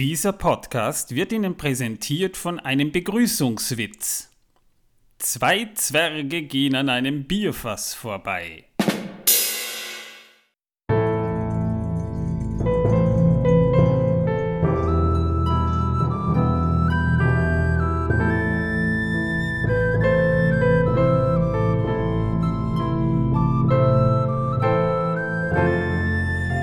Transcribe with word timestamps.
Dieser 0.00 0.32
Podcast 0.32 1.14
wird 1.14 1.30
Ihnen 1.30 1.58
präsentiert 1.58 2.38
von 2.38 2.58
einem 2.58 2.90
Begrüßungswitz. 2.90 4.30
Zwei 5.18 5.66
Zwerge 5.74 6.40
gehen 6.40 6.74
an 6.74 6.88
einem 6.88 7.24
Bierfass 7.24 7.92
vorbei. 7.92 8.64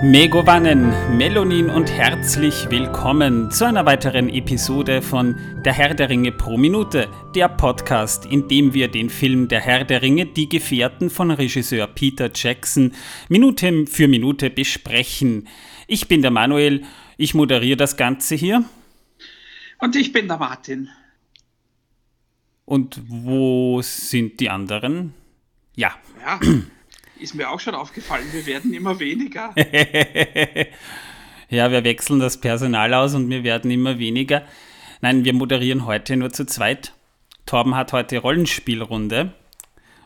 Megovanen, 0.07 1.17
Melonin 1.17 1.69
und 1.69 1.91
herzlich 1.91 2.69
willkommen 2.69 3.51
zu 3.51 3.65
einer 3.65 3.85
weiteren 3.85 4.29
Episode 4.29 5.01
von 5.01 5.35
Der 5.65 5.73
Herr 5.73 5.95
der 5.95 6.09
Ringe 6.09 6.31
pro 6.31 6.55
Minute, 6.55 7.09
der 7.35 7.49
Podcast, 7.49 8.25
in 8.25 8.47
dem 8.47 8.73
wir 8.73 8.87
den 8.87 9.09
Film 9.09 9.49
Der 9.49 9.59
Herr 9.59 9.83
der 9.83 10.01
Ringe, 10.01 10.25
die 10.25 10.47
Gefährten 10.47 11.09
von 11.09 11.29
Regisseur 11.29 11.87
Peter 11.87 12.31
Jackson, 12.33 12.93
Minute 13.27 13.85
für 13.85 14.07
Minute 14.07 14.49
besprechen. 14.49 15.49
Ich 15.87 16.07
bin 16.07 16.21
der 16.21 16.31
Manuel, 16.31 16.85
ich 17.17 17.33
moderiere 17.33 17.75
das 17.75 17.97
Ganze 17.97 18.35
hier. 18.35 18.63
Und 19.79 19.97
ich 19.97 20.13
bin 20.13 20.29
der 20.29 20.37
Martin. 20.37 20.87
Und 22.63 23.01
wo 23.09 23.81
sind 23.81 24.39
die 24.39 24.49
anderen? 24.49 25.13
Ja. 25.75 25.91
Ja. 26.21 26.39
Ist 27.19 27.35
mir 27.35 27.49
auch 27.49 27.59
schon 27.59 27.75
aufgefallen, 27.75 28.25
wir 28.31 28.45
werden 28.45 28.73
immer 28.73 28.99
weniger. 28.99 29.53
ja, 31.49 31.71
wir 31.71 31.83
wechseln 31.83 32.19
das 32.19 32.39
Personal 32.39 32.93
aus 32.93 33.15
und 33.15 33.29
wir 33.29 33.43
werden 33.43 33.71
immer 33.71 33.97
weniger. 33.97 34.45
Nein, 35.01 35.25
wir 35.25 35.33
moderieren 35.33 35.85
heute 35.85 36.15
nur 36.15 36.31
zu 36.31 36.45
zweit. 36.45 36.93
Torben 37.45 37.75
hat 37.75 37.93
heute 37.93 38.19
Rollenspielrunde 38.19 39.33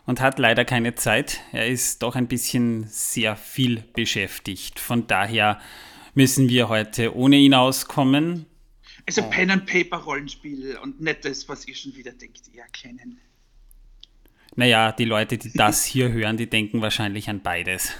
und 0.06 0.22
hat 0.22 0.39
leider 0.39 0.66
keine 0.66 0.95
Zeit. 0.95 1.42
Er 1.52 1.67
ist 1.67 2.04
doch 2.04 2.16
ein 2.16 2.28
bisschen 2.28 2.86
sehr 2.88 3.36
viel 3.36 3.84
beschäftigt. 3.94 4.80
Von 4.80 5.08
daher 5.08 5.59
müssen 6.14 6.50
wir 6.50 6.70
heute 6.70 7.16
ohne 7.16 7.38
ihn 7.38 7.54
auskommen. 7.54 8.45
Also 9.06 9.23
Pen 9.23 9.52
and 9.52 9.66
Paper 9.66 9.98
Rollenspiel 9.98 10.78
und 10.78 11.02
nicht 11.02 11.26
das, 11.26 11.50
was 11.50 11.67
ihr 11.67 11.76
schon 11.76 11.95
wieder 11.95 12.12
denkt, 12.12 12.42
ihr 12.54 12.64
kennen. 12.72 13.20
Naja, 14.56 14.92
die 14.92 15.06
Leute, 15.06 15.38
die 15.38 15.54
das 15.54 15.86
hier 15.86 16.12
hören, 16.12 16.38
die 16.38 16.50
denken 16.50 16.82
wahrscheinlich 16.82 17.30
an 17.30 17.42
beides. 17.42 17.94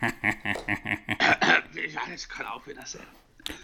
ja, 0.00 0.10
das 2.10 2.28
kann 2.28 2.46
auch 2.46 2.66
wieder 2.66 2.84
sein. 2.84 3.02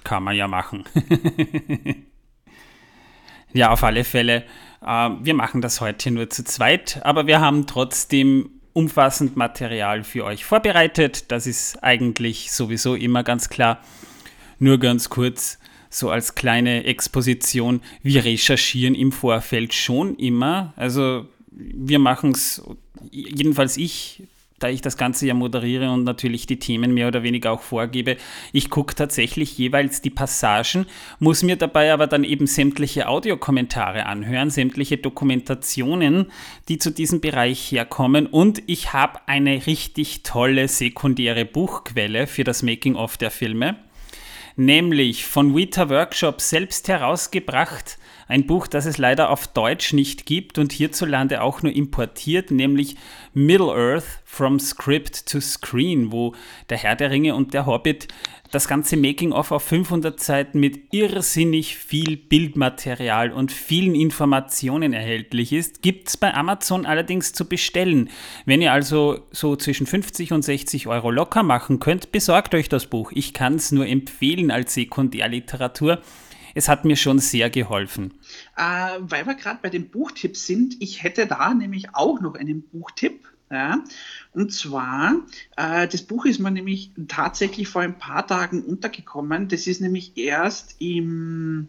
Kann 0.05 0.23
man 0.23 0.37
ja 0.37 0.49
machen. 0.49 0.85
ja, 3.53 3.71
auf 3.71 3.83
alle 3.83 4.05
Fälle. 4.05 4.45
Äh, 4.81 5.11
wir 5.21 5.35
machen 5.35 5.61
das 5.61 5.81
heute 5.81 6.11
nur 6.11 6.31
zu 6.31 6.45
zweit, 6.45 7.01
aber 7.05 7.27
wir 7.27 7.41
haben 7.41 7.67
trotzdem 7.67 8.51
umfassend 8.73 9.37
Material 9.37 10.05
für 10.05 10.25
euch 10.25 10.45
vorbereitet. 10.45 11.31
Das 11.31 11.47
ist 11.47 11.83
eigentlich 11.83 12.53
sowieso 12.53 12.95
immer 12.95 13.23
ganz 13.23 13.49
klar. 13.49 13.81
Nur 14.59 14.79
ganz 14.79 15.11
kurz, 15.11 15.59
so 15.91 16.11
als 16.11 16.35
kleine 16.35 16.85
Exposition. 16.85 17.81
Wir 18.03 18.25
recherchieren 18.25 18.95
im 18.95 19.13
Vorfeld 19.13 19.75
schon 19.75 20.17
immer. 20.17 20.73
Also 20.77 21.29
wir 21.57 21.99
machen 21.99 22.33
es, 22.33 22.63
jedenfalls 23.11 23.77
ich, 23.77 24.25
da 24.59 24.69
ich 24.69 24.81
das 24.81 24.97
Ganze 24.97 25.27
ja 25.27 25.35
moderiere 25.35 25.91
und 25.91 26.05
natürlich 26.05 26.47
die 26.47 26.59
Themen 26.59 26.95
mehr 26.95 27.09
oder 27.09 27.23
weniger 27.23 27.53
auch 27.53 27.61
vorgebe, 27.61 28.17
ich 28.53 28.71
gucke 28.71 28.95
tatsächlich 28.95 29.59
jeweils 29.59 30.01
die 30.01 30.11
Passagen, 30.11 30.87
muss 31.19 31.43
mir 31.43 31.57
dabei 31.57 31.93
aber 31.93 32.07
dann 32.07 32.25
eben 32.25 32.47
sämtliche 32.47 33.09
Audiokommentare 33.09 34.07
anhören, 34.07 34.51
sämtliche 34.51 34.97
Dokumentationen, 34.97 36.31
die 36.69 36.79
zu 36.79 36.91
diesem 36.91 37.21
Bereich 37.21 37.73
herkommen. 37.73 38.27
Und 38.27 38.63
ich 38.67 38.93
habe 38.93 39.21
eine 39.27 39.67
richtig 39.67 40.23
tolle 40.23 40.69
sekundäre 40.69 41.45
Buchquelle 41.45 42.27
für 42.27 42.45
das 42.45 42.63
Making-of 42.63 43.17
der 43.17 43.31
Filme, 43.31 43.77
nämlich 44.57 45.27
von 45.27 45.55
Vita 45.55 45.91
Workshop 45.91 46.41
selbst 46.41 46.89
herausgebracht 46.89 47.99
ein 48.35 48.47
Buch, 48.49 48.67
das 48.67 48.85
es 48.85 48.99
leider 48.99 49.31
auf 49.31 49.47
Deutsch 49.47 49.93
nicht 49.93 50.27
gibt 50.27 50.59
und 50.59 50.73
hierzulande 50.73 51.41
auch 51.41 51.63
nur 51.63 51.73
importiert, 51.73 52.51
nämlich 52.51 52.97
Middle-earth 53.33 54.23
From 54.25 54.59
Script 54.59 55.27
to 55.27 55.41
Screen, 55.41 56.11
wo 56.11 56.35
der 56.69 56.79
Herr 56.79 56.97
der 56.97 57.13
Ringe 57.13 57.37
und 57.37 57.55
der 57.55 57.65
Hobbit 57.65 58.09
das 58.51 58.67
ganze 58.67 58.97
Making-of 58.97 59.53
auf 59.53 59.63
500 59.63 60.19
Seiten 60.19 60.59
mit 60.59 60.93
irrsinnig 60.93 61.77
viel 61.77 62.17
Bildmaterial 62.17 63.31
und 63.31 63.53
vielen 63.53 63.95
Informationen 63.95 64.93
erhältlich 64.93 65.53
ist, 65.53 65.81
gibt 65.81 66.09
es 66.09 66.17
bei 66.17 66.35
Amazon 66.35 66.87
allerdings 66.87 67.33
zu 67.35 67.49
bestellen. 67.49 68.11
Wenn 68.47 68.61
ihr 68.61 68.73
also 68.73 69.21
so 69.31 69.55
zwischen 69.55 69.87
50 69.87 70.33
und 70.33 70.43
60 70.43 70.89
Euro 70.89 71.13
locker 71.13 71.45
machen 71.45 71.79
könnt, 71.79 72.11
besorgt 72.11 72.57
euch 72.57 72.69
das 72.69 72.87
Buch. 72.87 73.13
Ich 73.15 73.33
kann 73.33 73.55
es 73.55 73.71
nur 73.71 73.87
empfehlen 73.87 74.51
als 74.51 74.75
Sekundärliteratur 74.75 76.01
es 76.55 76.69
hat 76.69 76.85
mir 76.85 76.97
schon 76.97 77.19
sehr 77.19 77.51
geholfen. 77.51 78.15
Äh, 78.57 78.99
weil 79.01 79.27
wir 79.27 79.35
gerade 79.35 79.59
bei 79.63 79.71
den 79.71 79.91
Buchtipps 79.91 80.47
sind, 80.47 80.77
ich 80.81 81.03
hätte 81.03 81.27
da 81.27 81.55
nämlich 81.55 81.95
auch 81.95 82.21
noch 82.21 82.35
einen 82.35 82.63
Buchtipp. 82.63 83.29
Ja, 83.51 83.85
und 84.33 84.53
zwar, 84.53 85.17
äh, 85.57 85.87
das 85.87 86.03
Buch 86.03 86.25
ist 86.25 86.41
mir 86.41 86.51
nämlich 86.51 86.91
tatsächlich 87.09 87.69
vor 87.69 87.83
ein 87.83 87.99
paar 87.99 88.27
Tagen 88.27 88.65
untergekommen. 88.65 89.49
Das 89.49 89.67
ist 89.67 89.81
nämlich 89.81 90.17
erst 90.17 90.81
im 90.81 91.69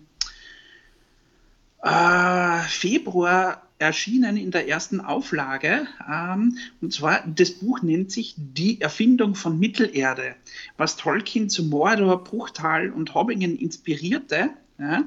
äh, 1.84 2.60
Februar 2.62 3.62
erschienen 3.78 4.38
in 4.38 4.52
der 4.52 4.68
ersten 4.68 5.02
Auflage. 5.02 5.86
Ähm, 6.10 6.58
und 6.82 6.94
zwar, 6.94 7.24
das 7.28 7.52
Buch 7.52 7.82
nennt 7.82 8.12
sich 8.12 8.36
Die 8.38 8.82
Erfindung 8.82 9.36
von 9.36 9.60
Mittelerde, 9.60 10.36
was 10.78 10.96
Tolkien 10.96 11.50
zu 11.50 11.66
Mordor, 11.66 12.24
Bruchtal 12.24 12.90
und 12.90 13.14
Hobbingen 13.14 13.58
inspirierte. 13.58 14.50
Ja? 14.78 15.04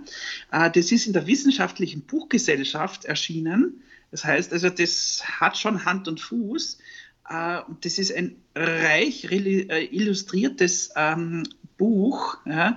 Äh, 0.50 0.70
das 0.70 0.92
ist 0.92 1.06
in 1.06 1.12
der 1.12 1.26
Wissenschaftlichen 1.26 2.02
Buchgesellschaft 2.02 3.04
erschienen. 3.04 3.82
Das 4.10 4.24
heißt 4.24 4.52
also, 4.52 4.70
das 4.70 5.22
hat 5.24 5.58
schon 5.58 5.84
Hand 5.84 6.08
und 6.08 6.20
Fuß. 6.20 6.78
Und 7.66 7.84
das 7.84 7.98
ist 7.98 8.10
ein 8.10 8.36
reich 8.54 9.30
äh, 9.30 9.84
illustriertes 9.84 10.92
ähm, 10.96 11.42
Buch, 11.76 12.38
ja, 12.46 12.76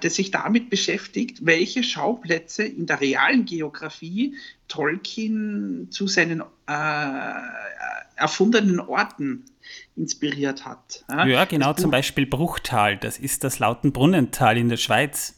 das 0.00 0.14
sich 0.14 0.30
damit 0.30 0.70
beschäftigt, 0.70 1.44
welche 1.44 1.82
Schauplätze 1.82 2.62
in 2.62 2.86
der 2.86 3.00
realen 3.00 3.44
Geografie 3.44 4.36
Tolkien 4.68 5.88
zu 5.90 6.06
seinen 6.06 6.42
äh, 6.66 7.32
erfundenen 8.16 8.80
Orten 8.80 9.44
inspiriert 9.96 10.64
hat. 10.64 11.04
Ja, 11.08 11.26
ja 11.26 11.44
genau, 11.44 11.74
zum 11.74 11.90
Beispiel 11.90 12.26
Bruchtal, 12.26 12.96
das 12.96 13.18
ist 13.18 13.44
das 13.44 13.58
Lautenbrunnental 13.58 14.56
in 14.56 14.68
der 14.68 14.76
Schweiz. 14.76 15.36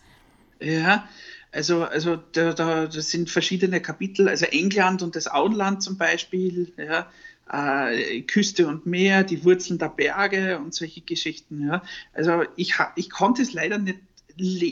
Ja, 0.62 1.08
also, 1.50 1.84
also 1.84 2.16
da, 2.16 2.52
da, 2.54 2.86
das 2.86 3.10
sind 3.10 3.28
verschiedene 3.28 3.80
Kapitel, 3.80 4.28
also 4.28 4.46
England 4.46 5.02
und 5.02 5.16
das 5.16 5.28
Auenland 5.30 5.82
zum 5.82 5.98
Beispiel, 5.98 6.72
ja, 6.78 7.10
äh, 7.50 8.22
Küste 8.22 8.66
und 8.66 8.86
Meer, 8.86 9.22
die 9.24 9.44
Wurzeln 9.44 9.78
der 9.78 9.90
Berge 9.90 10.58
und 10.58 10.74
solche 10.74 11.02
Geschichten. 11.02 11.66
Ja. 11.66 11.82
Also 12.14 12.44
ich, 12.56 12.74
ich 12.96 13.10
konnte 13.10 13.42
es 13.42 13.52
leider 13.52 13.78
nicht 13.78 13.98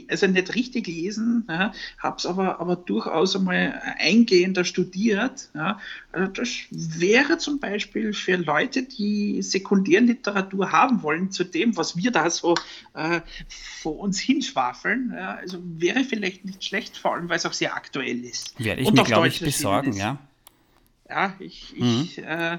also 0.08 0.26
nicht 0.26 0.54
richtig 0.54 0.86
lesen, 0.86 1.44
ja, 1.48 1.72
habe 1.98 2.16
es 2.16 2.26
aber, 2.26 2.60
aber 2.60 2.76
durchaus 2.76 3.36
einmal 3.36 3.80
eingehender 3.98 4.64
studiert. 4.64 5.48
Ja. 5.54 5.80
Also 6.12 6.32
das 6.32 6.48
wäre 6.70 7.38
zum 7.38 7.60
Beispiel 7.60 8.12
für 8.12 8.36
Leute, 8.36 8.82
die 8.82 9.42
Sekundärliteratur 9.42 10.72
haben 10.72 11.02
wollen, 11.02 11.30
zu 11.30 11.44
dem, 11.44 11.76
was 11.76 11.96
wir 11.96 12.10
da 12.10 12.30
so 12.30 12.54
äh, 12.94 13.20
vor 13.48 13.98
uns 13.98 14.18
hinschwafeln, 14.18 15.12
ja, 15.14 15.36
also 15.36 15.58
wäre 15.62 16.04
vielleicht 16.04 16.44
nicht 16.44 16.64
schlecht, 16.64 16.96
vor 16.96 17.14
allem 17.14 17.28
weil 17.28 17.36
es 17.36 17.46
auch 17.46 17.52
sehr 17.52 17.74
aktuell 17.74 18.24
ist. 18.24 18.58
Werde 18.58 18.82
ich 18.82 18.88
Und 18.88 18.94
mir, 18.96 19.04
glaube 19.04 19.28
ich, 19.28 19.40
besorgen, 19.40 19.92
ja. 19.92 20.18
Ja, 21.08 21.34
ich, 21.40 21.74
ich 21.76 22.18
mhm. 22.18 22.24
äh, 22.24 22.58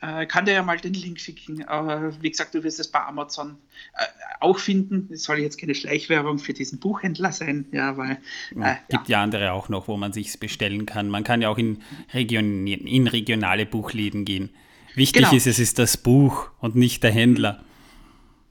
äh, 0.00 0.26
kann 0.26 0.46
dir 0.46 0.52
ja 0.52 0.62
mal 0.62 0.78
den 0.78 0.94
Link 0.94 1.20
schicken. 1.20 1.64
Aber 1.64 2.12
wie 2.22 2.30
gesagt, 2.30 2.54
du 2.54 2.62
wirst 2.62 2.80
es 2.80 2.88
bei 2.88 3.00
Amazon 3.00 3.58
äh, 3.94 4.04
auch 4.40 4.58
finden. 4.58 5.08
Es 5.12 5.24
soll 5.24 5.38
jetzt 5.38 5.58
keine 5.58 5.74
Schleichwerbung 5.74 6.38
für 6.38 6.52
diesen 6.52 6.78
Buchhändler 6.78 7.32
sein, 7.32 7.66
ja, 7.72 7.96
weil. 7.96 8.18
Äh, 8.56 8.76
gibt 8.88 9.08
ja. 9.08 9.18
ja. 9.18 9.22
andere 9.22 9.52
auch 9.52 9.68
noch, 9.68 9.88
wo 9.88 9.96
man 9.96 10.12
sich 10.12 10.38
bestellen 10.40 10.86
kann. 10.86 11.08
Man 11.08 11.24
kann 11.24 11.42
ja 11.42 11.48
auch 11.48 11.58
in, 11.58 11.82
Region, 12.14 12.66
in 12.66 13.06
regionale 13.06 13.66
Buchläden 13.66 14.24
gehen. 14.24 14.50
Wichtig 14.94 15.22
genau. 15.24 15.36
ist, 15.36 15.46
es 15.46 15.58
ist 15.58 15.78
das 15.78 15.96
Buch 15.96 16.50
und 16.60 16.76
nicht 16.76 17.02
der 17.02 17.12
Händler. 17.12 17.62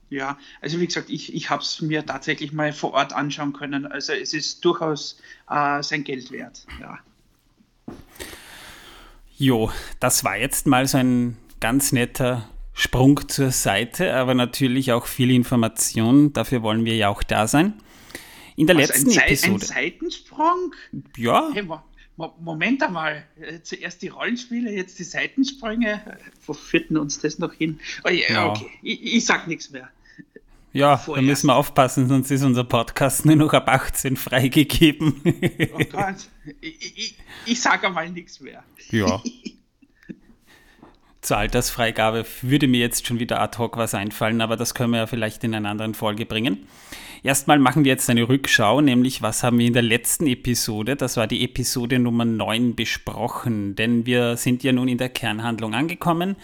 Ja, 0.08 0.38
also 0.60 0.80
wie 0.80 0.86
gesagt, 0.86 1.08
ich, 1.08 1.34
ich 1.34 1.50
habe 1.50 1.62
es 1.62 1.80
mir 1.80 2.04
tatsächlich 2.04 2.52
mal 2.52 2.72
vor 2.72 2.94
Ort 2.94 3.12
anschauen 3.12 3.52
können. 3.52 3.86
Also 3.86 4.12
es 4.12 4.34
ist 4.34 4.64
durchaus 4.64 5.20
äh, 5.48 5.82
sein 5.82 6.02
Geld 6.02 6.32
wert. 6.32 6.66
Ja. 6.80 6.98
Jo, 9.40 9.72
das 10.00 10.22
war 10.22 10.36
jetzt 10.36 10.66
mal 10.66 10.86
so 10.86 10.98
ein 10.98 11.38
ganz 11.60 11.92
netter 11.92 12.46
Sprung 12.74 13.26
zur 13.26 13.52
Seite, 13.52 14.12
aber 14.12 14.34
natürlich 14.34 14.92
auch 14.92 15.06
viel 15.06 15.30
Information. 15.30 16.34
Dafür 16.34 16.62
wollen 16.62 16.84
wir 16.84 16.94
ja 16.94 17.08
auch 17.08 17.22
da 17.22 17.46
sein. 17.46 17.72
In 18.56 18.66
der 18.66 18.76
Was, 18.76 18.88
letzten 18.88 19.12
ein 19.12 19.16
Episode. 19.16 19.54
Ein 19.54 19.60
Seitensprung? 19.60 20.74
Ja. 21.16 21.48
Hey, 21.54 21.66
Moment 22.38 22.82
einmal, 22.82 23.24
äh, 23.40 23.62
zuerst 23.62 24.02
die 24.02 24.08
Rollenspiele, 24.08 24.72
jetzt 24.72 24.98
die 24.98 25.04
Seitensprünge. 25.04 26.18
Wo 26.44 26.52
führt 26.52 26.90
denn 26.90 26.98
uns 26.98 27.18
das 27.18 27.38
noch 27.38 27.54
hin? 27.54 27.80
Oh, 28.04 28.10
ja, 28.10 28.28
ja. 28.28 28.50
okay, 28.50 28.68
ich, 28.82 29.02
ich 29.14 29.24
sag 29.24 29.46
nichts 29.46 29.70
mehr. 29.70 29.88
Ja, 30.72 30.96
Vorerst. 30.96 31.22
da 31.22 31.26
müssen 31.26 31.46
wir 31.48 31.56
aufpassen, 31.56 32.08
sonst 32.08 32.30
ist 32.30 32.44
unser 32.44 32.64
Podcast 32.64 33.26
nur 33.26 33.36
noch 33.36 33.52
ab 33.52 33.68
18 33.68 34.16
freigegeben. 34.16 35.20
oh 35.74 35.78
Gott, 35.90 36.28
ich, 36.60 36.96
ich, 36.96 37.18
ich 37.46 37.60
sage 37.60 37.88
einmal 37.88 38.08
nichts 38.10 38.40
mehr. 38.40 38.62
Ja. 38.90 39.20
Zur 41.22 41.36
Altersfreigabe 41.36 42.24
würde 42.42 42.66
mir 42.66 42.80
jetzt 42.80 43.06
schon 43.06 43.18
wieder 43.18 43.40
ad 43.40 43.58
hoc 43.58 43.76
was 43.76 43.94
einfallen, 43.94 44.40
aber 44.40 44.56
das 44.56 44.74
können 44.74 44.92
wir 44.92 44.98
ja 45.00 45.06
vielleicht 45.06 45.44
in 45.44 45.54
einer 45.54 45.68
anderen 45.68 45.92
Folge 45.92 46.24
bringen. 46.24 46.66
Erstmal 47.22 47.58
machen 47.58 47.84
wir 47.84 47.90
jetzt 47.90 48.08
eine 48.08 48.26
Rückschau, 48.26 48.80
nämlich 48.80 49.20
was 49.20 49.42
haben 49.42 49.58
wir 49.58 49.66
in 49.66 49.74
der 49.74 49.82
letzten 49.82 50.26
Episode, 50.26 50.96
das 50.96 51.18
war 51.18 51.26
die 51.26 51.44
Episode 51.44 51.98
Nummer 51.98 52.24
9, 52.24 52.74
besprochen. 52.74 53.76
Denn 53.76 54.06
wir 54.06 54.38
sind 54.38 54.62
ja 54.62 54.72
nun 54.72 54.88
in 54.88 54.96
der 54.96 55.10
Kernhandlung 55.10 55.74
angekommen. 55.74 56.36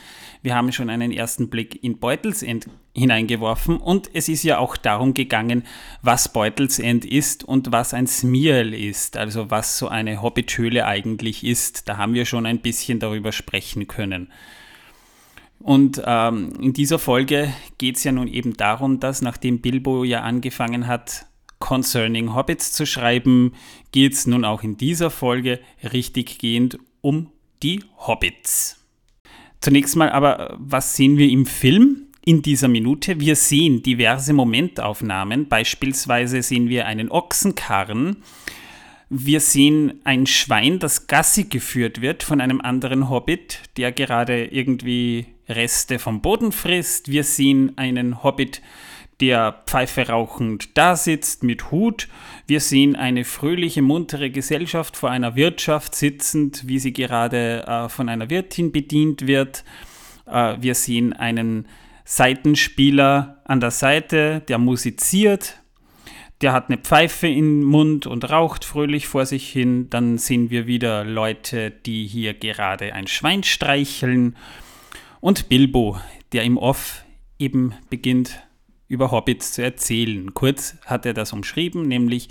Wir 0.43 0.55
haben 0.55 0.71
schon 0.73 0.91
einen 0.91 1.13
ersten 1.13 1.49
Blick 1.49 1.83
in 1.83 1.99
Beutelsend 1.99 2.69
hineingeworfen 2.97 3.77
und 3.77 4.11
es 4.15 4.29
ist 4.29 4.43
ja 4.43 4.59
auch 4.59 4.77
darum 4.77 5.15
gegangen, 5.15 5.65
was 6.03 6.33
Beutelsend 6.33 7.05
ist 7.05 7.45
und 7.45 7.71
was 7.71 7.95
ein 7.95 8.07
Smiel 8.07 8.73
ist, 8.73 9.17
also 9.17 9.51
was 9.51 9.79
so 9.79 9.89
eine 9.89 10.23
Hobbithöhle 10.23 10.87
eigentlich 10.87 11.45
ist. 11.45 11.89
Da 11.89 11.99
haben 11.99 12.15
wir 12.15 12.25
schon 12.25 12.47
ein 12.47 12.61
bisschen 12.61 12.99
darüber 12.99 13.33
sprechen 13.33 13.87
können. 13.87 14.33
Und 15.59 16.03
ähm, 16.05 16.53
in 16.61 16.73
dieser 16.73 16.99
Folge 16.99 17.53
geht 17.79 17.97
es 17.97 18.05
ja 18.05 18.13
nun 18.13 18.29
eben 18.29 18.57
darum, 18.57 19.01
dass 19.01 19.23
nachdem 19.23 19.61
Bilbo 19.61 20.05
ja 20.05 20.23
angefangen 20.23 20.87
hat, 20.87 21.27
Concerning 21.59 22.35
Hobbits 22.35 22.73
zu 22.73 22.87
schreiben, 22.87 23.53
geht 23.91 24.13
es 24.13 24.27
nun 24.27 24.45
auch 24.45 24.63
in 24.63 24.77
dieser 24.77 25.11
Folge 25.11 25.61
richtig 25.93 26.39
gehend 26.39 26.79
um 27.01 27.31
die 27.63 27.83
Hobbits. 27.99 28.85
Zunächst 29.61 29.97
mal 29.97 30.11
aber, 30.11 30.55
was 30.59 30.95
sehen 30.95 31.17
wir 31.17 31.29
im 31.29 31.47
Film 31.47 32.06
in 32.27 32.43
dieser 32.43 32.67
Minute? 32.67 33.21
Wir 33.21 33.37
sehen 33.37 33.83
diverse 33.83 34.33
Momentaufnahmen. 34.33 35.49
Beispielsweise 35.49 36.43
sehen 36.43 36.69
wir 36.69 36.87
einen 36.87 37.09
Ochsenkarren. 37.09 38.17
Wir 39.09 39.39
sehen 39.39 40.01
ein 40.03 40.27
Schwein, 40.27 40.81
das 40.81 41.07
Gassi 41.07 41.45
geführt 41.45 42.01
wird 42.01 42.25
von 42.25 42.41
einem 42.41 42.61
anderen 42.61 43.09
Hobbit, 43.09 43.61
der 43.77 43.93
gerade 43.93 44.45
irgendwie 44.47 45.27
Reste 45.49 46.01
vom 46.01 46.21
Boden 46.21 46.51
frisst. 46.51 47.09
Wir 47.09 47.23
sehen 47.23 47.79
einen 47.79 48.25
Hobbit, 48.25 48.61
der 49.21 49.63
Pfeife 49.67 50.09
rauchend 50.09 50.77
da 50.77 50.97
sitzt 50.97 51.45
mit 51.45 51.71
Hut. 51.71 52.09
Wir 52.49 52.59
sehen 52.59 52.97
eine 52.97 53.25
fröhliche, 53.25 53.83
muntere 53.83 54.31
Gesellschaft 54.31 54.97
vor 54.97 55.11
einer 55.11 55.37
Wirtschaft 55.37 55.95
sitzend, 55.95 56.67
wie 56.67 56.81
sie 56.81 56.93
gerade 56.93 57.65
äh, 57.69 57.89
von 57.89 58.09
einer 58.09 58.31
Wirtin 58.31 58.73
bedient 58.73 59.29
wird. 59.29 59.63
Äh, 60.27 60.57
wir 60.61 60.75
sehen 60.75 61.13
einen 61.13 61.69
Seitenspieler 62.09 63.43
an 63.45 63.59
der 63.59 63.73
Seite, 63.73 64.41
der 64.49 64.59
musiziert. 64.59 65.61
Der 66.41 66.53
hat 66.53 66.69
eine 66.69 66.79
Pfeife 66.79 67.27
im 67.27 67.65
Mund 67.65 68.07
und 68.07 68.31
raucht 68.31 68.65
fröhlich 68.65 69.09
vor 69.09 69.27
sich 69.27 69.49
hin. 69.49 69.91
Dann 69.91 70.17
sehen 70.17 70.49
wir 70.49 70.69
wieder 70.69 71.05
Leute, 71.05 71.73
die 71.73 72.07
hier 72.07 72.33
gerade 72.35 72.95
ein 72.95 73.09
Schwein 73.09 73.43
streicheln. 73.43 74.37
Und 75.21 75.49
Bilbo, 75.49 75.99
der 76.33 76.45
im 76.45 76.59
Off 76.59 77.05
eben 77.41 77.75
beginnt 77.91 78.41
über 78.87 79.11
Hobbits 79.11 79.53
zu 79.53 79.65
erzählen. 79.65 80.33
Kurz 80.33 80.77
hat 80.87 81.07
er 81.07 81.15
das 81.15 81.33
umschrieben, 81.33 81.83
nämlich 81.89 82.29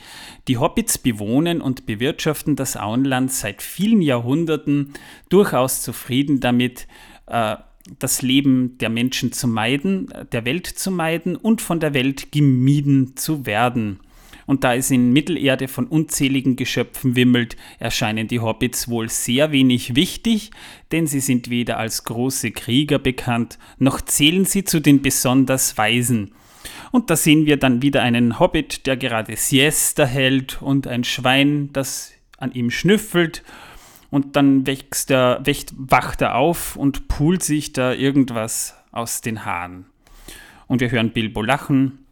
die 0.47 0.57
Hobbits 0.57 0.97
bewohnen 0.97 1.59
und 1.59 1.85
bewirtschaften 1.85 2.55
das 2.55 2.77
Auenland 2.77 3.33
seit 3.33 3.61
vielen 3.61 4.01
Jahrhunderten 4.01 4.93
durchaus 5.27 5.81
zufrieden 5.81 6.39
damit, 6.39 6.87
äh, 7.27 7.57
das 7.99 8.21
Leben 8.21 8.77
der 8.79 8.89
Menschen 8.89 9.31
zu 9.31 9.47
meiden, 9.47 10.11
der 10.31 10.45
Welt 10.45 10.67
zu 10.67 10.91
meiden 10.91 11.35
und 11.35 11.61
von 11.61 11.79
der 11.79 11.93
Welt 11.93 12.31
gemieden 12.31 13.15
zu 13.15 13.45
werden. 13.45 13.99
Und 14.47 14.63
da 14.63 14.75
es 14.75 14.91
in 14.91 15.11
Mittelerde 15.11 15.67
von 15.67 15.87
unzähligen 15.87 16.55
Geschöpfen 16.55 17.15
wimmelt, 17.15 17.55
erscheinen 17.79 18.27
die 18.27 18.39
Hobbits 18.39 18.87
wohl 18.87 19.09
sehr 19.09 19.51
wenig 19.51 19.95
wichtig, 19.95 20.51
denn 20.91 21.07
sie 21.07 21.19
sind 21.19 21.49
weder 21.49 21.77
als 21.77 22.03
große 22.03 22.51
Krieger 22.51 22.99
bekannt, 22.99 23.57
noch 23.79 24.01
zählen 24.01 24.45
sie 24.45 24.63
zu 24.63 24.79
den 24.79 25.01
besonders 25.01 25.77
Weisen. 25.77 26.31
Und 26.91 27.09
da 27.09 27.15
sehen 27.15 27.45
wir 27.45 27.57
dann 27.57 27.81
wieder 27.81 28.03
einen 28.03 28.39
Hobbit, 28.39 28.85
der 28.85 28.97
gerade 28.97 29.35
Siesta 29.35 30.05
hält 30.05 30.61
und 30.61 30.87
ein 30.87 31.03
Schwein, 31.03 31.71
das 31.73 32.13
an 32.37 32.51
ihm 32.51 32.69
schnüffelt. 32.69 33.43
Und 34.15 34.37
dann 34.37 34.65
wächst 34.65 35.11
er, 35.11 35.41
wächt, 35.45 35.73
wacht 35.75 36.21
er 36.21 36.35
auf 36.35 36.77
und 36.77 37.09
pult 37.09 37.43
sich 37.43 37.73
da 37.73 37.91
irgendwas 37.91 38.73
aus 38.93 39.19
den 39.19 39.43
Haaren. 39.43 39.87
Und 40.67 40.79
wir 40.79 40.89
hören 40.89 41.11
Bilbo 41.11 41.41
lachen 41.41 42.05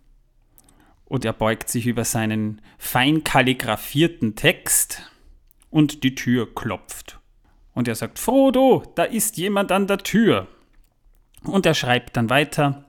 und 1.06 1.24
er 1.24 1.32
beugt 1.32 1.70
sich 1.70 1.88
über 1.88 2.04
seinen 2.04 2.62
fein 2.78 3.24
kalligraphierten 3.24 4.36
Text 4.36 5.10
und 5.70 6.04
die 6.04 6.14
Tür 6.14 6.54
klopft. 6.54 7.22
Und 7.74 7.88
er 7.88 7.96
sagt, 7.96 8.20
Frodo, 8.20 8.84
da 8.96 9.06
ist 9.06 9.38
jemand 9.38 9.72
an 9.72 9.88
der 9.88 10.00
Tür. 10.00 10.50
Und 11.46 11.66
er 11.66 11.74
schreibt 11.74 12.18
dann 12.18 12.30
weiter, 12.30 12.84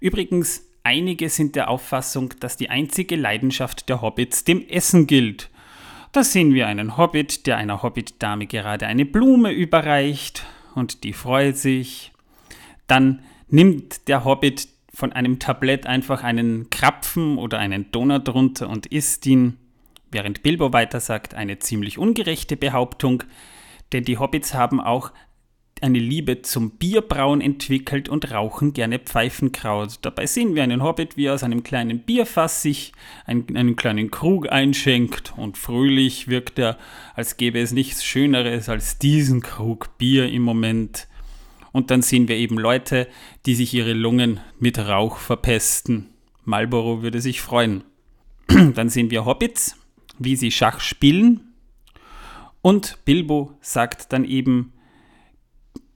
übrigens, 0.00 0.64
einige 0.82 1.28
sind 1.28 1.56
der 1.56 1.68
Auffassung, 1.68 2.32
dass 2.40 2.56
die 2.56 2.70
einzige 2.70 3.16
Leidenschaft 3.16 3.90
der 3.90 4.00
Hobbits 4.00 4.44
dem 4.44 4.66
Essen 4.66 5.06
gilt. 5.06 5.50
Da 6.16 6.24
sehen 6.24 6.54
wir 6.54 6.66
einen 6.66 6.96
Hobbit, 6.96 7.46
der 7.46 7.58
einer 7.58 7.82
Hobbit-Dame 7.82 8.46
gerade 8.46 8.86
eine 8.86 9.04
Blume 9.04 9.52
überreicht 9.52 10.46
und 10.74 11.04
die 11.04 11.12
freut 11.12 11.58
sich. 11.58 12.10
Dann 12.86 13.22
nimmt 13.48 14.08
der 14.08 14.24
Hobbit 14.24 14.66
von 14.94 15.12
einem 15.12 15.40
Tablett 15.40 15.86
einfach 15.86 16.24
einen 16.24 16.70
Krapfen 16.70 17.36
oder 17.36 17.58
einen 17.58 17.92
Donut 17.92 18.30
runter 18.30 18.70
und 18.70 18.86
isst 18.86 19.26
ihn, 19.26 19.58
während 20.10 20.42
Bilbo 20.42 20.72
weiter 20.72 21.00
sagt, 21.00 21.34
eine 21.34 21.58
ziemlich 21.58 21.98
ungerechte 21.98 22.56
Behauptung, 22.56 23.22
denn 23.92 24.04
die 24.04 24.16
Hobbits 24.16 24.54
haben 24.54 24.80
auch 24.80 25.12
eine 25.82 25.98
Liebe 25.98 26.42
zum 26.42 26.70
Bierbrauen 26.70 27.40
entwickelt 27.40 28.08
und 28.08 28.30
rauchen 28.30 28.72
gerne 28.72 28.98
Pfeifenkraut. 28.98 29.98
Dabei 30.02 30.26
sehen 30.26 30.54
wir 30.54 30.62
einen 30.62 30.82
Hobbit, 30.82 31.16
wie 31.16 31.26
er 31.26 31.34
aus 31.34 31.42
einem 31.42 31.62
kleinen 31.62 32.00
Bierfass 32.00 32.62
sich 32.62 32.92
einen, 33.26 33.56
einen, 33.56 33.76
kleinen 33.76 34.10
Krug 34.10 34.50
einschenkt 34.50 35.34
und 35.36 35.58
fröhlich 35.58 36.28
wirkt 36.28 36.58
er, 36.58 36.78
als 37.14 37.36
gäbe 37.36 37.60
es 37.60 37.72
nichts 37.72 38.04
Schöneres 38.04 38.68
als 38.68 38.98
diesen 38.98 39.42
Krug 39.42 39.98
Bier 39.98 40.30
im 40.30 40.42
Moment. 40.42 41.08
Und 41.72 41.90
dann 41.90 42.00
sehen 42.00 42.26
wir 42.26 42.36
eben 42.36 42.58
Leute, 42.58 43.06
die 43.44 43.54
sich 43.54 43.74
ihre 43.74 43.92
Lungen 43.92 44.40
mit 44.58 44.78
Rauch 44.78 45.18
verpesten. 45.18 46.08
Marlboro 46.44 47.02
würde 47.02 47.20
sich 47.20 47.42
freuen. 47.42 47.84
Dann 48.46 48.88
sehen 48.88 49.10
wir 49.10 49.24
Hobbits, 49.24 49.76
wie 50.18 50.36
sie 50.36 50.52
Schach 50.52 50.78
spielen. 50.78 51.52
Und 52.62 53.04
Bilbo 53.04 53.52
sagt 53.60 54.12
dann 54.12 54.24
eben, 54.24 54.72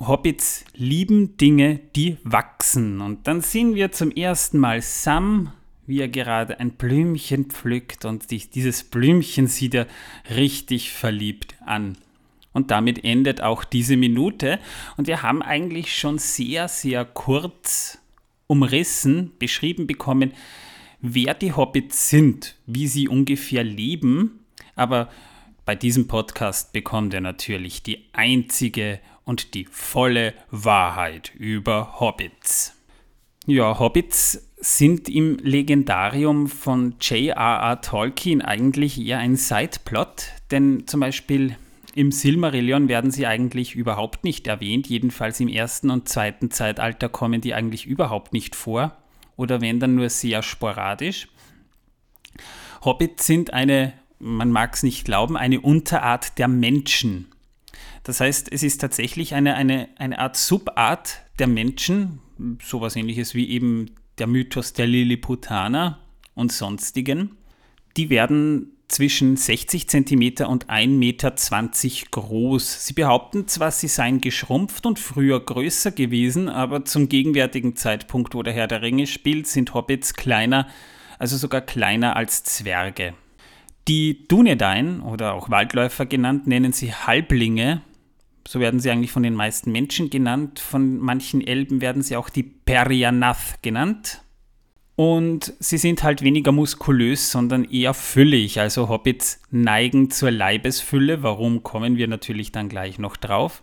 Hobbits 0.00 0.64
lieben 0.74 1.36
Dinge, 1.36 1.78
die 1.94 2.16
wachsen. 2.24 3.00
Und 3.00 3.26
dann 3.26 3.42
sehen 3.42 3.74
wir 3.74 3.92
zum 3.92 4.10
ersten 4.10 4.58
Mal 4.58 4.80
Sam, 4.80 5.52
wie 5.86 6.00
er 6.00 6.08
gerade 6.08 6.58
ein 6.58 6.72
Blümchen 6.72 7.46
pflückt 7.46 8.04
und 8.04 8.30
dieses 8.30 8.84
Blümchen 8.84 9.46
sieht 9.46 9.74
er 9.74 9.86
richtig 10.34 10.92
verliebt 10.92 11.54
an. 11.66 11.98
Und 12.52 12.70
damit 12.70 13.04
endet 13.04 13.42
auch 13.42 13.62
diese 13.62 13.96
Minute. 13.96 14.58
Und 14.96 15.06
wir 15.06 15.22
haben 15.22 15.42
eigentlich 15.42 15.96
schon 15.96 16.18
sehr, 16.18 16.68
sehr 16.68 17.04
kurz 17.04 17.98
umrissen, 18.46 19.32
beschrieben 19.38 19.86
bekommen, 19.86 20.32
wer 21.00 21.34
die 21.34 21.52
Hobbits 21.52 22.08
sind, 22.08 22.56
wie 22.66 22.88
sie 22.88 23.06
ungefähr 23.06 23.62
leben. 23.62 24.40
Aber 24.74 25.08
bei 25.64 25.76
diesem 25.76 26.08
Podcast 26.08 26.72
bekommt 26.72 27.14
er 27.14 27.20
natürlich 27.20 27.82
die 27.82 28.06
einzige 28.12 28.98
und 29.24 29.54
die 29.54 29.64
volle 29.64 30.34
Wahrheit 30.50 31.32
über 31.34 32.00
Hobbits. 32.00 32.76
Ja, 33.46 33.78
Hobbits 33.78 34.48
sind 34.58 35.08
im 35.08 35.38
Legendarium 35.38 36.46
von 36.46 36.96
J.R.R. 37.00 37.80
Tolkien 37.80 38.42
eigentlich 38.42 39.00
eher 39.00 39.18
ein 39.18 39.36
Sideplot, 39.36 40.26
denn 40.50 40.86
zum 40.86 41.00
Beispiel 41.00 41.56
im 41.94 42.12
Silmarillion 42.12 42.88
werden 42.88 43.10
sie 43.10 43.26
eigentlich 43.26 43.74
überhaupt 43.74 44.22
nicht 44.22 44.46
erwähnt, 44.46 44.88
jedenfalls 44.88 45.40
im 45.40 45.48
ersten 45.48 45.90
und 45.90 46.08
zweiten 46.08 46.50
Zeitalter 46.50 47.08
kommen 47.08 47.40
die 47.40 47.54
eigentlich 47.54 47.86
überhaupt 47.86 48.32
nicht 48.32 48.54
vor 48.54 48.96
oder 49.36 49.60
wenn 49.60 49.80
dann 49.80 49.96
nur 49.96 50.10
sehr 50.10 50.42
sporadisch. 50.42 51.28
Hobbits 52.84 53.26
sind 53.26 53.52
eine, 53.52 53.92
man 54.18 54.50
mag 54.50 54.74
es 54.74 54.82
nicht 54.82 55.04
glauben, 55.04 55.36
eine 55.36 55.60
Unterart 55.60 56.38
der 56.38 56.48
Menschen. 56.48 57.26
Das 58.02 58.20
heißt, 58.20 58.50
es 58.50 58.62
ist 58.62 58.80
tatsächlich 58.80 59.34
eine, 59.34 59.54
eine, 59.54 59.88
eine 59.96 60.18
Art 60.18 60.36
Subart 60.36 61.22
der 61.38 61.46
Menschen, 61.46 62.20
sowas 62.62 62.96
ähnliches 62.96 63.34
wie 63.34 63.50
eben 63.50 63.92
der 64.18 64.26
Mythos 64.26 64.72
der 64.72 64.86
Lilliputaner 64.86 65.98
und 66.34 66.52
sonstigen. 66.52 67.36
die 67.96 68.08
werden 68.08 68.76
zwischen 68.90 69.36
60 69.36 69.88
cm 69.88 70.46
und 70.46 70.66
1,20 70.66 70.88
Meter 70.88 71.32
groß. 72.10 72.86
Sie 72.86 72.92
behaupten 72.92 73.46
zwar, 73.46 73.70
sie 73.70 73.88
seien 73.88 74.20
geschrumpft 74.20 74.84
und 74.84 74.98
früher 74.98 75.40
größer 75.40 75.92
gewesen, 75.92 76.48
aber 76.48 76.84
zum 76.84 77.08
gegenwärtigen 77.08 77.76
Zeitpunkt, 77.76 78.34
wo 78.34 78.42
der 78.42 78.52
Herr 78.52 78.66
der 78.66 78.82
Ringe 78.82 79.06
spielt, 79.06 79.46
sind 79.46 79.74
Hobbits 79.74 80.14
kleiner, 80.14 80.66
also 81.18 81.36
sogar 81.36 81.60
kleiner 81.60 82.16
als 82.16 82.42
Zwerge. 82.42 83.14
Die 83.86 84.26
Dunedain 84.26 85.00
oder 85.00 85.34
auch 85.34 85.50
Waldläufer 85.50 86.06
genannt 86.06 86.46
nennen 86.46 86.72
sie 86.72 86.92
Halblinge. 86.92 87.82
So 88.46 88.60
werden 88.60 88.80
sie 88.80 88.90
eigentlich 88.90 89.12
von 89.12 89.22
den 89.22 89.34
meisten 89.34 89.72
Menschen 89.72 90.10
genannt. 90.10 90.58
Von 90.58 90.98
manchen 90.98 91.46
Elben 91.46 91.80
werden 91.80 92.02
sie 92.02 92.16
auch 92.16 92.28
die 92.28 92.42
Perianath 92.42 93.62
genannt. 93.62 94.22
Und 94.96 95.54
sie 95.60 95.78
sind 95.78 96.02
halt 96.02 96.20
weniger 96.22 96.52
muskulös, 96.52 97.30
sondern 97.30 97.64
eher 97.64 97.94
füllig. 97.94 98.60
Also 98.60 98.88
Hobbits 98.88 99.40
neigen 99.50 100.10
zur 100.10 100.30
Leibesfülle. 100.30 101.22
Warum 101.22 101.62
kommen 101.62 101.96
wir 101.96 102.06
natürlich 102.06 102.52
dann 102.52 102.68
gleich 102.68 102.98
noch 102.98 103.16
drauf? 103.16 103.62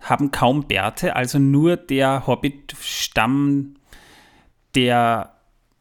Haben 0.00 0.32
kaum 0.32 0.66
Bärte, 0.66 1.14
also 1.14 1.38
nur 1.38 1.76
der 1.76 2.26
Hobbit-Stamm 2.26 3.76
der 4.74 5.36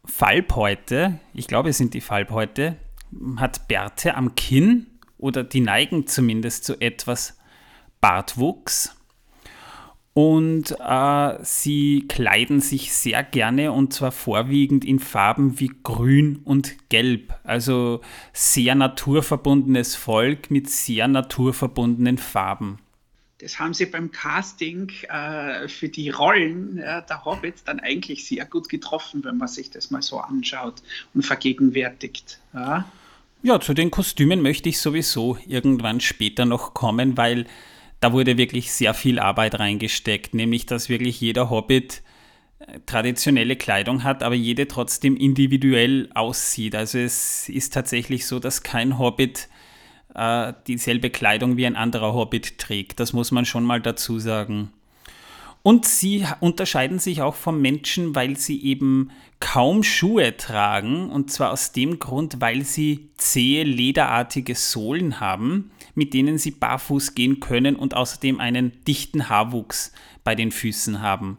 Falbhäute, 0.05 1.19
ich 1.33 1.48
glaube 1.48 1.69
es 1.69 1.77
sind 1.77 1.93
die 1.93 2.01
Falbhäute, 2.01 2.75
hat 3.38 3.67
Bärte 3.67 4.15
am 4.15 4.36
Kinn 4.36 4.88
oder 5.17 5.43
die 5.43 5.62
neigen 5.62 6.07
zumindest 6.07 6.65
zu 6.65 6.79
etwas 6.79 7.39
Bartwuchs. 8.01 8.96
Und 10.13 10.75
äh, 10.77 11.38
sie 11.41 12.05
kleiden 12.10 12.60
sich 12.60 12.93
sehr 12.93 13.24
gerne 13.24 13.72
und 13.72 13.93
zwar 13.93 14.12
vorwiegend 14.12 14.84
in 14.84 15.00
Farben 15.00 15.60
wie 15.62 15.72
Grün 15.84 16.41
und 16.43 16.89
Gelb. 16.89 17.34
Also 17.46 18.01
sehr 18.34 18.75
naturverbundenes 18.75 19.96
Volk 19.96 20.51
mit 20.51 20.70
sehr 20.70 21.08
naturverbundenen 21.08 22.17
Farben. 22.17 22.79
Das 23.39 23.58
haben 23.58 23.74
sie 23.74 23.86
beim 23.86 24.12
Casting 24.12 24.91
äh, 25.10 25.67
für 25.70 25.88
die 25.88 26.10
Rollen 26.10 26.77
äh, 26.77 27.01
der 27.08 27.25
Hobbits 27.25 27.63
dann 27.63 27.79
eigentlich 27.79 28.27
sehr 28.27 28.46
gut 28.46 28.67
getroffen, 28.70 29.24
wenn 29.24 29.38
man 29.38 29.48
sich 29.48 29.72
das 29.72 29.89
mal 29.89 30.01
so 30.01 30.20
anschaut 30.20 30.84
und 31.13 31.25
vergegenwärtigt. 31.25 32.39
Ja, 32.53 32.86
ja 33.41 33.60
zu 33.60 33.74
den 33.74 33.89
Kostümen 33.89 34.41
möchte 34.41 34.70
ich 34.70 34.79
sowieso 34.79 35.38
irgendwann 35.48 36.01
später 36.01 36.46
noch 36.46 36.74
kommen, 36.75 37.17
weil 37.17 37.48
da 38.01 38.12
wurde 38.12 38.38
wirklich 38.38 38.72
sehr 38.74 38.93
viel 38.93 39.20
Arbeit 39.20 39.60
reingesteckt, 39.60 40.34
nämlich 40.34 40.65
dass 40.65 40.89
wirklich 40.89 41.22
jeder 41.22 41.50
Hobbit 41.50 42.01
äh, 42.60 42.79
traditionelle 42.86 43.55
Kleidung 43.55 44.03
hat, 44.03 44.24
aber 44.24 44.36
jede 44.36 44.67
trotzdem 44.67 45.15
individuell 45.15 46.10
aussieht. 46.15 46.75
Also 46.75 46.98
es 46.98 47.48
ist 47.48 47.74
tatsächlich 47.74 48.25
so, 48.25 48.39
dass 48.39 48.63
kein 48.63 48.98
Hobbit 48.98 49.48
äh, 50.15 50.51
dieselbe 50.67 51.12
Kleidung 51.12 51.58
wie 51.58 51.65
ein 51.65 51.75
anderer 51.75 52.13
Hobbit 52.13 52.58
trägt. 52.58 53.00
Das 53.00 53.13
muss 53.13 53.31
man 53.31 53.46
schon 53.46 53.63
mal 53.63 53.79
dazu 53.79 54.20
sagen. 54.20 54.74
Und 55.63 55.86
sie 55.86 56.25
unterscheiden 56.39 56.98
sich 56.98 57.22
auch 57.22 57.36
vom 57.36 57.62
Menschen, 57.62 58.15
weil 58.15 58.36
sie 58.36 58.63
eben 58.63 59.12
kaum 59.39 59.84
Schuhe 59.84 60.36
tragen. 60.36 61.12
Und 61.12 61.31
zwar 61.31 61.51
aus 61.51 61.72
dem 61.72 62.00
Grund, 62.00 62.41
weil 62.41 62.63
sie 62.63 63.10
zähe, 63.17 63.63
lederartige 63.63 64.55
Sohlen 64.55 65.20
haben, 65.20 65.70
mit 65.95 66.13
denen 66.13 66.38
sie 66.38 66.51
barfuß 66.51 67.15
gehen 67.15 67.39
können 67.39 67.75
und 67.75 67.95
außerdem 67.95 68.39
einen 68.39 68.83
dichten 68.86 69.29
Haarwuchs 69.29 69.91
bei 70.24 70.36
den 70.36 70.51
Füßen 70.51 71.01
haben. 71.01 71.38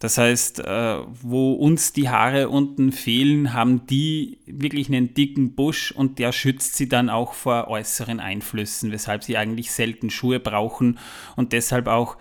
Das 0.00 0.18
heißt, 0.18 0.58
äh, 0.60 0.98
wo 1.22 1.52
uns 1.54 1.94
die 1.94 2.10
Haare 2.10 2.50
unten 2.50 2.92
fehlen, 2.92 3.54
haben 3.54 3.86
die 3.86 4.38
wirklich 4.44 4.88
einen 4.88 5.14
dicken 5.14 5.54
Busch 5.54 5.92
und 5.92 6.18
der 6.18 6.32
schützt 6.32 6.76
sie 6.76 6.88
dann 6.90 7.08
auch 7.08 7.32
vor 7.32 7.68
äußeren 7.68 8.20
Einflüssen, 8.20 8.92
weshalb 8.92 9.24
sie 9.24 9.38
eigentlich 9.38 9.70
selten 9.70 10.10
Schuhe 10.10 10.40
brauchen 10.40 10.98
und 11.36 11.52
deshalb 11.52 11.86
auch 11.86 12.18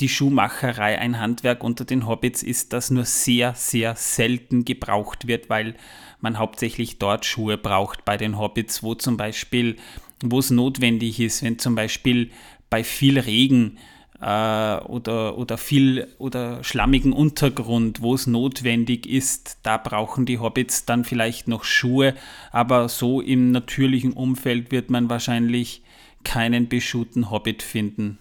die 0.00 0.08
Schuhmacherei 0.08 0.98
ein 0.98 1.20
Handwerk 1.20 1.62
unter 1.62 1.84
den 1.84 2.06
Hobbits 2.06 2.42
ist, 2.42 2.72
das 2.72 2.90
nur 2.90 3.04
sehr, 3.04 3.54
sehr 3.54 3.94
selten 3.94 4.64
gebraucht 4.64 5.26
wird, 5.26 5.48
weil 5.50 5.74
man 6.20 6.38
hauptsächlich 6.38 6.98
dort 6.98 7.24
Schuhe 7.24 7.58
braucht 7.58 8.04
bei 8.04 8.16
den 8.16 8.38
Hobbits, 8.38 8.82
wo 8.82 8.94
zum 8.94 9.16
Beispiel, 9.16 9.76
wo 10.22 10.38
es 10.38 10.50
notwendig 10.50 11.20
ist, 11.20 11.42
wenn 11.42 11.58
zum 11.58 11.74
Beispiel 11.74 12.30
bei 12.70 12.84
viel 12.84 13.18
Regen 13.18 13.78
äh, 14.20 14.76
oder, 14.80 15.38
oder 15.38 15.58
viel 15.58 16.08
oder 16.18 16.62
schlammigen 16.64 17.12
Untergrund, 17.12 18.02
wo 18.02 18.14
es 18.14 18.26
notwendig 18.26 19.06
ist, 19.06 19.58
da 19.62 19.76
brauchen 19.76 20.26
die 20.26 20.38
Hobbits 20.38 20.84
dann 20.84 21.04
vielleicht 21.04 21.48
noch 21.48 21.64
Schuhe, 21.64 22.14
aber 22.50 22.88
so 22.88 23.20
im 23.20 23.52
natürlichen 23.52 24.12
Umfeld 24.12 24.72
wird 24.72 24.90
man 24.90 25.08
wahrscheinlich 25.08 25.82
keinen 26.24 26.68
beschuhten 26.68 27.30
Hobbit 27.30 27.62
finden. 27.62 28.18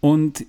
Und 0.00 0.46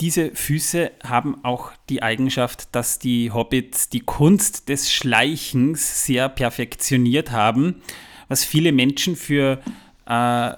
diese 0.00 0.30
Füße 0.30 0.92
haben 1.02 1.44
auch 1.44 1.72
die 1.88 2.02
Eigenschaft, 2.02 2.68
dass 2.72 2.98
die 2.98 3.32
Hobbits 3.32 3.88
die 3.88 4.00
Kunst 4.00 4.68
des 4.68 4.92
Schleichens 4.92 6.04
sehr 6.06 6.28
perfektioniert 6.28 7.32
haben, 7.32 7.82
was 8.28 8.44
viele 8.44 8.72
Menschen 8.72 9.16
für 9.16 9.60
äh, 10.06 10.52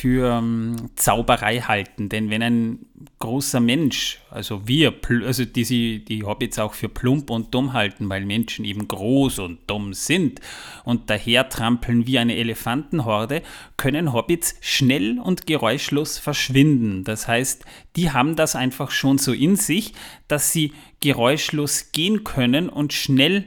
für 0.00 0.38
ähm, 0.38 0.90
Zauberei 0.94 1.60
halten. 1.60 2.08
Denn 2.08 2.30
wenn 2.30 2.42
ein 2.42 2.78
großer 3.18 3.60
Mensch, 3.60 4.20
also 4.30 4.66
wir, 4.66 4.94
also 5.26 5.44
die, 5.44 6.04
die 6.04 6.22
Hobbits 6.24 6.58
auch 6.58 6.74
für 6.74 6.88
plump 6.88 7.30
und 7.30 7.54
dumm 7.54 7.72
halten, 7.72 8.08
weil 8.08 8.24
Menschen 8.24 8.64
eben 8.64 8.88
groß 8.88 9.40
und 9.40 9.58
dumm 9.66 9.92
sind 9.92 10.40
und 10.84 11.10
daher 11.10 11.48
trampeln 11.48 12.06
wie 12.06 12.18
eine 12.18 12.36
Elefantenhorde, 12.36 13.42
können 13.76 14.12
Hobbits 14.12 14.54
schnell 14.60 15.18
und 15.18 15.46
geräuschlos 15.46 16.18
verschwinden. 16.18 17.04
Das 17.04 17.26
heißt, 17.28 17.64
die 17.96 18.10
haben 18.10 18.36
das 18.36 18.56
einfach 18.56 18.90
schon 18.90 19.18
so 19.18 19.32
in 19.32 19.56
sich, 19.56 19.92
dass 20.28 20.52
sie 20.52 20.72
geräuschlos 21.00 21.92
gehen 21.92 22.24
können 22.24 22.68
und 22.68 22.92
schnell 22.92 23.46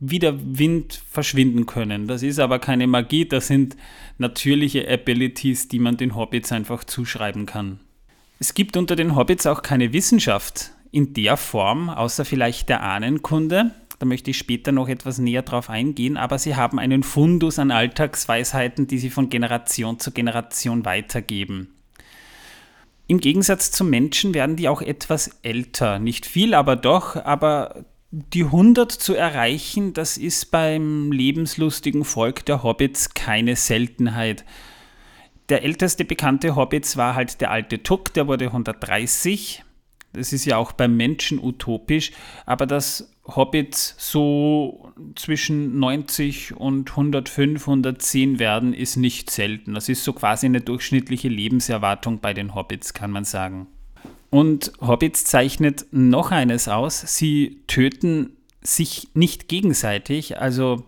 wie 0.00 0.18
der 0.18 0.34
Wind 0.58 1.02
verschwinden 1.08 1.66
können. 1.66 2.06
Das 2.06 2.22
ist 2.22 2.40
aber 2.40 2.58
keine 2.58 2.86
Magie, 2.86 3.26
das 3.26 3.46
sind 3.46 3.76
natürliche 4.18 4.90
Abilities, 4.90 5.68
die 5.68 5.78
man 5.78 5.98
den 5.98 6.16
Hobbits 6.16 6.50
einfach 6.52 6.84
zuschreiben 6.84 7.44
kann. 7.44 7.80
Es 8.38 8.54
gibt 8.54 8.78
unter 8.78 8.96
den 8.96 9.14
Hobbits 9.14 9.46
auch 9.46 9.60
keine 9.60 9.92
Wissenschaft 9.92 10.70
in 10.90 11.12
der 11.12 11.36
Form, 11.36 11.90
außer 11.90 12.24
vielleicht 12.24 12.70
der 12.70 12.82
Ahnenkunde. 12.82 13.72
Da 13.98 14.06
möchte 14.06 14.30
ich 14.30 14.38
später 14.38 14.72
noch 14.72 14.88
etwas 14.88 15.18
näher 15.18 15.42
drauf 15.42 15.68
eingehen, 15.68 16.16
aber 16.16 16.38
sie 16.38 16.56
haben 16.56 16.78
einen 16.78 17.02
Fundus 17.02 17.58
an 17.58 17.70
Alltagsweisheiten, 17.70 18.86
die 18.86 18.98
sie 18.98 19.10
von 19.10 19.28
Generation 19.28 19.98
zu 19.98 20.10
Generation 20.10 20.86
weitergeben. 20.86 21.74
Im 23.06 23.20
Gegensatz 23.20 23.72
zum 23.72 23.90
Menschen 23.90 24.32
werden 24.32 24.56
die 24.56 24.68
auch 24.68 24.80
etwas 24.80 25.40
älter. 25.42 25.98
Nicht 25.98 26.24
viel, 26.24 26.54
aber 26.54 26.76
doch, 26.76 27.16
aber 27.16 27.84
die 28.10 28.44
100 28.44 28.90
zu 28.90 29.14
erreichen, 29.14 29.92
das 29.94 30.16
ist 30.16 30.50
beim 30.50 31.12
lebenslustigen 31.12 32.04
Volk 32.04 32.44
der 32.44 32.62
Hobbits 32.62 33.14
keine 33.14 33.54
Seltenheit. 33.54 34.44
Der 35.48 35.62
älteste 35.62 36.04
bekannte 36.04 36.56
Hobbits 36.56 36.96
war 36.96 37.14
halt 37.14 37.40
der 37.40 37.50
alte 37.50 37.82
Tuck, 37.82 38.12
der 38.14 38.26
wurde 38.26 38.46
130. 38.46 39.64
Das 40.12 40.32
ist 40.32 40.44
ja 40.44 40.56
auch 40.56 40.72
beim 40.72 40.96
Menschen 40.96 41.38
utopisch, 41.38 42.10
aber 42.46 42.66
dass 42.66 43.12
Hobbits 43.26 43.94
so 43.96 44.92
zwischen 45.14 45.78
90 45.78 46.56
und 46.56 46.90
105, 46.90 47.60
110 47.60 48.40
werden, 48.40 48.74
ist 48.74 48.96
nicht 48.96 49.30
selten. 49.30 49.74
Das 49.74 49.88
ist 49.88 50.02
so 50.02 50.12
quasi 50.12 50.46
eine 50.46 50.60
durchschnittliche 50.60 51.28
Lebenserwartung 51.28 52.18
bei 52.18 52.34
den 52.34 52.56
Hobbits, 52.56 52.92
kann 52.92 53.12
man 53.12 53.24
sagen. 53.24 53.68
Und 54.30 54.72
Hobbits 54.80 55.24
zeichnet 55.24 55.86
noch 55.90 56.30
eines 56.30 56.68
aus, 56.68 57.00
sie 57.00 57.62
töten 57.66 58.36
sich 58.62 59.08
nicht 59.14 59.48
gegenseitig. 59.48 60.38
Also 60.38 60.84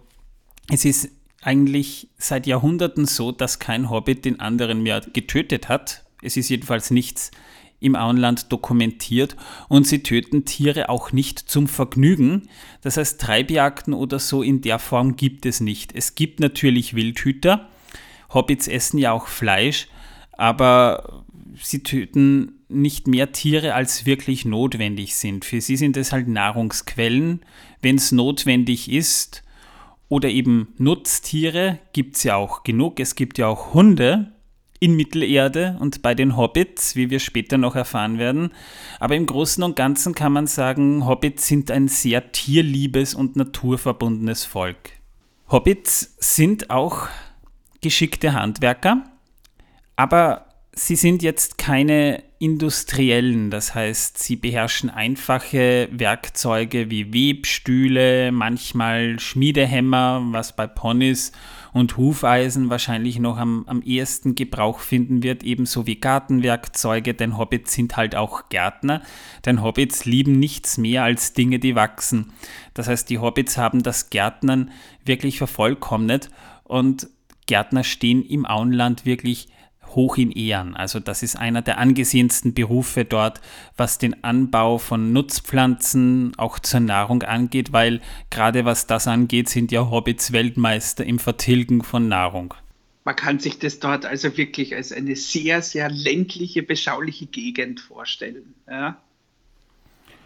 es 0.71 0.85
ist 0.85 1.09
eigentlich 1.43 2.09
seit 2.19 2.47
Jahrhunderten 2.47 3.05
so, 3.05 3.33
dass 3.33 3.59
kein 3.59 3.91
Hobbit 3.91 4.25
den 4.25 4.39
anderen 4.39 4.83
mehr 4.83 5.01
getötet 5.13 5.69
hat. 5.69 6.05
Es 6.23 6.37
ist 6.37 6.49
jedenfalls 6.49 6.93
nichts 6.93 7.33
im 7.81 7.97
Auenland 7.97 8.53
dokumentiert 8.53 9.37
und 9.69 9.89
sie 9.89 10.05
töten 10.05 10.45
Tiere 10.45 10.89
auch 10.89 11.11
nicht 11.11 11.41
zum 11.41 11.67
Vergnügen. 11.67 12.49
Das 12.81 12.97
heißt, 12.97 13.21
Treibjagden 13.21 13.93
oder 13.93 14.21
so 14.21 14.43
in 14.43 14.61
der 14.61 14.79
Form 14.79 15.17
gibt 15.17 15.47
es 15.47 15.61
nicht. 15.61 15.93
Es 15.93 16.15
gibt 16.15 16.39
natürlich 16.39 16.95
Wildhüter. 16.95 17.69
Hobbits 18.33 18.69
essen 18.69 18.99
ja 18.99 19.11
auch 19.11 19.27
Fleisch, 19.27 19.89
aber 20.31 21.25
sie 21.61 21.83
töten 21.83 22.65
nicht 22.69 23.07
mehr 23.07 23.33
Tiere, 23.33 23.75
als 23.75 24.07
wirklich 24.07 24.45
notwendig 24.45 25.17
sind. 25.17 25.45
Für 25.45 25.61
sie 25.61 25.77
sind 25.77 25.97
es 25.97 26.13
halt 26.13 26.29
Nahrungsquellen. 26.29 27.41
Wenn 27.81 27.97
es 27.97 28.13
notwendig 28.13 28.91
ist, 28.91 29.43
oder 30.13 30.29
eben 30.29 30.75
Nutztiere 30.77 31.79
gibt 31.95 32.17
es 32.17 32.25
ja 32.25 32.37
auch 32.37 32.65
genug. 32.65 33.01
Es 33.01 33.15
gibt 33.15 33.39
ja 33.39 33.47
auch 33.47 33.73
Hunde 33.73 34.33
in 34.79 34.95
Mittelerde 34.95 35.79
und 35.81 36.03
bei 36.03 36.15
den 36.15 36.37
Hobbits, 36.37 36.97
wie 36.97 37.09
wir 37.09 37.19
später 37.19 37.57
noch 37.57 37.77
erfahren 37.77 38.19
werden. 38.19 38.51
Aber 39.01 39.17
im 39.17 39.25
Großen 39.25 39.65
und 39.65 39.75
Ganzen 39.75 40.15
kann 40.15 40.35
man 40.35 40.47
sagen, 40.47 41.07
Hobbits 41.07 41.47
sind 41.47 41.71
ein 41.71 41.89
sehr 41.89 42.31
tierliebes 42.31 43.15
und 43.15 43.37
naturverbundenes 43.37 44.45
Volk. 44.45 44.91
Hobbits 45.51 46.15
sind 46.19 46.69
auch 46.69 47.09
geschickte 47.81 48.35
Handwerker, 48.35 49.05
aber 49.97 50.45
sie 50.75 50.97
sind 50.97 51.23
jetzt 51.23 51.59
keine 51.59 52.23
industriellen, 52.39 53.51
das 53.51 53.75
heißt, 53.75 54.19
sie 54.19 54.37
beherrschen 54.37 54.91
einfache 54.91 55.89
Werkzeuge 55.93 56.91
wie 56.91 57.13
Webstühle, 57.13 58.33
manchmal 58.33 59.21
Schmiedehämmer, 59.21 60.23
was 60.31 60.57
bei 60.57 60.67
Ponys 60.67 61.33
und 61.73 61.97
Hufeisen 61.97 62.69
wahrscheinlich 62.69 63.19
noch 63.19 63.37
am, 63.37 63.65
am 63.69 63.83
ehesten 63.83 64.35
Gebrauch 64.35 64.81
finden 64.81 65.23
wird, 65.23 65.45
ebenso 65.45 65.87
wie 65.87 66.01
Gartenwerkzeuge, 66.01 67.15
denn 67.15 67.39
Hobbits 67.39 67.75
sind 67.75 67.97
halt 67.97 68.17
auch 68.17 68.49
Gärtner, 68.49 69.03
denn 69.45 69.63
Hobbits 69.63 70.05
lieben 70.05 70.39
nichts 70.39 70.79
mehr 70.79 71.05
als 71.05 71.35
Dinge, 71.35 71.59
die 71.59 71.77
wachsen. 71.77 72.33
Das 72.75 72.89
heißt, 72.89 73.09
die 73.09 73.19
Hobbits 73.19 73.57
haben 73.57 73.83
das 73.83 74.11
Gärtnern 74.11 74.71
wirklich 75.05 75.39
vervollkommnet 75.39 76.31
und 76.65 77.09
Gärtner 77.47 77.85
stehen 77.85 78.25
im 78.25 78.47
Auenland 78.47 79.05
wirklich 79.05 79.49
hoch 79.95 80.17
in 80.17 80.31
Ehren. 80.31 80.77
Also 80.77 81.01
das 81.01 81.23
ist 81.23 81.37
einer 81.37 81.63
der 81.63 81.79
angesehensten 81.79 82.55
Berufe 82.55 83.05
dort, 83.05 83.41
was 83.77 83.99
den 83.99 84.23
Anbau 84.25 84.79
von 84.79 85.13
Nutzpflanzen 85.13 86.33
auch 86.37 86.59
zur 86.59 86.81
Nahrung 86.81 87.23
angeht, 87.23 87.73
weil 87.73 88.01
gerade 88.31 88.65
was 88.65 88.87
das 88.87 89.07
angeht, 89.07 89.49
sind 89.49 89.73
ja 89.73 89.91
Hobbits 89.91 90.33
Weltmeister 90.33 91.05
im 91.05 91.19
Vertilgen 91.19 91.83
von 91.83 92.09
Nahrung. 92.09 92.55
Man 93.05 93.17
kann 93.17 93.41
sich 93.41 93.59
das 93.59 93.81
dort 93.81 94.07
also 94.07 94.37
wirklich 94.37 94.75
als 94.77 94.93
eine 94.93 95.17
sehr, 95.17 95.61
sehr 95.63 95.91
ländliche, 95.91 96.63
beschauliche 96.63 97.27
Gegend 97.27 97.81
vorstellen. 97.81 98.55
Ja. 98.69 98.97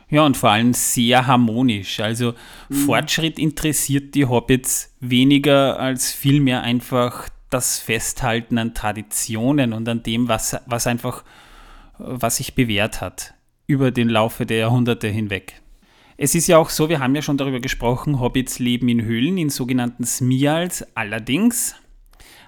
Ja, 0.09 0.25
und 0.25 0.37
vor 0.37 0.51
allem 0.51 0.73
sehr 0.73 1.27
harmonisch. 1.27 1.99
Also 2.01 2.35
mhm. 2.69 2.75
Fortschritt 2.75 3.39
interessiert 3.39 4.15
die 4.15 4.27
Hobbits 4.27 4.95
weniger 5.01 5.81
als 5.81 6.13
vielmehr 6.13 6.63
einfach 6.63 7.29
das 7.51 7.79
Festhalten 7.79 8.59
an 8.59 8.75
Traditionen 8.75 9.73
und 9.73 9.89
an 9.89 10.03
dem, 10.03 10.29
was, 10.29 10.57
was 10.67 10.87
einfach, 10.87 11.25
was 11.99 12.37
sich 12.37 12.55
bewährt 12.55 13.01
hat 13.01 13.35
über 13.67 13.91
den 13.91 14.09
Laufe 14.09 14.47
der 14.47 14.59
Jahrhunderte 14.59 15.09
hinweg. 15.09 15.61
Es 16.17 16.35
ist 16.35 16.47
ja 16.47 16.57
auch 16.57 16.71
so, 16.71 16.89
wir 16.89 17.01
haben 17.01 17.15
ja 17.15 17.23
schon 17.23 17.37
darüber 17.37 17.61
gesprochen, 17.61 18.21
Hobbits 18.21 18.59
leben 18.59 18.89
in 18.89 19.03
Höhlen, 19.03 19.37
in 19.37 19.51
sogenannten 19.51 20.05
Smials. 20.05 20.87
Allerdings 20.97 21.75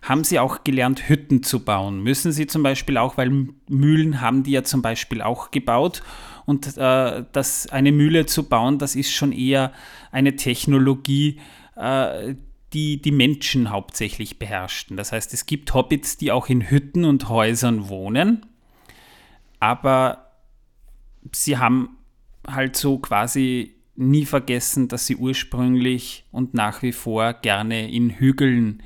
haben 0.02 0.25
sie 0.25 0.38
auch 0.38 0.64
gelernt, 0.64 1.09
Hütten 1.09 1.43
zu 1.43 1.64
bauen. 1.64 2.02
Müssen 2.02 2.33
sie 2.33 2.47
zum 2.47 2.62
Beispiel 2.62 2.97
auch, 2.97 3.19
weil 3.19 3.49
Mühlen 3.69 4.21
haben 4.21 4.43
die 4.43 4.52
ja 4.52 4.62
zum 4.62 4.81
Beispiel 4.81 5.21
auch 5.21 5.50
gebaut. 5.50 6.02
Und 6.47 6.78
äh, 6.78 7.25
das, 7.33 7.69
eine 7.69 7.93
Mühle 7.93 8.25
zu 8.25 8.49
bauen, 8.49 8.78
das 8.78 8.97
ist 8.97 9.12
schon 9.12 9.33
eher 9.33 9.73
eine 10.12 10.37
Technologie, 10.37 11.40
äh, 11.76 12.37
die 12.73 13.01
die 13.01 13.13
Menschen 13.13 13.71
hauptsächlich 13.71 14.39
beherrschten. 14.39 14.97
Das 14.97 15.13
heißt, 15.13 15.33
es 15.33 15.47
gibt 15.47 15.73
Hobbits, 15.75 16.17
die 16.17 16.33
auch 16.33 16.49
in 16.49 16.71
Hütten 16.71 17.05
und 17.05 17.29
Häusern 17.29 17.89
wohnen, 17.89 18.47
aber 19.61 20.33
sie 21.33 21.59
haben 21.59 21.97
halt 22.47 22.77
so 22.77 22.99
quasi 22.99 23.75
nie 23.97 24.25
vergessen, 24.25 24.89
dass 24.89 25.07
sie 25.07 25.17
ursprünglich 25.17 26.25
und 26.31 26.55
nach 26.55 26.83
wie 26.83 26.93
vor 26.93 27.35
gerne 27.35 27.91
in 27.91 28.11
Hügeln 28.11 28.83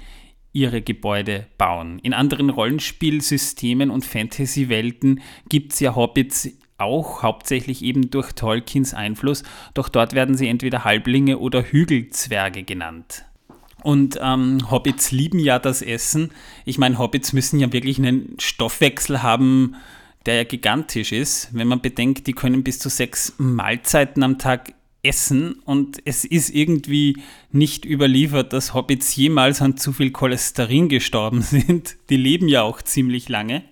ihre 0.53 0.83
Gebäude 0.83 1.47
bauen. 1.59 1.99
In 2.01 2.15
anderen 2.15 2.51
Rollenspielsystemen 2.51 3.91
und 3.91 4.05
Fantasy-Welten 4.05 5.21
gibt 5.49 5.73
es 5.73 5.81
ja 5.81 5.95
Hobbits 5.95 6.49
auch, 6.79 7.23
hauptsächlich 7.23 7.83
eben 7.83 8.11
durch 8.11 8.33
Tolkiens 8.33 8.95
Einfluss, 8.95 9.45
doch 9.75 9.89
dort 9.89 10.15
werden 10.15 10.37
sie 10.37 10.49
entweder 10.49 10.85
Halblinge 10.85 11.39
oder 11.39 11.63
Hügelzwerge 11.63 12.65
genannt. 12.65 13.25
Und 13.83 14.19
ähm, 14.23 14.71
Hobbits 14.71 15.11
lieben 15.11 15.39
ja 15.39 15.59
das 15.59 15.83
Essen. 15.83 16.31
Ich 16.65 16.79
meine, 16.79 16.99
Hobbits 16.99 17.33
müssen 17.33 17.59
ja 17.59 17.73
wirklich 17.73 17.99
einen 17.99 18.37
Stoffwechsel 18.39 19.23
haben, 19.23 19.75
der 20.27 20.37
ja 20.37 20.45
gigantisch 20.45 21.13
ist. 21.13 21.49
Wenn 21.53 21.69
man 21.69 21.81
bedenkt, 21.81 22.27
die 22.27 22.33
können 22.33 22.63
bis 22.63 22.79
zu 22.79 22.89
sechs 22.89 23.35
Mahlzeiten 23.39 24.23
am 24.23 24.39
Tag 24.39 24.75
essen 25.03 25.55
und 25.65 26.01
es 26.05 26.25
ist 26.25 26.51
irgendwie 26.51 27.17
nicht 27.51 27.85
überliefert, 27.85 28.53
dass 28.53 28.73
Hobbits 28.73 29.17
jemals 29.17 29.61
an 29.61 29.77
zu 29.77 29.93
viel 29.93 30.13
Cholesterin 30.13 30.89
gestorben 30.89 31.43
sind. 31.43 31.97
Die 32.09 32.17
leben 32.17 32.49
ja 32.49 32.63
auch 32.63 32.83
ziemlich 32.83 33.29
lange. 33.29 33.65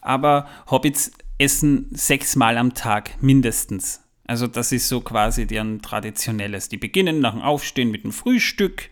Aber 0.00 0.48
Hobbits 0.70 1.12
essen 1.38 1.88
sechsmal 1.92 2.58
am 2.58 2.74
Tag 2.74 3.22
mindestens. 3.22 4.02
Also 4.26 4.46
das 4.46 4.72
ist 4.72 4.88
so 4.88 5.00
quasi 5.00 5.46
deren 5.46 5.82
traditionelles. 5.82 6.68
Die 6.68 6.76
beginnen 6.76 7.20
nach 7.20 7.32
dem 7.32 7.42
Aufstehen 7.42 7.90
mit 7.90 8.04
dem 8.04 8.12
Frühstück, 8.12 8.90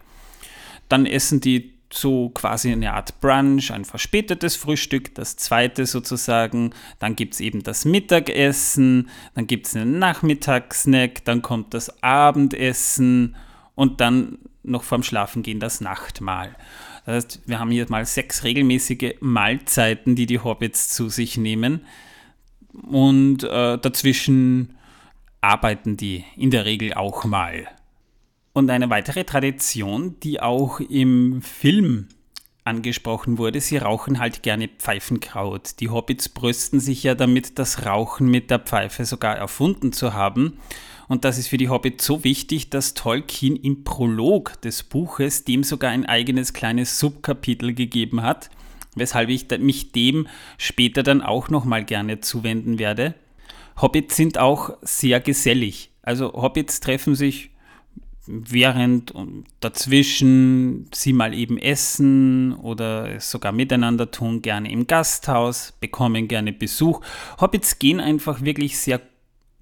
dann 0.93 1.07
essen 1.07 1.41
die 1.41 1.73
so 1.93 2.31
quasi 2.31 2.73
eine 2.73 2.95
Art 2.95 3.21
Brunch, 3.21 3.71
ein 3.71 3.85
verspätetes 3.85 4.57
Frühstück, 4.57 5.15
das 5.15 5.37
zweite 5.37 5.87
sozusagen, 5.87 6.71
dann 6.99 7.17
gibt 7.17 7.35
es 7.35 7.41
eben 7.41 7.63
das 7.63 7.85
Mittagessen, 7.85 9.11
dann 9.35 9.47
gibt 9.47 9.67
es 9.67 9.77
einen 9.77 9.99
Nachmittagssnack, 9.99 11.25
dann 11.25 11.43
kommt 11.43 11.75
das 11.75 12.03
Abendessen 12.03 13.37
und 13.75 14.01
dann 14.01 14.39
noch 14.63 14.85
vorm 14.85 15.03
Schlafengehen 15.03 15.61
das 15.61 15.81
Nachtmahl. 15.81 16.57
Das 17.05 17.25
heißt, 17.25 17.43
wir 17.47 17.59
haben 17.59 17.71
hier 17.71 17.87
mal 17.89 18.07
sechs 18.07 18.45
regelmäßige 18.45 19.17
Mahlzeiten, 19.21 20.15
die 20.15 20.27
die 20.27 20.39
Hobbits 20.39 20.89
zu 20.89 21.09
sich 21.09 21.37
nehmen 21.37 21.85
und 22.73 23.43
äh, 23.45 23.79
dazwischen 23.79 24.77
arbeiten 25.41 25.97
die 25.97 26.25
in 26.37 26.51
der 26.51 26.65
Regel 26.65 26.95
auch 26.95 27.25
mal. 27.25 27.67
Und 28.53 28.69
eine 28.71 28.91
weitere 28.91 29.25
Tradition, 29.25 30.17
die 30.21 30.41
auch 30.41 30.81
im 30.81 31.41
Film 31.41 32.09
angesprochen 32.65 33.38
wurde, 33.38 33.61
sie 33.61 33.79
rauchen 33.79 34.19
halt 34.19 34.43
gerne 34.43 34.69
Pfeifenkraut. 34.69 35.81
Die 35.81 35.88
Hobbits 35.88 36.29
brüsten 36.29 36.79
sich 36.79 37.03
ja 37.03 37.15
damit, 37.15 37.59
das 37.59 37.87
Rauchen 37.87 38.29
mit 38.29 38.51
der 38.51 38.61
Pfeife 38.61 39.05
sogar 39.05 39.37
erfunden 39.37 39.93
zu 39.93 40.12
haben. 40.12 40.59
Und 41.09 41.25
das 41.25 41.38
ist 41.38 41.49
für 41.49 41.57
die 41.57 41.69
Hobbits 41.69 42.05
so 42.05 42.25
wichtig, 42.25 42.71
dass 42.71 42.95
Tolkien 42.95 43.57
im 43.57 43.85
Prolog 43.85 44.61
des 44.61 44.83
Buches 44.83 45.45
dem 45.45 45.65
sogar 45.65 45.91
ein 45.91 46.07
eigenes 46.07 46.53
kleines 46.53 46.99
Subkapitel 46.99 47.75
gegeben 47.75 48.23
hat, 48.23 48.51
weshalb 48.95 49.29
ich 49.29 49.47
mich 49.59 49.93
dem 49.93 50.29
später 50.59 51.03
dann 51.03 51.23
auch 51.23 51.49
nochmal 51.49 51.85
gerne 51.85 52.21
zuwenden 52.21 52.79
werde. 52.79 53.15
Hobbits 53.81 54.17
sind 54.17 54.38
auch 54.38 54.77
sehr 54.83 55.21
gesellig. 55.21 55.91
Also 56.03 56.33
Hobbits 56.35 56.81
treffen 56.81 57.15
sich 57.15 57.52
während 58.33 59.11
und 59.11 59.45
dazwischen 59.61 60.88
sie 60.92 61.12
mal 61.12 61.35
eben 61.35 61.59
essen 61.59 62.55
oder 62.55 63.21
sogar 63.21 63.53
miteinander 63.53 64.11
tun, 64.11 64.40
gerne 64.40 64.71
im 64.71 64.87
Gasthaus, 64.87 65.75
bekommen 65.81 66.29
gerne 66.29 66.53
Besuch. 66.53 67.03
Hobbits 67.40 67.79
gehen 67.79 68.01
einfach 68.01 68.42
wirklich 68.42 68.79
sehr 68.79 69.01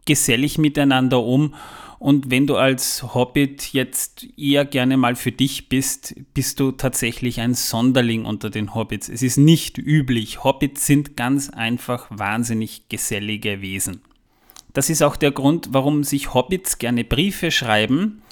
gesellig 0.05 0.59
miteinander 0.59 1.23
um 1.23 1.55
und 2.01 2.31
wenn 2.31 2.47
du 2.47 2.57
als 2.57 3.15
Hobbit 3.15 3.75
jetzt 3.75 4.27
eher 4.39 4.65
gerne 4.65 4.97
mal 4.97 5.17
für 5.17 5.33
dich 5.33 5.69
bist, 5.69 6.15
bist 6.33 6.59
du 6.59 6.73
tatsächlich 6.73 7.41
ein 7.41 7.53
Sonderling 7.53 8.25
unter 8.25 8.49
den 8.49 8.75
Hobbits. 8.75 9.11
Es 9.11 9.21
ist 9.21 9.37
nicht 9.37 9.77
üblich. 9.77 10.43
Hobbits 10.43 10.87
sind 10.87 11.19
ganz 11.19 11.51
einfach 11.51 12.07
wahnsinnig 12.09 12.89
gesellige 12.89 13.61
Wesen. 13.61 14.01
Das 14.73 14.89
ist 14.89 15.03
auch 15.03 15.17
der 15.17 15.31
Grund, 15.31 15.69
warum 15.73 16.03
sich 16.03 16.33
Hobbits 16.33 16.79
gerne 16.79 17.05
Briefe 17.05 17.51
schreiben, 17.51 18.23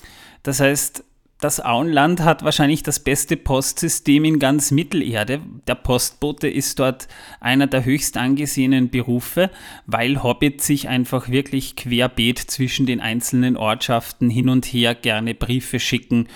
das 0.43 0.61
heißt, 0.61 1.05
das 1.41 1.65
Auenland 1.65 2.21
hat 2.21 2.43
wahrscheinlich 2.43 2.83
das 2.83 2.99
beste 2.99 3.37
Postsystem 3.37 4.25
in 4.25 4.39
ganz 4.41 4.73
Mittelerde. 4.73 5.41
Der 5.69 5.77
Postbote 5.77 6.49
ist 6.49 6.81
dort 6.81 7.07
einer 7.39 7.69
der 7.69 7.85
höchst 7.85 8.17
angesehenen 8.17 8.91
Berufe, 8.91 9.51
weil 9.87 10.25
Hobbits 10.25 10.67
sich 10.67 10.89
einfach 10.89 11.29
wirklich 11.29 11.77
querbeet 11.77 12.39
zwischen 12.39 12.87
den 12.87 13.01
einzelnen 13.01 13.57
Ortschaften 13.57 14.31
hin 14.31 14.49
und 14.49 14.67
her 14.67 14.97
gerne 14.97 15.35
Briefe 15.35 15.79
schicken 15.79 16.27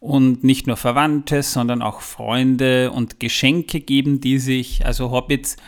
und 0.00 0.42
nicht 0.42 0.66
nur 0.66 0.76
Verwandte, 0.76 1.44
sondern 1.44 1.80
auch 1.80 2.00
Freunde 2.00 2.90
und 2.90 3.20
Geschenke 3.20 3.78
geben 3.78 4.20
die 4.20 4.40
sich. 4.40 4.84
Also 4.84 5.12
Hobbits 5.12 5.58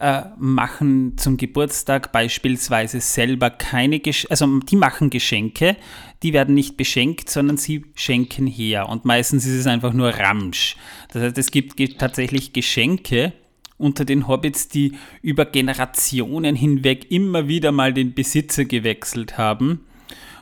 äh, 0.00 0.22
machen 0.38 1.18
zum 1.18 1.36
Geburtstag 1.36 2.10
beispielsweise 2.10 3.00
selber 3.00 3.50
keine 3.50 4.00
Geschenke, 4.00 4.30
also 4.30 4.58
die 4.60 4.76
machen 4.76 5.10
Geschenke, 5.10 5.76
die 6.22 6.32
werden 6.32 6.54
nicht 6.54 6.78
beschenkt, 6.78 7.28
sondern 7.28 7.58
sie 7.58 7.84
schenken 7.94 8.46
her. 8.46 8.88
Und 8.88 9.04
meistens 9.04 9.44
ist 9.44 9.60
es 9.60 9.66
einfach 9.66 9.92
nur 9.92 10.08
Ramsch. 10.08 10.76
Das 11.12 11.22
heißt, 11.22 11.38
es 11.38 11.50
gibt 11.50 11.98
tatsächlich 11.98 12.54
Geschenke 12.54 13.34
unter 13.76 14.06
den 14.06 14.26
Hobbits, 14.26 14.68
die 14.68 14.92
über 15.20 15.44
Generationen 15.44 16.56
hinweg 16.56 17.10
immer 17.10 17.48
wieder 17.48 17.70
mal 17.70 17.92
den 17.92 18.14
Besitzer 18.14 18.64
gewechselt 18.64 19.36
haben. 19.36 19.80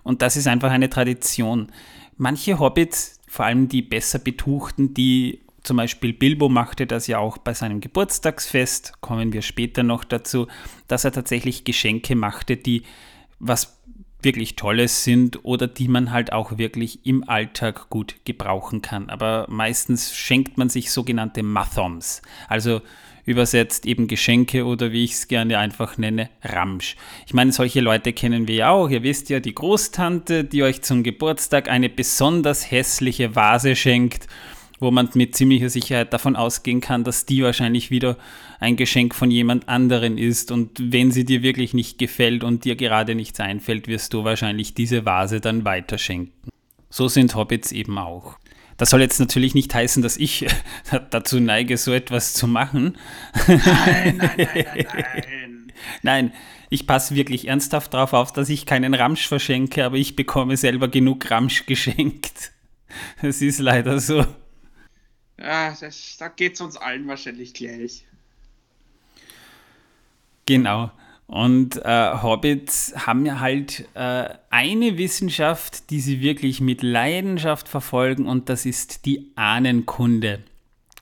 Und 0.05 0.23
das 0.23 0.37
ist 0.37 0.47
einfach 0.47 0.71
eine 0.71 0.88
Tradition. 0.88 1.73
Manche 2.16 2.61
Hobbits, 2.61 3.21
vor 3.27 3.47
allem 3.47 3.68
die 3.68 3.83
besser 3.83 4.21
betuchten, 4.21 4.94
die 4.94 5.40
zum 5.68 5.76
Beispiel 5.76 6.14
Bilbo 6.14 6.48
machte 6.48 6.87
das 6.87 7.07
ja 7.09 7.18
auch 7.18 7.37
bei 7.37 7.52
seinem 7.52 7.83
Geburtstagsfest, 7.83 9.02
kommen 9.02 9.35
wir 9.35 9.42
später 9.42 9.83
noch 9.83 10.02
dazu, 10.02 10.46
dass 10.87 11.04
er 11.04 11.12
tatsächlich 11.12 11.64
Geschenke 11.64 12.16
machte, 12.16 12.57
die 12.57 12.85
was 13.38 13.78
wirklich 14.22 14.57
Tolles 14.57 15.04
sind 15.04 15.44
oder 15.44 15.66
die 15.66 15.88
man 15.88 16.11
halt 16.11 16.33
auch 16.33 16.57
wirklich 16.57 17.04
im 17.04 17.28
Alltag 17.28 17.90
gut 17.90 18.16
gebrauchen 18.24 18.81
kann. 18.81 19.11
Aber 19.11 19.44
meistens 19.50 20.16
schenkt 20.16 20.57
man 20.57 20.70
sich 20.70 20.90
sogenannte 20.90 21.42
Mathoms, 21.42 22.22
also 22.48 22.81
übersetzt 23.26 23.85
eben 23.85 24.09
Geschenke 24.09 24.64
oder 24.64 24.90
wie 24.90 25.04
ich 25.04 25.12
es 25.12 25.28
gerne 25.28 25.59
einfach 25.59 25.98
nenne, 25.98 26.31
Ramsch. 26.42 26.96
Ich 27.26 27.35
meine, 27.35 27.52
solche 27.52 27.83
Leute 27.83 28.14
kennen 28.14 28.48
wir 28.48 28.54
ja 28.54 28.70
auch. 28.70 28.88
Ihr 28.88 29.02
wisst 29.02 29.28
ja, 29.28 29.38
die 29.38 29.54
Großtante, 29.54 30.44
die 30.44 30.62
euch 30.62 30.81
zum 30.81 31.02
Geburtstag 31.02 31.68
eine 31.68 31.90
besonders 31.90 32.70
hässliche 32.70 33.37
Vase 33.37 33.76
schenkt 33.76 34.28
wo 34.81 34.91
man 34.91 35.09
mit 35.14 35.35
ziemlicher 35.35 35.71
Sicherheit 35.71 36.12
davon 36.12 36.37
ausgehen 36.37 36.81
kann, 36.81 37.05
dass 37.05 37.27
die 37.27 37.43
wahrscheinlich 37.43 37.91
wieder 37.91 38.17
ein 38.61 38.77
Geschenk 38.77 39.14
von 39.14 39.31
jemand 39.31 39.69
anderen 39.69 40.19
ist. 40.19 40.51
Und 40.51 40.93
wenn 40.93 41.11
sie 41.11 41.25
dir 41.25 41.43
wirklich 41.43 41.75
nicht 41.75 41.99
gefällt 41.99 42.45
und 42.45 42.64
dir 42.64 42.77
gerade 42.77 43.14
nichts 43.14 43.41
einfällt, 43.41 43.88
wirst 43.88 44.14
du 44.14 44.25
wahrscheinlich 44.25 44.75
diese 44.75 45.05
Vase 45.05 45.41
dann 45.41 45.64
weiterschenken. 45.64 46.33
So 46.91 47.09
sind 47.09 47.35
Hobbits 47.35 47.73
eben 47.73 47.99
auch. 47.99 48.38
Das 48.77 48.91
soll 48.91 49.01
jetzt 49.01 49.19
natürlich 49.19 49.55
nicht 49.55 49.75
heißen, 49.75 50.03
dass 50.03 50.17
ich 50.17 50.47
dazu 51.11 51.41
neige, 51.41 51.77
so 51.77 51.93
etwas 51.93 52.35
zu 52.35 52.47
machen. 52.47 52.97
Nein, 53.47 53.59
nein, 54.17 54.17
nein, 54.19 54.49
nein, 54.55 54.87
nein. 54.95 55.59
nein, 56.03 56.33
ich 56.71 56.87
passe 56.87 57.14
wirklich 57.14 57.49
ernsthaft 57.49 57.95
darauf 57.95 58.12
auf, 58.12 58.33
dass 58.33 58.49
ich 58.49 58.67
keinen 58.67 58.95
Ramsch 58.95 59.27
verschenke, 59.27 59.85
aber 59.85 59.97
ich 59.97 60.17
bekomme 60.17 60.57
selber 60.57 60.88
genug 60.88 61.31
Ramsch 61.31 61.67
geschenkt. 61.67 62.53
Es 63.23 63.43
ist 63.43 63.59
leider 63.59 64.01
so. 64.01 64.25
Ja, 65.40 65.74
das, 65.79 66.16
da 66.18 66.29
geht 66.29 66.55
es 66.55 66.61
uns 66.61 66.77
allen 66.77 67.07
wahrscheinlich 67.07 67.55
gleich. 67.55 68.05
Genau. 70.46 70.90
Und 71.27 71.77
äh, 71.85 72.12
Hobbits 72.22 72.94
haben 73.07 73.27
ja 73.27 73.38
halt 73.38 73.87
äh, 73.94 74.31
eine 74.48 74.96
Wissenschaft, 74.96 75.90
die 75.90 76.01
sie 76.01 76.22
wirklich 76.22 76.62
mit 76.62 76.83
Leidenschaft 76.83 77.68
verfolgen, 77.68 78.27
und 78.27 78.48
das 78.48 78.64
ist 78.64 79.05
die 79.05 79.31
Ahnenkunde. 79.37 80.42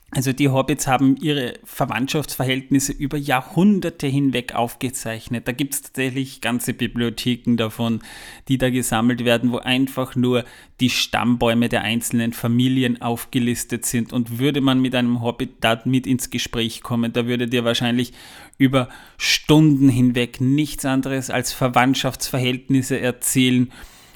Also 0.09 0.31
die 0.31 0.47
Hobbits 0.47 0.87
haben 0.87 1.17
ihre 1.17 1.55
Verwandtschaftsverhältnisse 1.65 2.93
über 2.93 3.17
Jahrhunderte 3.17 4.07
hinweg 4.07 4.55
aufgezeichnet. 4.55 5.49
Da 5.49 5.51
gibt 5.51 5.73
es 5.73 5.81
tatsächlich 5.81 6.39
ganze 6.39 6.73
Bibliotheken 6.73 7.57
davon, 7.57 7.99
die 8.47 8.57
da 8.57 8.69
gesammelt 8.69 9.25
werden, 9.25 9.51
wo 9.51 9.57
einfach 9.57 10.15
nur 10.15 10.45
die 10.79 10.89
Stammbäume 10.89 11.67
der 11.67 11.81
einzelnen 11.81 12.31
Familien 12.31 13.01
aufgelistet 13.01 13.85
sind. 13.85 14.13
Und 14.13 14.39
würde 14.39 14.61
man 14.61 14.79
mit 14.79 14.95
einem 14.95 15.21
Hobbit 15.21 15.55
da 15.59 15.81
mit 15.83 16.07
ins 16.07 16.29
Gespräch 16.29 16.81
kommen, 16.81 17.11
da 17.11 17.27
würde 17.27 17.49
dir 17.49 17.65
wahrscheinlich 17.65 18.13
über 18.57 18.87
Stunden 19.17 19.89
hinweg 19.89 20.39
nichts 20.39 20.85
anderes 20.85 21.29
als 21.29 21.51
Verwandtschaftsverhältnisse 21.51 22.97
erzählen. 22.97 23.73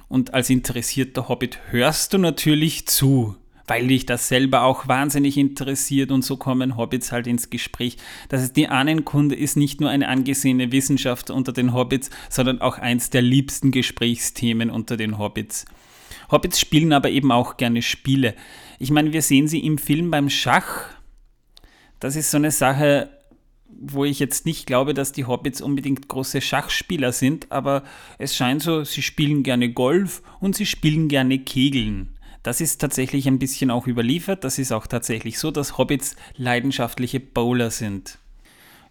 Und 0.07 0.33
als 0.33 0.49
interessierter 0.49 1.27
Hobbit 1.27 1.59
hörst 1.69 2.13
du 2.13 2.17
natürlich 2.17 2.87
zu 2.87 3.35
weil 3.71 3.87
dich 3.87 4.05
das 4.05 4.27
selber 4.27 4.63
auch 4.63 4.89
wahnsinnig 4.89 5.37
interessiert 5.37 6.11
und 6.11 6.25
so 6.25 6.35
kommen 6.35 6.75
Hobbits 6.75 7.13
halt 7.13 7.25
ins 7.25 7.49
Gespräch. 7.49 7.95
Das 8.27 8.41
heißt, 8.41 8.57
die 8.57 8.67
Ahnenkunde 8.67 9.33
ist 9.33 9.55
nicht 9.55 9.79
nur 9.79 9.89
eine 9.89 10.09
angesehene 10.09 10.73
Wissenschaft 10.73 11.29
unter 11.29 11.53
den 11.53 11.73
Hobbits, 11.73 12.09
sondern 12.29 12.59
auch 12.59 12.79
eins 12.79 13.11
der 13.11 13.21
liebsten 13.21 13.71
Gesprächsthemen 13.71 14.69
unter 14.69 14.97
den 14.97 15.17
Hobbits. 15.17 15.63
Hobbits 16.29 16.59
spielen 16.59 16.91
aber 16.91 17.11
eben 17.11 17.31
auch 17.31 17.55
gerne 17.55 17.81
Spiele. 17.81 18.35
Ich 18.77 18.91
meine, 18.91 19.13
wir 19.13 19.21
sehen 19.21 19.47
sie 19.47 19.59
im 19.59 19.77
Film 19.77 20.11
beim 20.11 20.29
Schach. 20.29 20.87
Das 22.01 22.17
ist 22.17 22.29
so 22.29 22.35
eine 22.35 22.51
Sache, 22.51 23.09
wo 23.69 24.03
ich 24.03 24.19
jetzt 24.19 24.45
nicht 24.45 24.67
glaube, 24.67 24.93
dass 24.93 25.13
die 25.13 25.23
Hobbits 25.23 25.61
unbedingt 25.61 26.09
große 26.09 26.41
Schachspieler 26.41 27.13
sind, 27.13 27.49
aber 27.53 27.83
es 28.17 28.35
scheint 28.35 28.63
so, 28.63 28.83
sie 28.83 29.01
spielen 29.01 29.43
gerne 29.43 29.71
Golf 29.71 30.23
und 30.41 30.57
sie 30.57 30.65
spielen 30.65 31.07
gerne 31.07 31.39
Kegeln. 31.39 32.17
Das 32.43 32.59
ist 32.61 32.81
tatsächlich 32.81 33.27
ein 33.27 33.39
bisschen 33.39 33.69
auch 33.69 33.87
überliefert. 33.87 34.43
Das 34.43 34.57
ist 34.57 34.71
auch 34.71 34.87
tatsächlich 34.87 35.37
so, 35.37 35.51
dass 35.51 35.77
Hobbits 35.77 36.15
leidenschaftliche 36.35 37.19
Bowler 37.19 37.69
sind. 37.69 38.17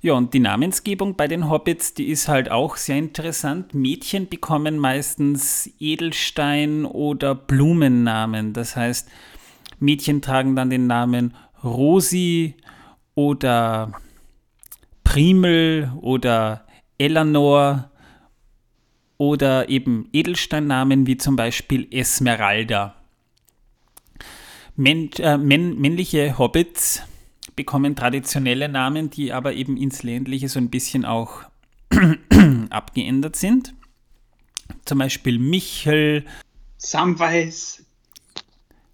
Ja, 0.03 0.15
und 0.15 0.33
die 0.33 0.41
Namensgebung 0.41 1.17
bei 1.17 1.29
den 1.29 1.51
Hobbits, 1.51 1.93
die 1.93 2.09
ist 2.09 2.27
halt 2.27 2.51
auch 2.51 2.77
sehr 2.77 2.97
interessant. 2.97 3.75
Mädchen 3.75 4.29
bekommen 4.29 4.79
meistens 4.79 5.69
Edelstein- 5.79 6.87
oder 6.87 7.35
Blumennamen. 7.35 8.55
Das 8.55 8.77
heißt, 8.77 9.09
Mädchen 9.79 10.23
tragen 10.23 10.57
dann 10.57 10.71
den 10.71 10.87
Namen 10.87 11.35
Rosi 11.63 12.55
oder 13.15 13.93
Primel 15.05 15.93
oder 16.01 16.65
Eleanor 16.97 17.91
oder 19.19 19.69
eben 19.69 20.09
Edelsteinnamen 20.13 21.07
wie 21.07 21.19
zum 21.19 21.37
Beispiel 21.37 21.87
Esmeralda. 21.91 23.00
Män 24.81 25.11
äh, 25.19 25.37
männ 25.37 25.79
männliche 25.79 26.38
Hobbits 26.38 27.03
bekommen 27.55 27.95
traditionelle 27.97 28.66
Namen, 28.66 29.11
die 29.11 29.31
aber 29.31 29.53
eben 29.53 29.77
ins 29.77 30.03
Ländliche 30.03 30.49
so 30.49 30.59
ein 30.59 30.71
bisschen 30.71 31.05
auch 31.05 31.43
abgeändert 32.71 33.37
sind. 33.37 33.75
Zum 34.87 34.99
Beispiel 34.99 35.38
Michel, 35.38 36.25
Samwise, 36.79 37.85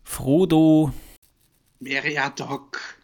Frodo, 0.03 0.92
Meriadoc. 1.79 2.99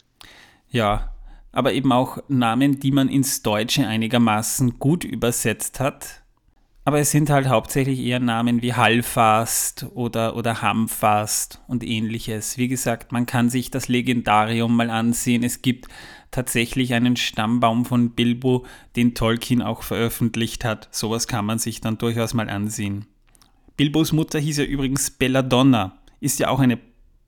Ja, 0.68 1.14
aber 1.52 1.74
eben 1.74 1.92
auch 1.92 2.18
Namen, 2.26 2.80
die 2.80 2.90
man 2.90 3.08
ins 3.08 3.42
Deutsche 3.42 3.86
einigermaßen 3.86 4.80
gut 4.80 5.04
übersetzt 5.04 5.78
hat. 5.78 6.21
Aber 6.84 6.98
es 6.98 7.12
sind 7.12 7.30
halt 7.30 7.46
hauptsächlich 7.46 8.00
eher 8.00 8.18
Namen 8.18 8.60
wie 8.60 8.74
Hallfast 8.74 9.86
oder, 9.94 10.34
oder 10.34 10.62
Hamfast 10.62 11.60
und 11.68 11.84
ähnliches. 11.84 12.58
Wie 12.58 12.66
gesagt, 12.66 13.12
man 13.12 13.24
kann 13.24 13.50
sich 13.50 13.70
das 13.70 13.86
Legendarium 13.86 14.74
mal 14.74 14.90
ansehen. 14.90 15.44
Es 15.44 15.62
gibt 15.62 15.86
tatsächlich 16.32 16.92
einen 16.94 17.14
Stammbaum 17.14 17.84
von 17.84 18.10
Bilbo, 18.10 18.66
den 18.96 19.14
Tolkien 19.14 19.62
auch 19.62 19.84
veröffentlicht 19.84 20.64
hat. 20.64 20.88
Sowas 20.90 21.28
kann 21.28 21.44
man 21.44 21.60
sich 21.60 21.80
dann 21.80 21.98
durchaus 21.98 22.34
mal 22.34 22.50
ansehen. 22.50 23.06
Bilbos 23.76 24.10
Mutter 24.10 24.40
hieß 24.40 24.58
ja 24.58 24.64
übrigens 24.64 25.10
Belladonna. 25.12 25.98
Ist 26.18 26.40
ja 26.40 26.48
auch 26.48 26.58
eine, 26.58 26.80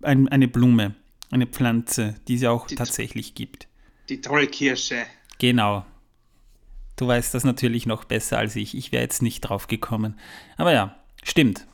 ein, 0.03 0.27
eine 0.29 0.49
Blume, 0.49 0.97
eine 1.31 1.47
Pflanze, 1.47 2.17
die 2.27 2.35
es 2.35 2.43
ja 2.43 2.51
auch 2.51 2.67
die, 2.67 2.75
tatsächlich 2.75 3.37
gibt. 3.37 3.69
Die 4.09 4.21
Trollkirsche. 4.21 5.05
Genau, 5.39 5.85
Du 6.97 7.07
weißt 7.07 7.35
das 7.35 7.45
natürlich 7.45 7.87
noch 7.87 8.05
besser 8.05 8.39
als 8.39 8.57
ich. 8.57 8.77
Ich 8.77 8.93
wäre 8.93 9.03
jetzt 9.03 9.23
nicht 9.23 9.41
drauf 9.41 9.67
gekommen. 9.67 10.19
Aber 10.57 10.73
ja, 10.73 10.95
stimmt. 11.23 11.67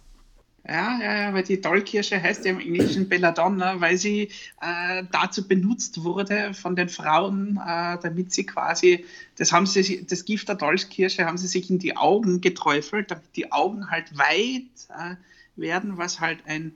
Ja, 0.66 1.00
ja, 1.00 1.18
ja, 1.18 1.34
weil 1.34 1.42
die 1.42 1.60
Dollkirsche 1.60 2.22
heißt 2.22 2.44
ja 2.44 2.52
im 2.52 2.60
Englischen 2.60 3.08
Belladonna, 3.08 3.80
weil 3.80 3.96
sie 3.96 4.30
äh, 4.60 5.04
dazu 5.10 5.48
benutzt 5.48 6.04
wurde 6.04 6.52
von 6.54 6.76
den 6.76 6.88
Frauen, 6.88 7.56
äh, 7.56 7.98
damit 8.00 8.32
sie 8.32 8.44
quasi, 8.44 9.04
das 9.36 9.52
haben 9.52 9.66
sie, 9.66 10.06
das 10.06 10.24
Gift 10.24 10.48
der 10.48 10.56
Dolchkirsche 10.56 11.24
haben 11.24 11.38
sie 11.38 11.46
sich 11.46 11.70
in 11.70 11.78
die 11.78 11.96
Augen 11.96 12.40
geträufelt, 12.40 13.10
damit 13.10 13.34
die 13.36 13.50
Augen 13.50 13.90
halt 13.90 14.16
weit 14.16 14.68
äh, 14.90 15.16
werden, 15.56 15.96
was 15.96 16.20
halt 16.20 16.40
ein 16.46 16.72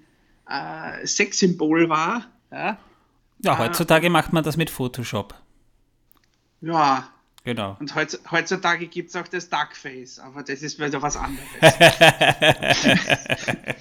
äh, 0.48 1.06
Sexsymbol 1.06 1.88
war. 1.88 2.26
Ja, 2.50 2.78
ja 3.42 3.58
heutzutage 3.58 4.08
macht 4.08 4.32
man 4.32 4.42
das 4.42 4.56
mit 4.56 4.70
Photoshop. 4.70 5.34
Ja, 6.62 7.13
Genau. 7.44 7.76
Und 7.78 7.94
heutzutage 7.94 8.86
gibt 8.86 9.10
es 9.10 9.16
auch 9.16 9.28
das 9.28 9.50
Duckface, 9.50 10.18
aber 10.18 10.42
das 10.42 10.62
ist 10.62 10.80
wieder 10.80 11.02
was 11.02 11.14
anderes. 11.14 11.46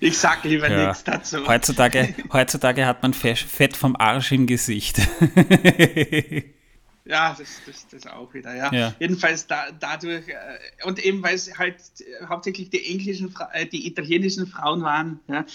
ich 0.00 0.18
sag 0.18 0.44
lieber 0.44 0.70
ja. 0.70 0.88
nichts 0.88 1.02
dazu. 1.02 1.46
Heutzutage, 1.46 2.14
heutzutage 2.30 2.84
hat 2.84 3.02
man 3.02 3.14
Fett 3.14 3.78
vom 3.78 3.96
Arsch 3.96 4.32
im 4.32 4.46
Gesicht. 4.46 4.98
ja, 7.06 7.34
das, 7.38 7.62
das, 7.64 7.88
das 7.88 8.06
auch 8.06 8.34
wieder, 8.34 8.54
ja. 8.54 8.70
ja. 8.70 8.94
Jedenfalls 9.00 9.46
da, 9.46 9.72
dadurch, 9.72 10.28
äh, 10.28 10.34
und 10.84 11.02
eben 11.02 11.22
weil 11.22 11.34
es 11.34 11.58
halt 11.58 11.76
hauptsächlich 12.28 12.68
die 12.68 12.90
englischen, 12.90 13.34
äh, 13.54 13.64
die 13.64 13.86
italienischen 13.86 14.46
Frauen 14.46 14.82
waren, 14.82 15.18
ja, 15.28 15.46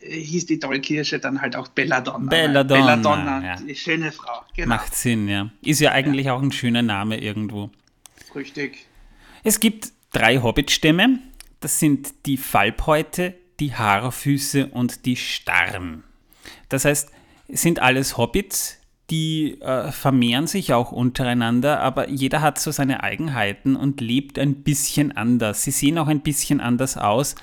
hieß 0.00 0.46
die 0.46 0.58
Dollkirsche 0.58 1.18
dann 1.18 1.40
halt 1.40 1.56
auch 1.56 1.68
Belladonna. 1.68 2.28
Belladonna, 2.28 2.96
Belladonna 2.96 3.44
ja. 3.44 3.56
die 3.56 3.74
schöne 3.74 4.12
Frau. 4.12 4.42
Genau. 4.54 4.68
Macht 4.68 4.94
Sinn, 4.94 5.28
ja. 5.28 5.50
Ist 5.62 5.80
ja 5.80 5.92
eigentlich 5.92 6.26
ja. 6.26 6.34
auch 6.34 6.42
ein 6.42 6.52
schöner 6.52 6.82
Name 6.82 7.18
irgendwo. 7.18 7.70
Richtig. 8.34 8.86
Es 9.42 9.60
gibt 9.60 9.92
drei 10.12 10.38
Hobbitstämme. 10.38 11.18
Das 11.60 11.78
sind 11.78 12.26
die 12.26 12.36
Falbhäute, 12.36 13.34
die 13.58 13.74
Haarfüße 13.74 14.68
und 14.68 15.04
die 15.04 15.16
Starren. 15.16 16.04
Das 16.68 16.84
heißt, 16.84 17.10
es 17.48 17.62
sind 17.62 17.80
alles 17.80 18.16
Hobbits, 18.16 18.78
die 19.10 19.60
äh, 19.60 19.90
vermehren 19.90 20.46
sich 20.46 20.72
auch 20.72 20.92
untereinander, 20.92 21.80
aber 21.80 22.08
jeder 22.08 22.40
hat 22.40 22.58
so 22.58 22.70
seine 22.70 23.02
Eigenheiten 23.02 23.76
und 23.76 24.00
lebt 24.00 24.38
ein 24.38 24.62
bisschen 24.62 25.12
anders. 25.12 25.64
Sie 25.64 25.72
sehen 25.72 25.98
auch 25.98 26.06
ein 26.06 26.20
bisschen 26.20 26.60
anders 26.60 26.96
aus. 26.96 27.34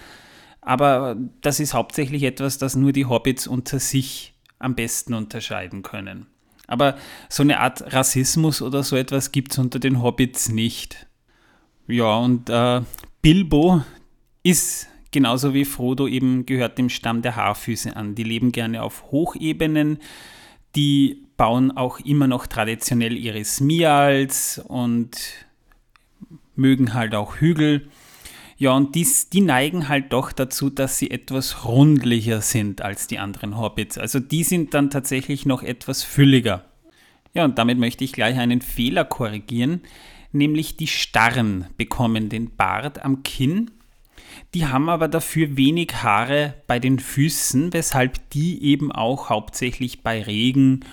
Aber 0.68 1.16
das 1.40 1.62
ist 1.62 1.74
hauptsächlich 1.74 2.24
etwas, 2.24 2.58
das 2.58 2.76
nur 2.76 2.92
die 2.92 3.06
Hobbits 3.06 3.48
unter 3.48 3.80
sich 3.80 4.34
am 4.60 4.76
besten 4.76 5.14
unterscheiden 5.14 5.82
können. 5.82 6.28
Aber 6.68 6.98
so 7.30 7.42
eine 7.42 7.62
Art 7.62 7.94
Rassismus 7.94 8.62
oder 8.62 8.84
so 8.84 8.98
etwas 8.98 9.32
gibt 9.32 9.54
es 9.54 9.60
unter 9.60 9.80
den 9.80 10.04
Hobbits 10.04 10.50
nicht. 10.50 11.08
Ja, 11.88 12.18
und 12.18 12.50
äh, 12.50 12.82
Bilbo 13.22 13.82
ist 14.44 14.90
genauso 15.12 15.54
wie 15.54 15.64
Frodo 15.64 16.06
eben 16.06 16.46
gehört 16.46 16.78
dem 16.78 16.90
Stamm 16.90 17.22
der 17.22 17.38
Haarfüße 17.38 17.96
an. 17.96 18.16
Die 18.16 18.26
leben 18.26 18.52
gerne 18.52 18.84
auf 18.84 19.10
Hochebenen, 19.10 20.00
die 20.76 21.24
bauen 21.38 21.72
auch 21.72 22.02
immer 22.02 22.28
noch 22.28 22.46
traditionell 22.46 23.16
ihre 23.16 23.46
Smials 23.46 24.62
und 24.68 25.18
mögen 26.58 26.94
halt 26.94 27.16
auch 27.16 27.38
Hügel. 27.38 27.88
Ja, 28.60 28.72
und 28.72 28.96
dies, 28.96 29.30
die 29.30 29.42
neigen 29.42 29.88
halt 29.88 30.12
doch 30.14 30.32
dazu, 30.32 30.72
dass 30.72 30.98
sie 30.98 31.12
etwas 31.12 31.66
rundlicher 31.66 32.42
sind 32.42 32.82
als 32.82 33.06
die 33.06 33.20
anderen 33.20 33.58
Hobbits. 33.58 34.00
Also 34.00 34.20
die 34.20 34.44
sind 34.44 34.74
dann 34.74 34.90
tatsächlich 34.90 35.46
noch 35.46 35.62
etwas 35.62 36.02
fülliger. 36.02 36.66
Ja, 37.34 37.46
und 37.46 37.60
damit 37.60 37.78
möchte 37.78 38.04
ich 38.04 38.14
gleich 38.14 38.38
einen 38.40 38.62
Fehler 38.62 39.06
korrigieren, 39.06 39.82
nämlich 40.32 40.76
die 40.76 40.88
Starren 40.88 41.68
bekommen 41.78 42.30
den 42.30 42.56
Bart 42.56 43.06
am 43.06 43.22
Kinn. 43.22 43.70
Die 44.56 44.66
haben 44.66 44.90
aber 44.90 45.08
dafür 45.08 45.56
wenig 45.56 46.02
Haare 46.02 46.56
bei 46.66 46.80
den 46.80 46.98
Füßen, 46.98 47.74
weshalb 47.74 48.30
die 48.32 48.64
eben 48.64 48.92
auch 48.92 49.30
hauptsächlich 49.30 50.02
bei 50.02 50.24
Regen 50.24 50.84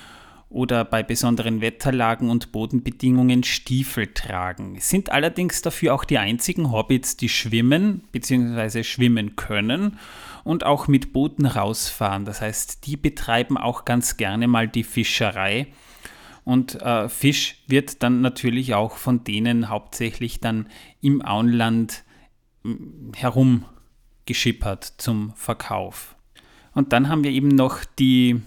oder 0.55 0.85
bei 0.85 1.03
besonderen 1.03 1.61
Wetterlagen 1.61 2.31
und 2.31 2.53
Bodenbedingungen 2.53 3.43
Stiefel 3.43 4.07
tragen. 4.15 4.77
Sind 4.79 5.11
allerdings 5.11 5.63
dafür 5.63 5.93
auch 5.93 6.05
die 6.05 6.19
einzigen 6.19 6.71
Hobbits, 6.71 7.17
die 7.17 7.29
schwimmen 7.29 8.05
bzw. 8.13 8.85
schwimmen 8.85 9.35
können 9.35 9.99
und 10.45 10.65
auch 10.65 10.87
mit 10.87 11.13
Booten 11.13 11.45
rausfahren. 11.47 12.25
Das 12.25 12.41
heißt, 12.41 12.87
die 12.87 12.97
betreiben 12.97 13.59
auch 13.59 13.85
ganz 13.85 14.17
gerne 14.17 14.47
mal 14.47 14.69
die 14.69 14.85
Fischerei. 14.85 15.67
Und 16.45 16.81
äh, 16.81 17.09
Fisch 17.09 17.65
wird 17.67 18.05
dann 18.05 18.21
natürlich 18.21 18.75
auch 18.75 18.97
von 18.97 19.25
denen 19.25 19.69
hauptsächlich 19.69 20.39
dann 20.39 20.69
im 21.01 21.21
Auenland 21.21 22.05
herumgeschippert 23.17 24.85
zum 24.99 25.33
Verkauf. 25.35 26.15
Und 26.75 26.93
dann 26.93 27.09
haben 27.09 27.25
wir 27.25 27.33
eben 27.33 27.49
noch 27.49 27.85
die, 27.99 28.41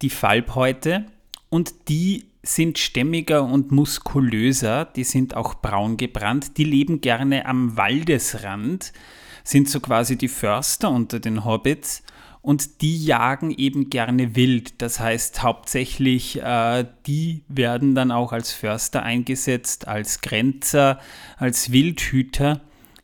die 0.00 0.10
Falbhäute 0.10 1.06
und 1.54 1.88
die 1.88 2.24
sind 2.42 2.80
stämmiger 2.80 3.44
und 3.44 3.70
muskulöser, 3.70 4.86
die 4.86 5.04
sind 5.04 5.36
auch 5.36 5.54
braun 5.54 5.96
gebrannt, 5.96 6.58
die 6.58 6.64
leben 6.64 7.00
gerne 7.00 7.46
am 7.46 7.76
Waldesrand, 7.76 8.92
sind 9.44 9.68
so 9.68 9.78
quasi 9.78 10.18
die 10.18 10.26
Förster 10.26 10.90
unter 10.90 11.20
den 11.20 11.44
Hobbits 11.44 12.02
und 12.42 12.82
die 12.82 13.04
jagen 13.04 13.52
eben 13.52 13.88
gerne 13.88 14.34
wild. 14.34 14.82
Das 14.82 14.98
heißt 14.98 15.44
hauptsächlich, 15.44 16.42
äh, 16.42 16.86
die 17.06 17.44
werden 17.46 17.94
dann 17.94 18.10
auch 18.10 18.32
als 18.32 18.50
Förster 18.50 19.04
eingesetzt, 19.04 19.86
als 19.86 20.22
Grenzer, 20.22 20.98
als 21.36 21.70
Wildhüter 21.70 22.62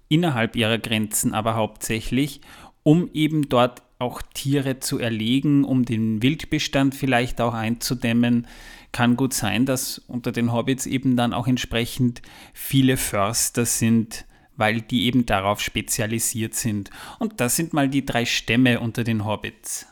innerhalb 0.08 0.56
ihrer 0.56 0.78
Grenzen 0.78 1.34
aber 1.34 1.54
hauptsächlich, 1.54 2.40
um 2.82 3.10
eben 3.12 3.48
dort 3.48 3.82
auch 4.00 4.22
Tiere 4.34 4.80
zu 4.80 4.98
erlegen, 4.98 5.62
um 5.62 5.84
den 5.84 6.22
Wildbestand 6.22 6.94
vielleicht 6.94 7.40
auch 7.40 7.54
einzudämmen. 7.54 8.46
Kann 8.92 9.16
gut 9.16 9.34
sein, 9.34 9.66
dass 9.66 9.98
unter 10.08 10.32
den 10.32 10.52
Hobbits 10.52 10.86
eben 10.86 11.16
dann 11.16 11.32
auch 11.32 11.46
entsprechend 11.46 12.22
viele 12.52 12.96
Förster 12.96 13.66
sind, 13.66 14.24
weil 14.56 14.80
die 14.80 15.04
eben 15.04 15.26
darauf 15.26 15.60
spezialisiert 15.60 16.54
sind. 16.54 16.90
Und 17.18 17.40
das 17.40 17.56
sind 17.56 17.72
mal 17.72 17.88
die 17.88 18.04
drei 18.04 18.24
Stämme 18.24 18.80
unter 18.80 19.04
den 19.04 19.24
Hobbits. 19.24 19.86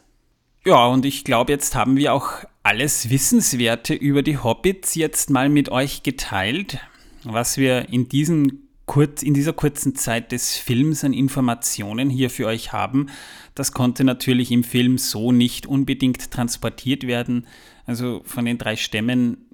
Ja, 0.64 0.87
und 0.87 1.05
ich 1.05 1.25
glaube, 1.25 1.53
jetzt 1.53 1.75
haben 1.75 1.97
wir 1.97 2.12
auch 2.12 2.44
alles 2.62 3.11
Wissenswerte 3.11 3.94
über 3.94 4.23
die 4.23 4.38
Hobbits 4.38 4.94
jetzt 4.94 5.31
mal 5.31 5.49
mit 5.49 5.68
euch 5.68 6.03
geteilt, 6.03 6.79
was 7.25 7.57
wir 7.57 7.90
in 7.90 8.09
diesen 8.09 8.68
kurz, 8.88 9.23
in 9.23 9.35
dieser 9.35 9.53
kurzen 9.53 9.94
Zeit 9.94 10.33
des 10.33 10.57
Films 10.57 11.05
an 11.05 11.12
Informationen 11.12 12.11
hier 12.11 12.31
für 12.31 12.47
euch 12.47 12.73
haben. 12.73 13.07
Das 13.59 13.73
konnte 13.73 14.05
natürlich 14.05 14.53
im 14.53 14.62
Film 14.62 14.99
so 14.99 15.33
nicht 15.33 15.66
unbedingt 15.66 16.31
transportiert 16.31 17.09
werden. 17.09 17.49
Also 17.87 18.23
von 18.25 18.44
den 18.44 18.57
drei 18.57 18.77
Stämmen 18.77 19.49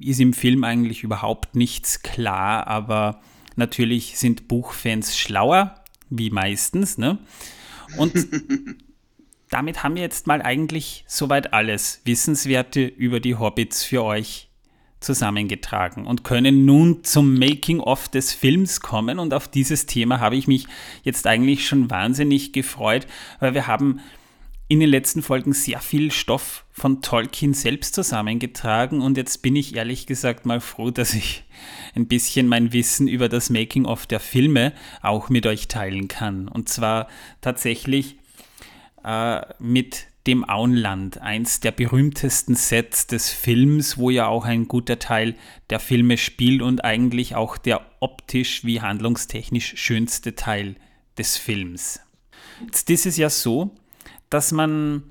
ist 0.00 0.18
im 0.18 0.32
Film 0.32 0.64
eigentlich 0.64 1.04
überhaupt 1.04 1.54
nichts 1.54 2.02
klar, 2.02 2.66
aber 2.66 3.20
natürlich 3.54 4.18
sind 4.18 4.48
Buchfans 4.48 5.16
schlauer, 5.16 5.76
wie 6.10 6.30
meistens. 6.30 6.98
Ne? 6.98 7.18
Und 7.96 8.14
damit 9.50 9.84
haben 9.84 9.94
wir 9.94 10.02
jetzt 10.02 10.26
mal 10.26 10.42
eigentlich 10.42 11.04
soweit 11.06 11.52
alles 11.52 12.00
Wissenswerte 12.04 12.84
über 12.84 13.20
die 13.20 13.36
Hobbits 13.36 13.84
für 13.84 14.02
euch 14.02 14.45
zusammengetragen 15.06 16.06
und 16.06 16.24
können 16.24 16.66
nun 16.66 17.02
zum 17.04 17.38
Making-of 17.38 18.08
des 18.08 18.34
Films 18.34 18.80
kommen. 18.80 19.18
Und 19.18 19.32
auf 19.32 19.48
dieses 19.48 19.86
Thema 19.86 20.20
habe 20.20 20.36
ich 20.36 20.46
mich 20.46 20.66
jetzt 21.02 21.26
eigentlich 21.26 21.66
schon 21.66 21.90
wahnsinnig 21.90 22.52
gefreut, 22.52 23.06
weil 23.40 23.54
wir 23.54 23.66
haben 23.66 24.00
in 24.68 24.80
den 24.80 24.88
letzten 24.88 25.22
Folgen 25.22 25.52
sehr 25.52 25.78
viel 25.78 26.10
Stoff 26.10 26.64
von 26.72 27.00
Tolkien 27.00 27.54
selbst 27.54 27.94
zusammengetragen 27.94 29.00
und 29.00 29.16
jetzt 29.16 29.40
bin 29.40 29.54
ich 29.54 29.76
ehrlich 29.76 30.06
gesagt 30.06 30.44
mal 30.44 30.60
froh, 30.60 30.90
dass 30.90 31.14
ich 31.14 31.44
ein 31.94 32.08
bisschen 32.08 32.48
mein 32.48 32.72
Wissen 32.72 33.06
über 33.06 33.28
das 33.28 33.48
Making-of 33.48 34.06
der 34.06 34.18
Filme 34.18 34.72
auch 35.02 35.28
mit 35.28 35.46
euch 35.46 35.68
teilen 35.68 36.08
kann. 36.08 36.48
Und 36.48 36.68
zwar 36.68 37.06
tatsächlich 37.40 38.16
äh, 39.04 39.40
mit 39.60 40.08
dem 40.26 40.48
Auenland, 40.48 41.20
eins 41.20 41.60
der 41.60 41.70
berühmtesten 41.70 42.54
Sets 42.54 43.06
des 43.06 43.30
Films, 43.30 43.96
wo 43.96 44.10
ja 44.10 44.26
auch 44.26 44.44
ein 44.44 44.68
guter 44.68 44.98
Teil 44.98 45.36
der 45.70 45.80
Filme 45.80 46.16
spielt 46.16 46.62
und 46.62 46.84
eigentlich 46.84 47.34
auch 47.36 47.56
der 47.56 47.80
optisch 48.00 48.64
wie 48.64 48.80
handlungstechnisch 48.80 49.74
schönste 49.76 50.34
Teil 50.34 50.76
des 51.16 51.36
Films. 51.36 52.00
Jetzt 52.64 52.90
ist 52.90 53.06
es 53.06 53.16
ja 53.16 53.30
so, 53.30 53.74
dass 54.30 54.52
man 54.52 55.04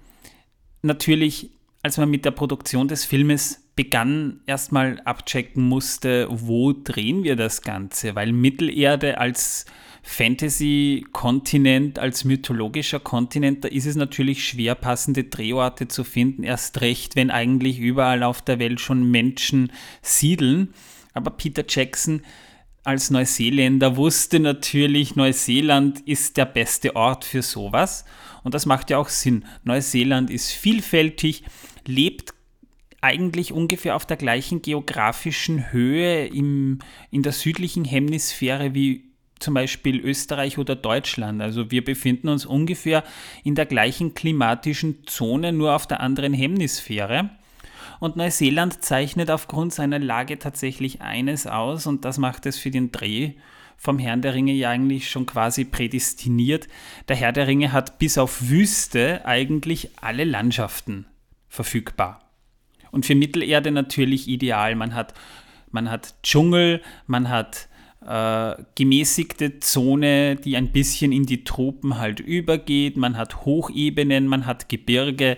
natürlich, 0.81 1.51
als 1.83 1.97
man 1.97 2.09
mit 2.09 2.25
der 2.25 2.31
Produktion 2.31 2.87
des 2.87 3.05
Filmes 3.05 3.63
begann, 3.75 4.41
erstmal 4.45 5.01
abchecken 5.01 5.63
musste, 5.63 6.27
wo 6.29 6.73
drehen 6.73 7.23
wir 7.23 7.35
das 7.35 7.61
Ganze, 7.61 8.15
weil 8.15 8.31
Mittelerde 8.31 9.17
als 9.19 9.65
Fantasy-Kontinent, 10.07 11.97
als 11.97 12.25
mythologischer 12.25 12.99
Kontinent, 12.99 13.63
da 13.63 13.67
ist 13.67 13.87
es 13.87 13.95
natürlich 13.95 14.47
schwer, 14.47 14.75
passende 14.75 15.23
Drehorte 15.23 15.87
zu 15.87 16.03
finden, 16.03 16.43
erst 16.43 16.79
recht, 16.81 17.15
wenn 17.15 17.31
eigentlich 17.31 17.79
überall 17.79 18.21
auf 18.21 18.43
der 18.43 18.59
Welt 18.59 18.79
schon 18.79 19.09
Menschen 19.09 19.71
siedeln. 20.03 20.75
Aber 21.13 21.31
Peter 21.31 21.65
Jackson 21.67 22.21
als 22.83 23.09
Neuseeländer 23.09 23.97
wusste 23.97 24.39
natürlich, 24.39 25.15
Neuseeland 25.15 26.01
ist 26.01 26.37
der 26.37 26.45
beste 26.45 26.95
Ort 26.95 27.25
für 27.25 27.41
sowas. 27.41 28.05
Und 28.43 28.53
das 28.53 28.67
macht 28.67 28.91
ja 28.91 28.99
auch 28.99 29.09
Sinn. 29.09 29.43
Neuseeland 29.63 30.29
ist 30.29 30.51
vielfältig, 30.51 31.43
lebt 31.87 32.35
eigentlich 33.01 33.51
ungefähr 33.51 33.95
auf 33.95 34.05
der 34.05 34.17
gleichen 34.17 34.61
geografischen 34.61 35.71
Höhe 35.71 36.27
im, 36.27 36.77
in 37.09 37.23
der 37.23 37.33
südlichen 37.33 37.85
Hemisphäre 37.85 38.75
wie 38.75 39.14
zum 39.39 39.53
Beispiel 39.53 39.99
Österreich 39.99 40.57
oder 40.57 40.75
Deutschland. 40.75 41.41
Also 41.41 41.71
wir 41.71 41.83
befinden 41.83 42.29
uns 42.29 42.45
ungefähr 42.45 43.03
in 43.43 43.55
der 43.55 43.65
gleichen 43.65 44.13
klimatischen 44.13 45.05
Zone, 45.05 45.51
nur 45.51 45.75
auf 45.75 45.87
der 45.87 45.99
anderen 45.99 46.33
Hemisphäre. 46.33 47.29
Und 47.99 48.15
Neuseeland 48.17 48.83
zeichnet 48.83 49.31
aufgrund 49.31 49.73
seiner 49.73 49.99
Lage 49.99 50.37
tatsächlich 50.39 51.01
eines 51.01 51.47
aus 51.47 51.87
und 51.87 52.05
das 52.05 52.17
macht 52.17 52.45
es 52.45 52.57
für 52.57 52.71
den 52.71 52.91
Dreh 52.91 53.33
vom 53.77 53.99
Herrn 53.99 54.21
der 54.21 54.33
Ringe 54.33 54.53
ja 54.53 54.69
eigentlich 54.69 55.09
schon 55.09 55.25
quasi 55.25 55.65
prädestiniert. 55.65 56.67
Der 57.07 57.15
Herr 57.15 57.31
der 57.31 57.47
Ringe 57.47 57.71
hat 57.71 57.99
bis 57.99 58.17
auf 58.17 58.49
Wüste 58.49 59.25
eigentlich 59.25 59.89
alle 60.01 60.23
Landschaften 60.23 61.05
verfügbar. 61.49 62.21
Und 62.91 63.05
für 63.05 63.15
Mittelerde 63.15 63.71
natürlich 63.71 64.27
ideal. 64.27 64.75
Man 64.75 64.95
hat, 64.95 65.13
man 65.71 65.91
hat 65.91 66.15
Dschungel, 66.23 66.81
man 67.07 67.29
hat 67.29 67.67
äh, 68.07 68.63
gemäßigte 68.75 69.59
Zone, 69.59 70.35
die 70.35 70.57
ein 70.57 70.71
bisschen 70.71 71.11
in 71.11 71.25
die 71.25 71.43
Tropen 71.43 71.97
halt 71.97 72.19
übergeht. 72.19 72.97
Man 72.97 73.17
hat 73.17 73.45
Hochebenen, 73.45 74.27
man 74.27 74.45
hat 74.45 74.69
Gebirge, 74.69 75.37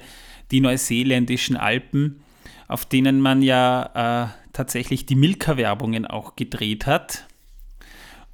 die 0.51 0.61
neuseeländischen 0.61 1.57
Alpen, 1.57 2.21
auf 2.67 2.85
denen 2.85 3.21
man 3.21 3.41
ja 3.41 4.25
äh, 4.25 4.27
tatsächlich 4.53 5.05
die 5.05 5.15
Milka-Werbungen 5.15 6.05
auch 6.05 6.35
gedreht 6.35 6.85
hat. 6.85 7.27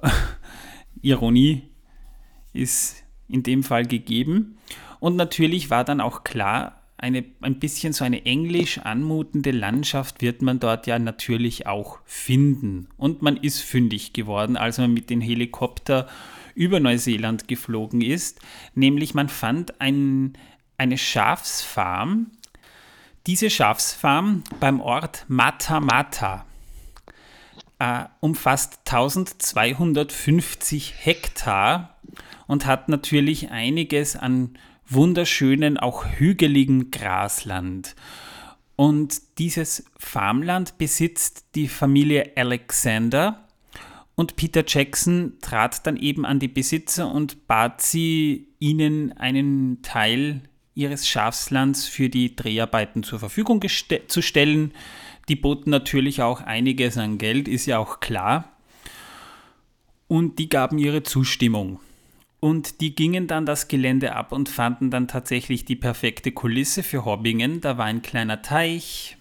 Ironie 1.02 1.62
ist 2.52 3.04
in 3.28 3.42
dem 3.42 3.62
Fall 3.62 3.86
gegeben. 3.86 4.58
Und 5.00 5.16
natürlich 5.16 5.70
war 5.70 5.84
dann 5.84 6.00
auch 6.00 6.24
klar, 6.24 6.83
eine, 6.96 7.24
ein 7.40 7.58
bisschen 7.58 7.92
so 7.92 8.04
eine 8.04 8.24
englisch 8.24 8.78
anmutende 8.78 9.50
Landschaft 9.50 10.22
wird 10.22 10.42
man 10.42 10.60
dort 10.60 10.86
ja 10.86 10.98
natürlich 10.98 11.66
auch 11.66 11.98
finden. 12.04 12.88
Und 12.96 13.22
man 13.22 13.36
ist 13.36 13.60
fündig 13.60 14.12
geworden, 14.12 14.56
als 14.56 14.78
man 14.78 14.94
mit 14.94 15.10
dem 15.10 15.20
Helikopter 15.20 16.08
über 16.54 16.80
Neuseeland 16.80 17.48
geflogen 17.48 18.00
ist. 18.00 18.40
Nämlich 18.74 19.14
man 19.14 19.28
fand 19.28 19.80
ein, 19.80 20.34
eine 20.78 20.96
Schafsfarm. 20.96 22.30
Diese 23.26 23.50
Schafsfarm 23.50 24.44
beim 24.60 24.80
Ort 24.80 25.24
Mata 25.28 25.80
Mata. 25.80 26.46
äh, 27.80 28.04
umfasst 28.20 28.78
1250 28.86 30.94
Hektar 30.96 31.96
und 32.46 32.66
hat 32.66 32.88
natürlich 32.88 33.50
einiges 33.50 34.16
an 34.16 34.56
wunderschönen, 34.88 35.78
auch 35.78 36.06
hügeligen 36.06 36.90
Grasland. 36.90 37.94
Und 38.76 39.38
dieses 39.38 39.84
Farmland 39.98 40.78
besitzt 40.78 41.44
die 41.54 41.68
Familie 41.68 42.32
Alexander 42.36 43.44
und 44.16 44.36
Peter 44.36 44.64
Jackson 44.66 45.34
trat 45.40 45.86
dann 45.86 45.96
eben 45.96 46.24
an 46.24 46.38
die 46.38 46.48
Besitzer 46.48 47.10
und 47.10 47.46
bat 47.46 47.82
sie, 47.82 48.48
ihnen 48.60 49.12
einen 49.12 49.82
Teil 49.82 50.42
ihres 50.74 51.08
Schafslands 51.08 51.86
für 51.86 52.08
die 52.08 52.36
Dreharbeiten 52.36 53.02
zur 53.02 53.18
Verfügung 53.18 53.60
zu 54.06 54.22
stellen. 54.22 54.72
Die 55.28 55.36
boten 55.36 55.70
natürlich 55.70 56.22
auch 56.22 56.40
einiges 56.40 56.96
an 56.96 57.18
Geld, 57.18 57.48
ist 57.48 57.66
ja 57.66 57.78
auch 57.78 58.00
klar. 58.00 58.52
Und 60.06 60.38
die 60.38 60.48
gaben 60.48 60.78
ihre 60.78 61.02
Zustimmung. 61.02 61.80
Und 62.44 62.82
die 62.82 62.94
gingen 62.94 63.26
dann 63.26 63.46
das 63.46 63.68
Gelände 63.68 64.14
ab 64.14 64.30
und 64.30 64.50
fanden 64.50 64.90
dann 64.90 65.08
tatsächlich 65.08 65.64
die 65.64 65.76
perfekte 65.76 66.30
Kulisse 66.30 66.82
für 66.82 67.06
Hobbingen. 67.06 67.62
Da 67.62 67.78
war 67.78 67.86
ein 67.86 68.02
kleiner 68.02 68.42
Teich 68.42 69.16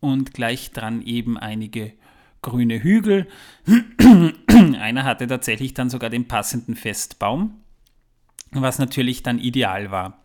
und 0.00 0.34
gleich 0.34 0.72
dran 0.72 1.00
eben 1.00 1.38
einige 1.38 1.94
grüne 2.42 2.82
Hügel. 2.82 3.28
Einer 4.78 5.04
hatte 5.04 5.26
tatsächlich 5.26 5.72
dann 5.72 5.88
sogar 5.88 6.10
den 6.10 6.28
passenden 6.28 6.76
Festbaum, 6.76 7.62
was 8.50 8.78
natürlich 8.78 9.22
dann 9.22 9.38
ideal 9.38 9.90
war. 9.90 10.22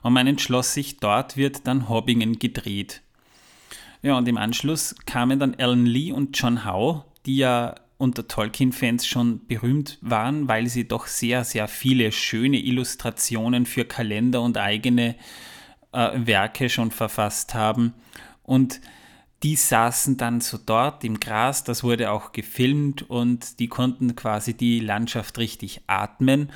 Und 0.00 0.14
man 0.14 0.26
entschloss 0.26 0.72
sich, 0.72 0.96
dort 0.96 1.36
wird 1.36 1.66
dann 1.66 1.90
Hobbingen 1.90 2.38
gedreht. 2.38 3.02
Ja, 4.00 4.16
und 4.16 4.26
im 4.28 4.38
Anschluss 4.38 4.94
kamen 5.04 5.38
dann 5.38 5.56
Alan 5.58 5.84
Lee 5.84 6.10
und 6.10 6.38
John 6.38 6.64
Howe, 6.64 7.04
die 7.26 7.36
ja 7.36 7.74
unter 7.98 8.26
Tolkien-Fans 8.26 9.06
schon 9.06 9.46
berühmt 9.46 9.98
waren, 10.00 10.48
weil 10.48 10.66
sie 10.66 10.88
doch 10.88 11.06
sehr, 11.06 11.44
sehr 11.44 11.68
viele 11.68 12.12
schöne 12.12 12.58
Illustrationen 12.58 13.66
für 13.66 13.84
Kalender 13.84 14.42
und 14.42 14.58
eigene 14.58 15.14
äh, 15.92 16.10
Werke 16.14 16.68
schon 16.68 16.90
verfasst 16.90 17.54
haben. 17.54 17.94
Und 18.42 18.80
die 19.42 19.56
saßen 19.56 20.16
dann 20.16 20.40
so 20.40 20.58
dort 20.64 21.04
im 21.04 21.18
Gras, 21.18 21.64
das 21.64 21.82
wurde 21.82 22.10
auch 22.10 22.32
gefilmt 22.32 23.08
und 23.08 23.58
die 23.58 23.68
konnten 23.68 24.14
quasi 24.14 24.54
die 24.54 24.80
Landschaft 24.80 25.38
richtig 25.38 25.82
atmen. 25.86 26.50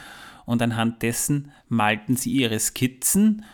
Und 0.45 0.63
anhand 0.63 1.03
dessen 1.03 1.51
malten 1.69 2.17
sie 2.17 2.31
ihre 2.31 2.61
Skizzen 2.61 3.45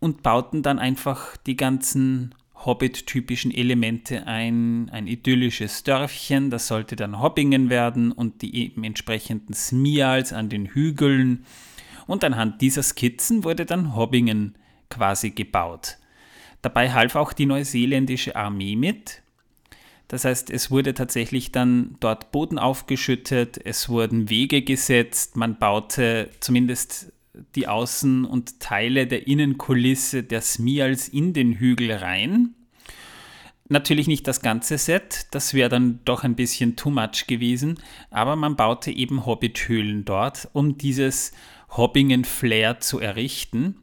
und 0.00 0.22
bauten 0.22 0.62
dann 0.62 0.78
einfach 0.78 1.36
die 1.36 1.56
ganzen 1.56 2.34
Hobbit-typischen 2.66 3.52
Elemente 3.52 4.26
ein, 4.26 4.90
ein 4.90 5.06
idyllisches 5.06 5.84
Dörfchen, 5.84 6.50
das 6.50 6.66
sollte 6.66 6.96
dann 6.96 7.20
Hobbingen 7.20 7.70
werden 7.70 8.12
und 8.12 8.42
die 8.42 8.56
eben 8.56 8.84
entsprechenden 8.84 9.54
Smials 9.54 10.32
an 10.32 10.48
den 10.48 10.66
Hügeln. 10.66 11.46
Und 12.06 12.24
anhand 12.24 12.60
dieser 12.60 12.82
Skizzen 12.82 13.44
wurde 13.44 13.64
dann 13.64 13.96
Hobbingen 13.96 14.56
quasi 14.90 15.30
gebaut. 15.30 15.98
Dabei 16.62 16.92
half 16.92 17.14
auch 17.14 17.32
die 17.32 17.46
neuseeländische 17.46 18.36
Armee 18.36 18.76
mit. 18.76 19.22
Das 20.08 20.24
heißt, 20.24 20.50
es 20.50 20.70
wurde 20.70 20.94
tatsächlich 20.94 21.52
dann 21.52 21.96
dort 22.00 22.30
Boden 22.30 22.58
aufgeschüttet, 22.58 23.60
es 23.64 23.88
wurden 23.88 24.30
Wege 24.30 24.62
gesetzt, 24.62 25.36
man 25.36 25.58
baute 25.58 26.30
zumindest 26.38 27.12
die 27.54 27.68
Außen- 27.68 28.24
und 28.24 28.60
Teile 28.60 29.06
der 29.06 29.26
Innenkulisse 29.26 30.22
der 30.22 30.40
Smials 30.40 31.08
in 31.08 31.32
den 31.32 31.54
Hügel 31.54 31.92
rein. 31.92 32.54
Natürlich 33.68 34.06
nicht 34.06 34.28
das 34.28 34.42
ganze 34.42 34.78
Set, 34.78 35.26
das 35.32 35.52
wäre 35.52 35.68
dann 35.68 36.00
doch 36.04 36.22
ein 36.22 36.36
bisschen 36.36 36.76
too 36.76 36.90
much 36.90 37.26
gewesen, 37.26 37.80
aber 38.10 38.36
man 38.36 38.54
baute 38.54 38.92
eben 38.92 39.26
Hobbithöhlen 39.26 40.04
dort, 40.04 40.48
um 40.52 40.78
dieses 40.78 41.32
Hobbingen-Flair 41.70 42.78
zu 42.78 43.00
errichten. 43.00 43.76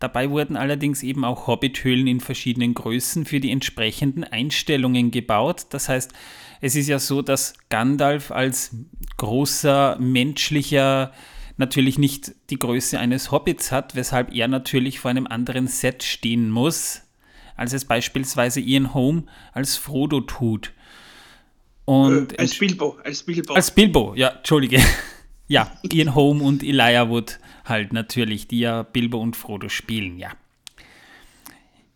Dabei 0.00 0.30
wurden 0.30 0.56
allerdings 0.56 1.02
eben 1.02 1.24
auch 1.24 1.46
Hobbithöhlen 1.46 2.06
in 2.06 2.20
verschiedenen 2.20 2.74
Größen 2.74 3.24
für 3.24 3.40
die 3.40 3.50
entsprechenden 3.50 4.24
Einstellungen 4.24 5.10
gebaut. 5.10 5.66
Das 5.70 5.88
heißt, 5.88 6.12
es 6.60 6.74
ist 6.74 6.88
ja 6.88 6.98
so, 6.98 7.22
dass 7.22 7.54
Gandalf 7.68 8.30
als 8.32 8.74
großer 9.16 9.98
menschlicher 10.00 11.12
natürlich 11.58 11.98
nicht 11.98 12.32
die 12.50 12.58
Größe 12.58 12.98
eines 12.98 13.30
Hobbits 13.30 13.72
hat, 13.72 13.94
weshalb 13.94 14.32
er 14.34 14.48
natürlich 14.48 15.00
vor 15.00 15.10
einem 15.10 15.26
anderen 15.26 15.66
Set 15.66 16.02
stehen 16.02 16.50
muss, 16.50 17.02
als 17.56 17.72
es 17.72 17.84
beispielsweise 17.84 18.60
Ian 18.60 18.94
Holm 18.94 19.28
als 19.52 19.76
Frodo 19.76 20.20
tut. 20.20 20.72
Und 21.84 22.34
äh, 22.34 22.38
als 22.38 22.58
Bilbo, 22.58 22.98
als 23.02 23.22
Bilbo. 23.22 23.54
Als 23.54 23.70
Bilbo, 23.70 24.14
ja, 24.14 24.28
entschuldige. 24.28 24.80
ja, 25.48 25.72
Ian 25.90 26.14
Holm 26.14 26.42
und 26.42 26.62
Elijah 26.62 27.08
Wood 27.08 27.38
halt 27.64 27.92
natürlich, 27.92 28.46
die 28.46 28.60
ja 28.60 28.82
Bilbo 28.82 29.18
und 29.18 29.36
Frodo 29.36 29.68
spielen, 29.68 30.18
ja. 30.18 30.30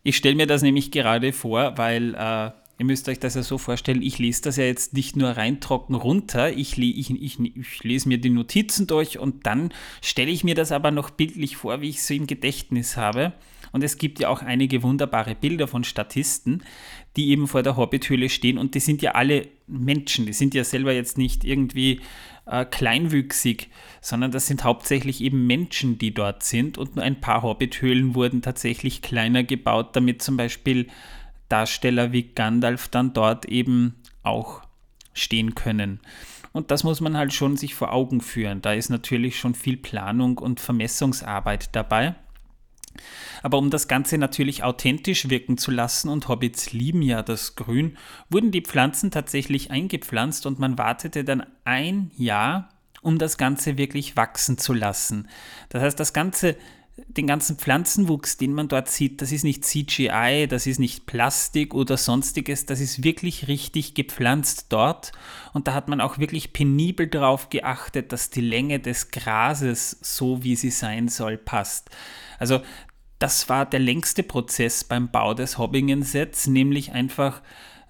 Ich 0.03 0.17
stelle 0.17 0.35
mir 0.35 0.47
das 0.47 0.61
nämlich 0.61 0.91
gerade 0.91 1.31
vor, 1.31 1.77
weil 1.77 2.13
äh, 2.15 2.51
Ihr 2.79 2.85
müsst 2.85 3.07
euch 3.07 3.19
das 3.19 3.35
ja 3.35 3.43
so 3.43 3.59
vorstellen, 3.59 4.01
ich 4.01 4.17
lese 4.17 4.41
das 4.41 4.57
ja 4.57 4.63
jetzt 4.63 4.93
nicht 4.93 5.15
nur 5.15 5.29
rein 5.29 5.59
trocken 5.59 5.93
runter, 5.93 6.51
ich, 6.51 6.77
ich, 6.77 7.09
ich, 7.11 7.39
ich 7.39 7.83
lese 7.83 8.09
mir 8.09 8.17
die 8.17 8.31
Notizen 8.31 8.87
durch 8.87 9.19
und 9.19 9.45
dann 9.45 9.71
stelle 10.01 10.31
ich 10.31 10.43
mir 10.43 10.55
das 10.55 10.71
aber 10.71 10.89
noch 10.89 11.11
bildlich 11.11 11.57
vor, 11.57 11.81
wie 11.81 11.89
ich 11.89 11.97
es 11.97 12.07
so 12.07 12.15
im 12.15 12.25
Gedächtnis 12.25 12.97
habe. 12.97 13.33
Und 13.71 13.83
es 13.83 13.97
gibt 13.97 14.19
ja 14.19 14.29
auch 14.29 14.43
einige 14.43 14.83
wunderbare 14.83 15.33
Bilder 15.33 15.67
von 15.67 15.83
Statisten, 15.83 16.63
die 17.15 17.29
eben 17.29 17.47
vor 17.47 17.63
der 17.63 17.75
Hobbithöhle 17.75 18.29
stehen 18.29 18.57
und 18.57 18.75
die 18.75 18.79
sind 18.79 19.01
ja 19.01 19.11
alle 19.11 19.47
Menschen, 19.67 20.25
die 20.25 20.33
sind 20.33 20.53
ja 20.53 20.63
selber 20.63 20.93
jetzt 20.93 21.17
nicht 21.17 21.43
irgendwie 21.43 22.01
äh, 22.45 22.65
kleinwüchsig, 22.65 23.69
sondern 24.01 24.31
das 24.31 24.47
sind 24.47 24.63
hauptsächlich 24.63 25.21
eben 25.21 25.47
Menschen, 25.47 25.97
die 25.97 26.13
dort 26.13 26.43
sind 26.43 26.77
und 26.77 26.95
nur 26.95 27.05
ein 27.05 27.21
paar 27.21 27.41
Hobbithöhlen 27.41 28.15
wurden 28.15 28.41
tatsächlich 28.41 29.01
kleiner 29.01 29.43
gebaut, 29.43 29.95
damit 29.95 30.21
zum 30.21 30.37
Beispiel 30.37 30.87
Darsteller 31.49 32.11
wie 32.11 32.23
Gandalf 32.23 32.87
dann 32.87 33.13
dort 33.13 33.45
eben 33.45 33.95
auch 34.23 34.61
stehen 35.13 35.55
können. 35.55 35.99
Und 36.51 36.71
das 36.71 36.83
muss 36.83 37.01
man 37.01 37.17
halt 37.17 37.33
schon 37.33 37.57
sich 37.57 37.73
vor 37.75 37.91
Augen 37.91 38.21
führen. 38.21 38.61
Da 38.61 38.73
ist 38.73 38.89
natürlich 38.89 39.39
schon 39.39 39.55
viel 39.55 39.77
Planung 39.77 40.37
und 40.37 40.59
Vermessungsarbeit 40.59 41.75
dabei. 41.75 42.15
Aber 43.41 43.57
um 43.57 43.71
das 43.71 43.87
Ganze 43.87 44.19
natürlich 44.19 44.63
authentisch 44.63 45.29
wirken 45.29 45.57
zu 45.57 45.71
lassen, 45.71 46.09
und 46.09 46.27
Hobbits 46.27 46.73
lieben 46.73 47.01
ja 47.01 47.23
das 47.23 47.55
Grün, 47.55 47.97
wurden 48.29 48.51
die 48.51 48.61
Pflanzen 48.61 49.09
tatsächlich 49.09 49.71
eingepflanzt 49.71 50.45
und 50.45 50.59
man 50.59 50.77
wartete 50.77 51.23
dann 51.23 51.45
ein 51.65 52.11
Jahr, 52.15 52.69
um 53.01 53.17
das 53.17 53.37
Ganze 53.37 53.77
wirklich 53.77 54.15
wachsen 54.15 54.59
zu 54.59 54.73
lassen. 54.73 55.27
Das 55.69 55.81
heißt, 55.81 55.99
das 55.99 56.13
Ganze 56.13 56.55
den 56.95 57.25
ganzen 57.25 57.57
Pflanzenwuchs, 57.57 58.37
den 58.37 58.53
man 58.53 58.67
dort 58.67 58.87
sieht, 58.87 59.21
das 59.21 59.31
ist 59.31 59.43
nicht 59.43 59.65
CGI, 59.65 60.47
das 60.47 60.67
ist 60.67 60.79
nicht 60.79 61.07
Plastik 61.07 61.73
oder 61.73 61.97
sonstiges, 61.97 62.67
das 62.67 62.79
ist 62.79 63.03
wirklich 63.03 63.47
richtig 63.47 63.95
gepflanzt 63.95 64.67
dort. 64.69 65.11
Und 65.53 65.67
da 65.67 65.73
hat 65.73 65.87
man 65.87 66.01
auch 66.01 66.19
wirklich 66.19 66.53
penibel 66.53 67.07
darauf 67.07 67.49
geachtet, 67.49 68.11
dass 68.11 68.29
die 68.29 68.41
Länge 68.41 68.79
des 68.79 69.09
Grases, 69.09 69.97
so 70.01 70.43
wie 70.43 70.55
sie 70.55 70.69
sein 70.69 71.07
soll, 71.07 71.37
passt. 71.37 71.89
Also 72.37 72.61
das 73.17 73.49
war 73.49 73.65
der 73.65 73.79
längste 73.79 74.21
Prozess 74.21 74.83
beim 74.83 75.09
Bau 75.09 75.33
des 75.33 75.57
Hobbingen-Sets, 75.57 76.47
nämlich 76.47 76.91
einfach 76.91 77.41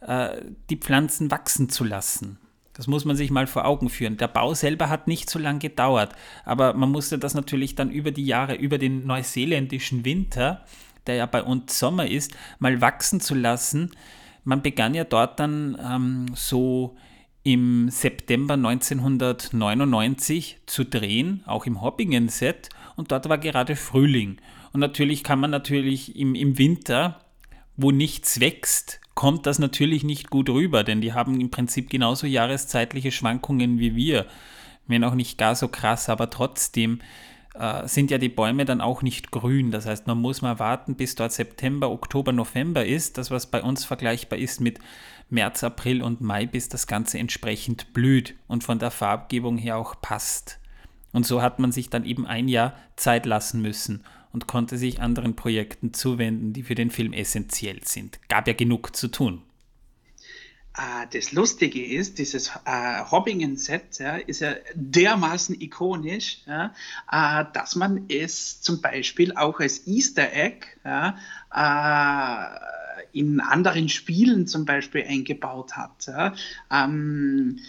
äh, 0.01 0.41
die 0.69 0.77
Pflanzen 0.77 1.29
wachsen 1.29 1.69
zu 1.69 1.83
lassen. 1.83 2.39
Das 2.73 2.87
muss 2.87 3.05
man 3.05 3.15
sich 3.15 3.29
mal 3.29 3.47
vor 3.47 3.65
Augen 3.65 3.89
führen. 3.89 4.17
Der 4.17 4.27
Bau 4.27 4.53
selber 4.53 4.89
hat 4.89 5.07
nicht 5.07 5.29
so 5.29 5.37
lange 5.37 5.59
gedauert, 5.59 6.15
aber 6.43 6.73
man 6.73 6.89
musste 6.89 7.19
das 7.19 7.35
natürlich 7.35 7.75
dann 7.75 7.91
über 7.91 8.11
die 8.11 8.25
Jahre, 8.25 8.55
über 8.55 8.79
den 8.79 9.05
neuseeländischen 9.05 10.05
Winter, 10.05 10.65
der 11.05 11.15
ja 11.15 11.25
bei 11.25 11.43
uns 11.43 11.77
Sommer 11.77 12.07
ist, 12.07 12.35
mal 12.59 12.81
wachsen 12.81 13.19
zu 13.19 13.35
lassen. 13.35 13.91
Man 14.43 14.61
begann 14.61 14.95
ja 14.95 15.03
dort 15.03 15.39
dann 15.39 15.77
ähm, 15.81 16.25
so 16.33 16.95
im 17.43 17.89
September 17.89 18.55
1999 18.55 20.61
zu 20.65 20.85
drehen, 20.85 21.43
auch 21.45 21.65
im 21.65 21.81
Hoppingen-Set, 21.81 22.69
und 22.95 23.11
dort 23.11 23.27
war 23.27 23.37
gerade 23.37 23.75
Frühling. 23.75 24.37
Und 24.71 24.79
natürlich 24.79 25.23
kann 25.23 25.39
man 25.39 25.51
natürlich 25.51 26.15
im, 26.15 26.35
im 26.35 26.57
Winter, 26.57 27.19
wo 27.75 27.91
nichts 27.91 28.39
wächst, 28.39 29.01
kommt 29.15 29.45
das 29.45 29.59
natürlich 29.59 30.03
nicht 30.03 30.29
gut 30.29 30.49
rüber, 30.49 30.83
denn 30.83 31.01
die 31.01 31.13
haben 31.13 31.39
im 31.39 31.51
Prinzip 31.51 31.89
genauso 31.89 32.27
jahreszeitliche 32.27 33.11
Schwankungen 33.11 33.79
wie 33.79 33.95
wir. 33.95 34.25
Wenn 34.87 35.03
auch 35.03 35.15
nicht 35.15 35.37
gar 35.37 35.55
so 35.55 35.67
krass, 35.67 36.09
aber 36.09 36.29
trotzdem 36.29 36.99
äh, 37.53 37.87
sind 37.87 38.11
ja 38.11 38.17
die 38.17 38.29
Bäume 38.29 38.65
dann 38.65 38.81
auch 38.81 39.01
nicht 39.01 39.31
grün. 39.31 39.71
Das 39.71 39.85
heißt, 39.85 40.07
man 40.07 40.17
muss 40.17 40.41
mal 40.41 40.59
warten, 40.59 40.95
bis 40.95 41.15
dort 41.15 41.31
September, 41.31 41.89
Oktober, 41.91 42.31
November 42.31 42.85
ist. 42.85 43.17
Das, 43.17 43.31
was 43.31 43.47
bei 43.47 43.61
uns 43.61 43.85
vergleichbar 43.85 44.39
ist 44.39 44.59
mit 44.59 44.79
März, 45.29 45.63
April 45.63 46.01
und 46.01 46.21
Mai, 46.21 46.45
bis 46.45 46.69
das 46.69 46.87
Ganze 46.87 47.19
entsprechend 47.19 47.93
blüht 47.93 48.35
und 48.47 48.63
von 48.63 48.79
der 48.79 48.91
Farbgebung 48.91 49.57
her 49.57 49.77
auch 49.77 49.95
passt. 50.01 50.59
Und 51.11 51.25
so 51.25 51.41
hat 51.41 51.59
man 51.59 51.71
sich 51.71 51.89
dann 51.89 52.05
eben 52.05 52.25
ein 52.25 52.47
Jahr 52.47 52.73
Zeit 52.95 53.25
lassen 53.25 53.61
müssen 53.61 54.03
und 54.33 54.47
konnte 54.47 54.77
sich 54.77 54.99
anderen 54.99 55.35
Projekten 55.35 55.93
zuwenden, 55.93 56.51
die 56.51 56.63
für 56.63 56.75
den 56.75 56.89
Film 56.89 57.13
essentiell 57.13 57.79
sind. 57.85 58.19
Gab 58.27 58.47
ja 58.47 58.53
genug 58.53 58.95
zu 58.95 59.07
tun. 59.07 59.43
äh, 60.75 61.07
das 61.11 61.31
Lustige 61.31 61.85
ist, 61.85 62.17
dieses 62.17 62.49
äh, 62.65 63.03
Hobbingen-Set 63.11 63.99
ja, 63.99 64.17
ist 64.17 64.41
ja 64.41 64.55
dermaßen 64.73 65.61
ikonisch, 65.61 66.39
ja, 66.47 66.73
äh, 67.11 67.45
dass 67.53 67.75
man 67.75 68.05
es 68.09 68.61
zum 68.61 68.81
Beispiel 68.81 69.35
auch 69.35 69.59
als 69.59 69.85
Easter 69.87 70.33
Egg 70.33 70.65
ja, 70.83 71.15
äh, 71.53 73.19
in 73.19 73.39
anderen 73.39 73.89
Spielen 73.89 74.47
zum 74.47 74.65
Beispiel 74.65 75.05
eingebaut 75.07 75.73
hat. 75.77 76.35
Ähm, 76.71 77.59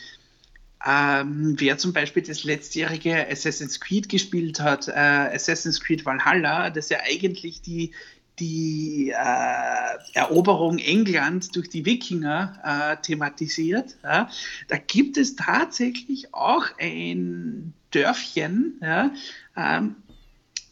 ähm, 0.87 1.55
wer 1.59 1.79
zum 1.79 1.93
Beispiel 1.93 2.23
das 2.23 2.45
letztjährige 2.45 3.29
Assassin's 3.29 3.81
Creed 3.81 4.09
gespielt 4.09 4.61
hat, 4.61 4.89
äh, 4.89 4.93
Assassin's 4.93 5.81
Creed 5.81 6.05
Valhalla, 6.05 6.71
das 6.71 6.91
ja 6.91 6.99
eigentlich 7.05 7.63
die 7.63 7.93
die 8.41 9.11
äh, 9.11 10.19
Eroberung 10.19 10.79
Englands 10.79 11.51
durch 11.51 11.69
die 11.69 11.85
Wikinger 11.85 12.59
äh, 12.65 13.01
thematisiert. 13.01 13.97
Ja. 14.03 14.29
Da 14.67 14.77
gibt 14.77 15.17
es 15.17 15.37
tatsächlich 15.37 16.35
auch 16.35 16.67
ein 16.81 17.75
Dörfchen 17.93 18.81
ja, 18.83 19.13
ähm, 19.57 19.97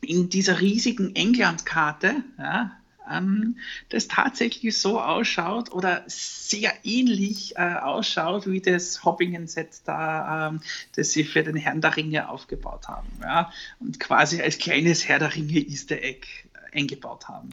in 0.00 0.28
dieser 0.28 0.60
riesigen 0.60 1.14
Englandkarte, 1.14 2.24
ja, 2.36 2.72
ähm, 3.10 3.56
das 3.88 4.08
tatsächlich 4.08 4.78
so 4.78 5.00
ausschaut 5.00 5.72
oder 5.72 6.02
sehr 6.06 6.72
ähnlich 6.84 7.56
äh, 7.56 7.74
ausschaut 7.74 8.46
wie 8.46 8.60
das 8.60 9.04
Hobbingen-Set 9.04 9.82
da, 9.84 10.48
ähm, 10.48 10.60
das 10.96 11.10
sie 11.12 11.24
für 11.24 11.42
den 11.42 11.56
Herrn 11.56 11.80
der 11.80 11.96
Ringe 11.96 12.28
aufgebaut 12.28 12.88
haben. 12.88 13.08
Ja? 13.20 13.50
Und 13.80 14.00
quasi 14.00 14.40
als 14.40 14.58
kleines 14.58 15.08
Herr 15.08 15.18
der 15.18 15.34
Ringe 15.34 15.58
Easter 15.58 16.02
Egg 16.02 16.26
eingebaut 16.72 17.28
haben. 17.28 17.50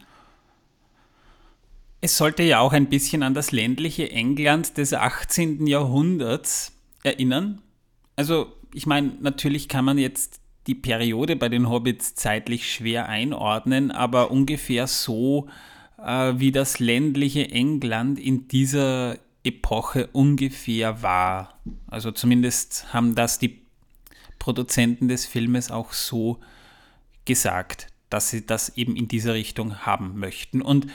Es 2.02 2.18
sollte 2.18 2.44
ja 2.44 2.60
auch 2.60 2.72
ein 2.72 2.88
bisschen 2.88 3.24
an 3.24 3.34
das 3.34 3.52
ländliche 3.52 4.10
England 4.10 4.78
des 4.78 4.94
18. 4.94 5.68
Jahrhunderts 5.68 6.72
erinnern. 7.04 7.62
Also 8.16 8.54
ich 8.74 8.86
meine, 8.86 9.14
natürlich 9.20 9.68
kann 9.68 9.84
man 9.84 9.98
jetzt 9.98 10.39
die 10.70 10.76
Periode 10.76 11.36
bei 11.36 11.50
den 11.50 11.68
Hobbits 11.68 12.16
zeitlich 12.16 12.72
schwer 12.72 13.10
einordnen, 13.10 13.92
aber 13.92 14.32
ungefähr 14.32 14.88
so 14.88 15.50
äh, 15.98 16.34
wie 16.38 16.52
das 16.52 16.80
ländliche 16.80 17.50
England 17.50 18.20
in 18.20 18.48
dieser 18.48 19.18
Epoche 19.44 20.08
ungefähr 20.14 21.02
war. 21.02 21.60
Also 21.88 22.12
zumindest 22.12 22.94
haben 22.94 23.16
das 23.16 23.40
die 23.40 23.62
Produzenten 24.38 25.08
des 25.08 25.26
Filmes 25.26 25.72
auch 25.72 25.92
so 25.92 26.40
gesagt 27.26 27.88
dass 28.10 28.30
sie 28.30 28.46
das 28.46 28.70
eben 28.76 28.96
in 28.96 29.08
dieser 29.08 29.34
Richtung 29.34 29.86
haben 29.86 30.20
möchten. 30.20 30.62
Und 30.62 30.88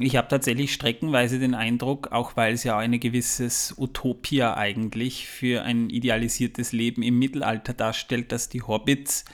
ich 0.00 0.16
habe 0.16 0.28
tatsächlich 0.28 0.72
streckenweise 0.72 1.38
den 1.38 1.54
Eindruck, 1.54 2.12
auch 2.12 2.36
weil 2.36 2.54
es 2.54 2.64
ja 2.64 2.78
eine 2.78 2.98
gewisses 2.98 3.74
Utopia 3.76 4.56
eigentlich 4.56 5.28
für 5.28 5.62
ein 5.62 5.90
idealisiertes 5.90 6.72
Leben 6.72 7.02
im 7.02 7.18
Mittelalter 7.18 7.74
darstellt, 7.74 8.32
dass 8.32 8.48
die 8.48 8.62
Hobbits 8.62 9.24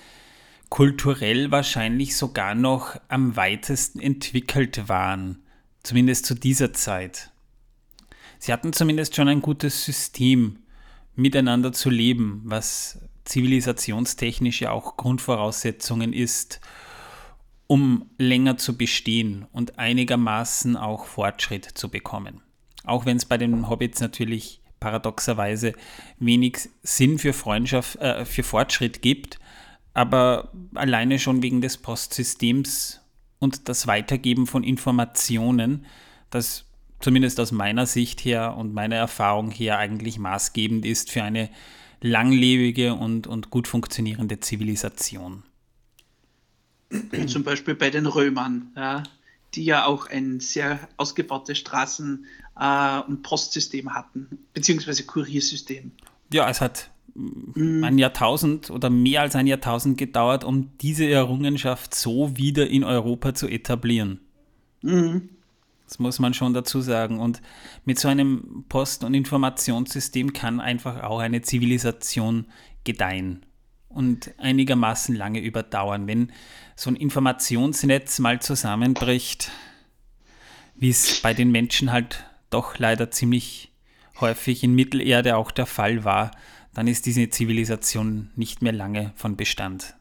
kulturell 0.69 1.51
wahrscheinlich 1.51 2.17
sogar 2.17 2.55
noch 2.55 3.01
am 3.09 3.37
weitesten 3.37 4.01
entwickelt 4.01 4.89
waren, 4.89 5.43
zumindest 5.83 6.27
zu 6.27 6.35
dieser 6.35 6.73
Zeit. 6.73 7.31
Sie 8.39 8.53
hatten 8.53 8.73
zumindest 8.73 9.17
schon 9.17 9.29
ein 9.29 9.43
gutes 9.43 9.85
System, 9.85 10.59
miteinander 11.15 11.73
zu 11.73 11.91
leben, 11.91 12.43
was 12.45 13.01
zivilisationstechnisch 13.25 14.61
ja 14.61 14.71
auch 14.71 14.97
Grundvoraussetzungen 14.97 16.13
ist 16.13 16.61
um 17.69 18.11
länger 18.19 18.57
zu 18.57 18.77
bestehen 18.77 19.47
und 19.53 19.79
einigermaßen 19.79 20.77
auch 20.77 21.05
Fortschritt 21.05 21.65
zu 21.65 21.91
bekommen. 21.91 22.41
Auch 22.83 23.07
wenn 23.07 23.19
es 23.19 23.27
bei 23.27 23.37
den 23.37 23.69
Hobbits 23.69 24.01
natürlich 24.01 24.63
paradoxerweise 24.81 25.75
wenig 26.19 26.71
Sinn 26.83 27.19
für 27.19 27.33
Freundschaft, 27.33 27.97
äh, 27.97 28.25
für 28.25 28.43
Fortschritt 28.43 29.03
gibt, 29.03 29.39
aber 29.93 30.53
alleine 30.75 31.19
schon 31.19 31.43
wegen 31.43 31.61
des 31.61 31.77
Postsystems 31.77 33.01
und 33.39 33.69
das 33.69 33.87
Weitergeben 33.87 34.47
von 34.47 34.65
Informationen, 34.65 35.85
das 36.31 36.65
zumindest 37.01 37.39
aus 37.39 37.53
meiner 37.53 37.85
Sicht 37.85 38.25
her 38.25 38.57
und 38.57 38.73
meiner 38.73 38.97
Erfahrung 38.97 39.51
her 39.51 39.79
eigentlich 39.79 40.19
maßgebend 40.19 40.87
ist 40.87 41.11
für 41.11 41.23
eine 41.23 41.51
langlebige 42.01 42.95
und, 42.95 43.27
und 43.27 43.51
gut 43.51 43.69
funktionierende 43.69 44.41
Zivilisation. 44.41 45.43
Zum 47.27 47.45
Beispiel 47.45 47.75
bei 47.75 47.91
den 47.91 48.07
Römern, 48.07 48.73
ja, 48.77 49.03
die 49.55 49.65
ja 49.65 49.87
auch 49.87 50.09
ein 50.09 50.41
sehr 50.41 50.79
ausgebautes 50.97 51.59
Straßen- 51.59 52.25
äh, 52.59 53.01
und 53.01 53.23
Postsystem 53.23 53.95
hatten, 53.95 54.39
beziehungsweise 54.53 55.05
Kuriersystem. 55.05 55.93
Ja, 56.33 56.49
es 56.49 56.61
hat 56.61 56.91
mhm. 57.15 57.85
ein 57.85 57.99
Jahrtausend 57.99 58.71
oder 58.71 58.91
mehr 58.91 59.23
als 59.23 59.37
ein 59.37 59.47
Jahrtausend 59.47 59.99
gedauert, 59.99 60.45
um 60.45 60.71
diese 60.79 61.09
Errungenschaft 61.09 61.95
so 61.95 62.37
wieder 62.37 62.69
in 62.69 62.85
Europa 62.85 63.35
zu 63.35 63.49
etablieren. 63.49 64.21
Mhm. 64.83 65.31
Das 65.87 65.99
muss 65.99 66.19
man 66.19 66.35
schon 66.35 66.53
dazu 66.53 66.83
sagen. 66.83 67.19
Und 67.19 67.41
mit 67.87 67.99
so 67.99 68.09
einem 68.09 68.65
Post- 68.69 69.05
und 69.05 69.15
Informationssystem 69.15 70.35
kann 70.35 70.61
einfach 70.61 71.03
auch 71.03 71.19
eine 71.19 71.41
Zivilisation 71.41 72.47
gedeihen 72.85 73.47
und 73.89 74.33
einigermaßen 74.39 75.15
lange 75.15 75.41
überdauern. 75.41 76.07
Wenn 76.07 76.33
so 76.77 76.91
ein 76.91 76.97
Informationsnetz 76.97 78.19
mal 78.19 78.41
zusammenbricht, 78.41 79.51
wie 80.77 80.91
es 80.91 81.21
bei 81.21 81.35
den 81.35 81.51
Menschen 81.51 81.93
halt 81.93 82.25
doch 82.51 82.79
leider 82.79 83.11
ziemlich 83.11 83.73
häufig 84.21 84.63
in 84.63 84.75
Mittelerde 84.75 85.37
auch 85.37 85.51
der 85.51 85.67
Fall 85.67 86.05
war, 86.05 86.31
dann 86.75 86.87
ist 86.87 87.07
diese 87.07 87.29
Zivilisation 87.29 88.31
nicht 88.37 88.63
mehr 88.63 88.73
lange 88.73 89.13
von 89.17 89.37
Bestand. 89.37 89.98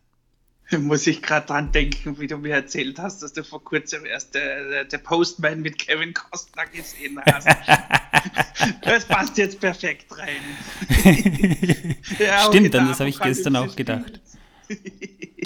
Muss 0.80 1.08
ich 1.08 1.22
gerade 1.22 1.48
dran 1.48 1.72
denken, 1.72 2.20
wie 2.20 2.28
du 2.28 2.38
mir 2.38 2.56
erzählt 2.56 3.00
hast, 3.00 3.24
dass 3.24 3.34
du 3.34 3.44
vor 3.44 3.64
kurzem 3.64 4.06
erst 4.06 4.36
der, 4.36 4.84
der 4.86 4.98
Postman 4.98 5.62
mit 5.62 5.78
Kevin 5.78 6.14
Costner 6.14 6.66
gesehen 6.66 7.20
hast. 7.26 7.48
das 8.82 9.06
passt 9.06 9.38
jetzt 9.38 9.60
perfekt 9.60 10.06
rein. 10.18 10.42
ja, 12.20 12.46
Stimmt, 12.48 12.74
dann 12.74 12.88
das 12.88 13.00
habe 13.00 13.10
ich 13.10 13.20
gestern 13.20 13.56
auch 13.56 13.76
gedacht. 13.76 14.20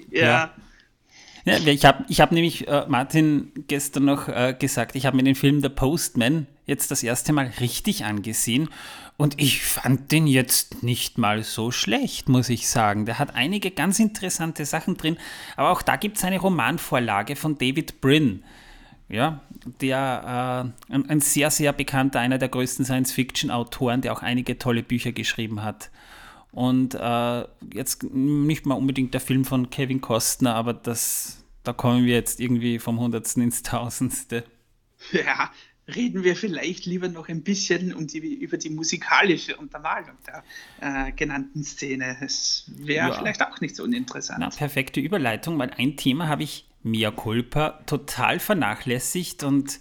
ja. 0.10 0.26
ja. 0.26 0.54
Ja, 1.44 1.58
ich 1.58 1.86
habe 1.86 2.06
ich 2.08 2.22
hab 2.22 2.32
nämlich 2.32 2.68
äh, 2.68 2.86
Martin 2.88 3.52
gestern 3.68 4.06
noch 4.06 4.28
äh, 4.28 4.56
gesagt, 4.58 4.96
ich 4.96 5.08
habe 5.08 5.18
mir 5.18 5.24
den 5.24 5.34
Film 5.34 5.60
The 5.60 5.70
Postman 5.70 6.46
jetzt 6.68 6.92
das 6.92 7.02
erste 7.02 7.34
Mal 7.34 7.52
richtig 7.60 8.06
angesehen 8.06 8.70
und 9.22 9.40
ich 9.40 9.62
fand 9.62 10.12
den 10.12 10.26
jetzt 10.26 10.82
nicht 10.82 11.20
mal 11.20 11.44
so 11.44 11.70
schlecht, 11.70 12.28
muss 12.28 12.50
ich 12.50 12.68
sagen. 12.68 13.06
Der 13.06 13.20
hat 13.20 13.36
einige 13.36 13.70
ganz 13.70 14.00
interessante 14.00 14.66
Sachen 14.66 14.98
drin, 14.98 15.16
aber 15.56 15.70
auch 15.70 15.84
da 15.84 15.96
gibt 15.96 16.18
es 16.18 16.24
eine 16.24 16.40
Romanvorlage 16.40 17.36
von 17.36 17.56
David 17.56 18.02
Brin. 18.02 18.44
Ja, 19.10 19.42
der 19.80 20.74
äh, 20.90 20.96
ein, 21.08 21.20
sehr, 21.20 21.52
sehr 21.52 21.72
bekannter, 21.72 22.20
einer 22.20 22.40
der 22.40 22.50
größten 22.50 22.84
Science-Fiction-Autoren, 22.84 24.02
der 24.02 24.14
auch 24.14 24.24
einige 24.24 24.58
tolle 24.58 24.82
Bücher 24.82 25.12
geschrieben 25.12 25.62
hat. 25.62 25.92
Und 26.52 26.96
äh, 26.96 27.46
jetzt 27.72 28.02
nicht 28.02 28.66
mal 28.66 28.74
unbedingt 28.74 29.14
der 29.14 29.22
Film 29.22 29.46
von 29.46 29.70
Kevin 29.70 30.02
Costner, 30.02 30.56
aber 30.56 30.74
das, 30.74 31.46
da 31.62 31.74
kommen 31.74 32.06
wir 32.06 32.16
jetzt 32.16 32.40
irgendwie 32.40 32.80
vom 32.80 33.00
Hundertsten 33.00 33.44
ins 33.44 33.62
Tausendste. 33.62 34.46
Ja, 35.12 35.50
reden 35.96 36.24
wir 36.24 36.36
vielleicht 36.36 36.86
lieber 36.86 37.08
noch 37.08 37.30
ein 37.30 37.44
bisschen 37.44 37.94
um 37.94 38.08
die, 38.08 38.20
über 38.20 38.58
die 38.58 38.70
musikalische 38.70 39.56
Untermalung 39.58 40.18
der 40.28 40.44
äh, 40.80 41.12
genannten 41.12 41.64
Szene. 41.64 42.18
Es 42.22 42.66
wäre 42.68 43.10
ja. 43.10 43.14
vielleicht 43.14 43.42
auch 43.42 43.60
nicht 43.62 43.76
so 43.76 43.84
uninteressant. 43.84 44.40
Na, 44.40 44.50
perfekte 44.50 45.00
Überleitung, 45.00 45.58
weil 45.60 45.72
ein 45.72 45.98
Thema 45.98 46.28
habe 46.28 46.44
ich 46.44 46.66
Mia 46.84 47.12
Culpa 47.12 47.82
total 47.86 48.40
vernachlässigt 48.40 49.44
und 49.44 49.80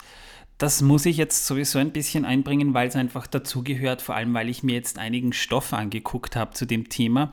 das 0.59 0.83
muss 0.83 1.07
ich 1.07 1.17
jetzt 1.17 1.47
sowieso 1.47 1.79
ein 1.79 1.91
bisschen 1.91 2.27
einbringen, 2.27 2.75
weil 2.75 2.89
es 2.89 2.97
einfach 2.97 3.27
dazugehört, 3.27 4.03
vor 4.03 4.15
allem 4.15 4.35
weil 4.35 4.51
ich 4.51 4.63
mir 4.63 4.75
jetzt 4.75 4.99
einigen 4.99 5.33
Stoff 5.33 5.73
angeguckt 5.73 6.37
habe 6.37 6.53
zu 6.53 6.67
dem 6.67 6.91
Thema, 6.91 7.33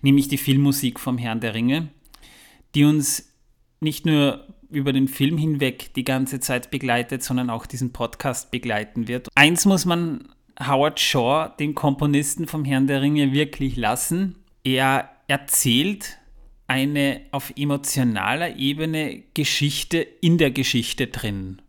nämlich 0.00 0.28
die 0.28 0.38
Filmmusik 0.38 0.98
vom 0.98 1.18
Herrn 1.18 1.40
der 1.40 1.52
Ringe, 1.52 1.88
die 2.74 2.84
uns 2.84 3.30
nicht 3.80 4.06
nur 4.06 4.46
über 4.72 4.92
den 4.92 5.08
Film 5.08 5.38
hinweg 5.38 5.94
die 5.94 6.04
ganze 6.04 6.40
Zeit 6.40 6.70
begleitet, 6.70 7.22
sondern 7.22 7.50
auch 7.50 7.66
diesen 7.66 7.92
Podcast 7.92 8.50
begleiten 8.50 9.06
wird. 9.08 9.28
Eins 9.34 9.64
muss 9.64 9.84
man 9.84 10.28
Howard 10.58 10.98
Shaw, 10.98 11.50
den 11.58 11.74
Komponisten 11.74 12.46
vom 12.46 12.64
Herrn 12.64 12.86
der 12.86 13.02
Ringe, 13.02 13.32
wirklich 13.32 13.76
lassen. 13.76 14.36
Er 14.64 15.10
erzählt 15.28 16.18
eine 16.66 17.20
auf 17.32 17.52
emotionaler 17.56 18.56
Ebene 18.56 19.22
Geschichte 19.34 19.98
in 19.98 20.38
der 20.38 20.50
Geschichte 20.50 21.08
drin. 21.08 21.60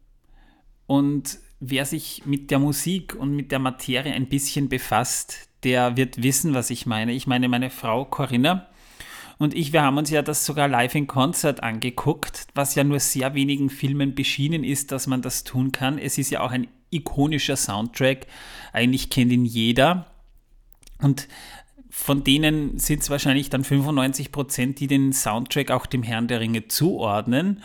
Und 0.88 1.40
wer 1.60 1.86
sich 1.86 2.24
mit 2.26 2.52
der 2.52 2.60
Musik 2.60 3.16
und 3.16 3.36
mit 3.36 3.52
der 3.52 3.60
Materie 3.60 4.14
ein 4.14 4.28
bisschen 4.28 4.70
befasst, 4.70 5.50
der 5.64 5.98
wird 5.98 6.22
wissen, 6.22 6.54
was 6.54 6.70
ich 6.70 6.86
meine. 6.86 7.14
Ich 7.14 7.28
meine, 7.28 7.48
meine 7.48 7.70
Frau 7.70 8.06
Corinna 8.06 8.68
und 9.44 9.54
ich, 9.54 9.74
wir 9.74 9.84
haben 9.84 9.98
uns 9.98 10.10
ja 10.10 10.22
das 10.22 10.46
sogar 10.46 10.68
live 10.68 10.96
in 10.96 11.06
Konzert 11.06 11.64
angeguckt, 11.64 12.48
was 12.56 12.76
ja 12.76 12.84
nur 12.84 13.00
sehr 13.00 13.34
wenigen 13.34 13.70
Filmen 13.70 14.16
beschienen 14.16 14.64
ist, 14.64 14.92
dass 14.92 15.06
man 15.06 15.22
das 15.22 15.44
tun 15.44 15.72
kann. 15.72 15.98
Es 15.98 16.18
ist 16.18 16.30
ja 16.30 16.42
auch 16.42 16.52
ein 16.52 16.68
ikonischer 16.92 17.58
Soundtrack. 17.58 18.28
Eigentlich 18.72 19.10
kennt 19.10 19.32
ihn 19.32 19.46
jeder. 19.46 20.08
Und 21.02 21.28
von 21.90 22.24
denen 22.24 22.80
sind 22.80 23.02
es 23.02 23.10
wahrscheinlich 23.10 23.50
dann 23.50 23.64
95 23.64 24.32
Prozent, 24.32 24.80
die 24.80 24.88
den 24.88 25.12
Soundtrack 25.12 25.72
auch 25.72 25.86
dem 25.86 26.04
Herrn 26.04 26.28
der 26.28 26.40
Ringe 26.40 26.70
zuordnen. 26.70 27.64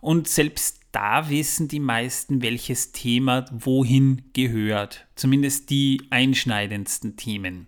Und 0.00 0.28
selbst 0.28 0.80
da 0.92 1.28
wissen 1.28 1.68
die 1.68 1.80
meisten, 1.80 2.40
welches 2.40 2.92
Thema 2.92 3.44
wohin 3.52 4.22
gehört. 4.32 5.06
Zumindest 5.14 5.68
die 5.68 6.00
einschneidendsten 6.10 7.16
Themen. 7.16 7.66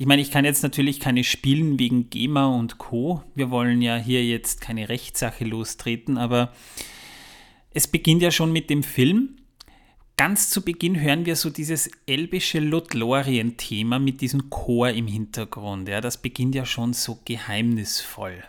Ich 0.00 0.06
meine, 0.06 0.22
ich 0.22 0.30
kann 0.30 0.46
jetzt 0.46 0.62
natürlich 0.62 0.98
keine 0.98 1.24
spielen 1.24 1.78
wegen 1.78 2.08
GEMA 2.08 2.46
und 2.46 2.78
Co. 2.78 3.22
Wir 3.34 3.50
wollen 3.50 3.82
ja 3.82 3.98
hier 3.98 4.24
jetzt 4.24 4.62
keine 4.62 4.88
Rechtssache 4.88 5.44
lostreten, 5.44 6.16
aber 6.16 6.54
es 7.74 7.86
beginnt 7.86 8.22
ja 8.22 8.30
schon 8.30 8.50
mit 8.50 8.70
dem 8.70 8.82
Film. 8.82 9.36
Ganz 10.16 10.48
zu 10.48 10.64
Beginn 10.64 10.98
hören 10.98 11.26
wir 11.26 11.36
so 11.36 11.50
dieses 11.50 11.90
elbische 12.06 12.60
Lothlorien-Thema 12.60 13.98
mit 13.98 14.22
diesem 14.22 14.48
Chor 14.48 14.88
im 14.88 15.06
Hintergrund. 15.06 15.86
Ja, 15.86 16.00
das 16.00 16.22
beginnt 16.22 16.54
ja 16.54 16.64
schon 16.64 16.94
so 16.94 17.18
geheimnisvoll. 17.26 18.42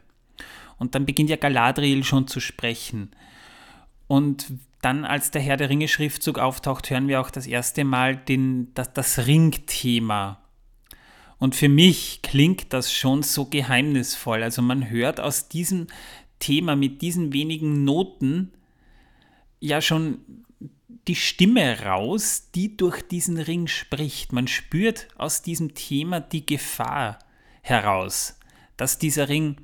Und 0.77 0.95
dann 0.95 1.05
beginnt 1.05 1.29
ja 1.29 1.35
Galadriel 1.35 2.05
schon 2.05 2.27
zu 2.27 2.39
sprechen. 2.39 3.11
Und 4.07 4.53
dann, 4.81 5.03
als 5.03 5.31
der 5.31 5.41
Herr 5.41 5.57
der 5.57 5.69
Ringe-Schriftzug 5.69 6.39
auftaucht, 6.39 6.89
hören 6.89 7.09
wir 7.09 7.19
auch 7.19 7.29
das 7.29 7.45
erste 7.45 7.83
Mal 7.83 8.15
den, 8.15 8.73
das, 8.73 8.93
das 8.93 9.27
Ringthema 9.27 10.40
und 11.41 11.55
für 11.55 11.69
mich 11.69 12.21
klingt 12.21 12.71
das 12.71 12.93
schon 12.93 13.23
so 13.23 13.45
geheimnisvoll. 13.45 14.43
Also 14.43 14.61
man 14.61 14.91
hört 14.91 15.19
aus 15.19 15.49
diesem 15.49 15.87
Thema 16.37 16.75
mit 16.75 17.01
diesen 17.01 17.33
wenigen 17.33 17.83
Noten 17.83 18.51
ja 19.59 19.81
schon 19.81 20.19
die 21.07 21.15
Stimme 21.15 21.81
raus, 21.81 22.49
die 22.53 22.77
durch 22.77 23.01
diesen 23.01 23.39
Ring 23.39 23.65
spricht. 23.65 24.33
Man 24.33 24.47
spürt 24.47 25.07
aus 25.17 25.41
diesem 25.41 25.73
Thema 25.73 26.19
die 26.19 26.45
Gefahr 26.45 27.17
heraus, 27.63 28.37
dass 28.77 28.99
dieser 28.99 29.27
Ring 29.27 29.55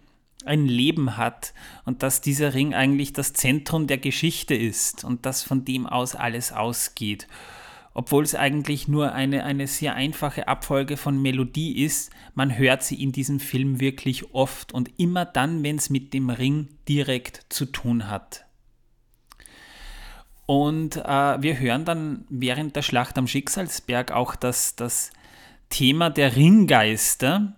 ein 0.45 0.65
Leben 0.65 1.15
hat 1.15 1.53
und 1.85 2.01
dass 2.01 2.21
dieser 2.21 2.55
Ring 2.55 2.73
eigentlich 2.73 3.13
das 3.13 3.33
Zentrum 3.33 3.85
der 3.85 3.99
Geschichte 3.99 4.55
ist 4.55 5.03
und 5.03 5.27
dass 5.27 5.43
von 5.43 5.63
dem 5.63 5.85
aus 5.85 6.15
alles 6.15 6.51
ausgeht 6.51 7.27
obwohl 7.97 8.23
es 8.23 8.35
eigentlich 8.35 8.87
nur 8.87 9.13
eine, 9.13 9.43
eine 9.43 9.65
sehr 9.65 9.95
einfache 9.95 10.47
Abfolge 10.47 10.97
von 10.97 11.19
Melodie 11.19 11.83
ist, 11.83 12.11
man 12.35 12.55
hört 12.55 12.83
sie 12.83 13.01
in 13.01 13.11
diesem 13.11 13.39
Film 13.39 13.79
wirklich 13.79 14.35
oft 14.35 14.71
und 14.71 14.91
immer 14.99 15.25
dann, 15.25 15.63
wenn 15.63 15.77
es 15.77 15.89
mit 15.89 16.13
dem 16.13 16.29
Ring 16.29 16.67
direkt 16.87 17.47
zu 17.49 17.65
tun 17.65 18.07
hat. 18.07 18.45
Und 20.45 20.97
äh, 20.97 21.41
wir 21.41 21.57
hören 21.59 21.85
dann 21.85 22.25
während 22.29 22.75
der 22.75 22.83
Schlacht 22.83 23.17
am 23.17 23.27
Schicksalsberg 23.27 24.11
auch 24.11 24.35
das, 24.35 24.75
das 24.75 25.09
Thema 25.69 26.11
der 26.11 26.35
Ringgeister, 26.35 27.55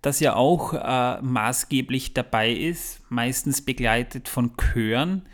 das 0.00 0.20
ja 0.20 0.36
auch 0.36 0.74
äh, 0.74 1.20
maßgeblich 1.22 2.14
dabei 2.14 2.52
ist, 2.52 3.00
meistens 3.10 3.64
begleitet 3.64 4.28
von 4.28 4.56
Chören. 4.56 5.28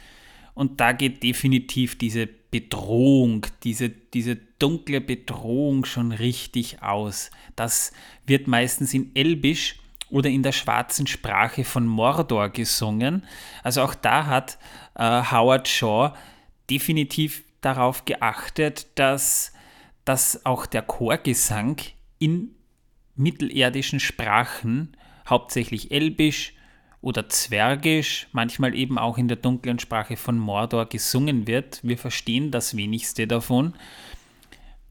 Und 0.54 0.80
da 0.80 0.92
geht 0.92 1.22
definitiv 1.22 1.98
diese 1.98 2.37
Bedrohung, 2.50 3.46
diese, 3.62 3.90
diese 3.90 4.36
dunkle 4.58 5.00
Bedrohung 5.00 5.84
schon 5.84 6.12
richtig 6.12 6.82
aus. 6.82 7.30
Das 7.56 7.92
wird 8.26 8.46
meistens 8.46 8.94
in 8.94 9.14
Elbisch 9.14 9.76
oder 10.10 10.30
in 10.30 10.42
der 10.42 10.52
schwarzen 10.52 11.06
Sprache 11.06 11.64
von 11.64 11.86
Mordor 11.86 12.48
gesungen. 12.48 13.24
Also 13.62 13.82
auch 13.82 13.94
da 13.94 14.26
hat 14.26 14.58
äh, 14.94 15.22
Howard 15.30 15.68
Shaw 15.68 16.14
definitiv 16.70 17.44
darauf 17.60 18.04
geachtet, 18.04 18.86
dass, 18.94 19.52
dass 20.04 20.46
auch 20.46 20.64
der 20.64 20.82
Chorgesang 20.82 21.76
in 22.18 22.54
mittelerdischen 23.14 24.00
Sprachen, 24.00 24.96
hauptsächlich 25.28 25.90
Elbisch, 25.90 26.54
oder 27.00 27.28
Zwergisch, 27.28 28.26
manchmal 28.32 28.74
eben 28.74 28.98
auch 28.98 29.18
in 29.18 29.28
der 29.28 29.36
dunklen 29.36 29.78
Sprache 29.78 30.16
von 30.16 30.38
Mordor 30.38 30.86
gesungen 30.86 31.46
wird. 31.46 31.80
Wir 31.82 31.96
verstehen 31.96 32.50
das 32.50 32.76
wenigste 32.76 33.26
davon, 33.26 33.74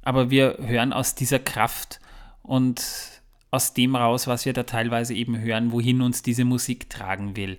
aber 0.03 0.29
wir 0.29 0.57
hören 0.61 0.93
aus 0.93 1.15
dieser 1.15 1.39
Kraft 1.39 1.99
und 2.43 3.21
aus 3.51 3.73
dem 3.73 3.95
raus, 3.95 4.27
was 4.27 4.45
wir 4.45 4.53
da 4.53 4.63
teilweise 4.63 5.13
eben 5.13 5.37
hören, 5.37 5.71
wohin 5.71 6.01
uns 6.01 6.21
diese 6.21 6.45
Musik 6.45 6.89
tragen 6.89 7.35
will. 7.35 7.57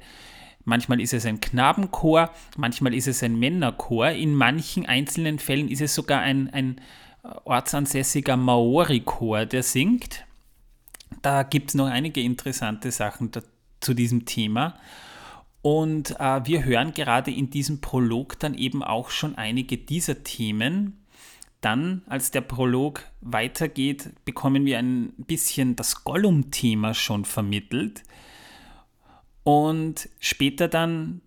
Manchmal 0.65 1.01
ist 1.01 1.15
es 1.15 1.25
ein 1.25 1.41
Knabenchor, 1.41 2.31
manchmal 2.57 2.95
ist 2.95 3.09
es 3.09 3.23
ein 3.23 3.39
Männerchor, 3.39 4.11
in 4.11 4.35
manchen 4.35 4.87
einzelnen 4.87 5.39
Fällen 5.39 5.69
ist 5.69 5.81
es 5.81 5.95
sogar 5.95 6.21
ein, 6.21 6.51
ein 6.51 6.81
ortsansässiger 7.45 8.37
Maori-Chor, 8.37 9.47
der 9.47 9.63
singt. 9.63 10.25
Da 11.23 11.43
gibt 11.43 11.71
es 11.71 11.75
noch 11.75 11.87
einige 11.87 12.21
interessante 12.21 12.91
Sachen 12.91 13.31
dazu 13.31 13.49
zu 13.81 13.95
diesem 13.95 14.25
Thema. 14.25 14.75
Und 15.63 16.19
äh, 16.19 16.45
wir 16.45 16.65
hören 16.65 16.95
gerade 16.95 17.31
in 17.31 17.51
diesem 17.51 17.81
Prolog 17.81 18.39
dann 18.39 18.55
eben 18.55 18.83
auch 18.83 19.11
schon 19.11 19.37
einige 19.37 19.77
dieser 19.77 20.23
Themen. 20.23 21.05
Dann, 21.61 22.03
als 22.07 22.31
der 22.31 22.41
Prolog 22.41 23.03
weitergeht, 23.21 24.11
bekommen 24.25 24.65
wir 24.65 24.79
ein 24.79 25.13
bisschen 25.17 25.75
das 25.75 26.05
Gollum-Thema 26.05 26.95
schon 26.95 27.25
vermittelt. 27.25 28.05
Und 29.43 30.09
später 30.21 30.69
dann, 30.69 31.21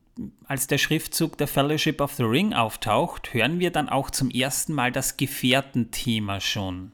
als 0.46 0.68
der 0.68 0.78
Schriftzug 0.78 1.38
der 1.38 1.48
Fellowship 1.48 2.00
of 2.00 2.14
the 2.14 2.24
Ring 2.24 2.54
auftaucht, 2.54 3.34
hören 3.34 3.60
wir 3.60 3.72
dann 3.72 3.90
auch 3.90 4.10
zum 4.10 4.30
ersten 4.30 4.74
Mal 4.74 4.92
das 4.92 5.18
Gefährtenthema 5.18 6.40
schon. 6.40 6.94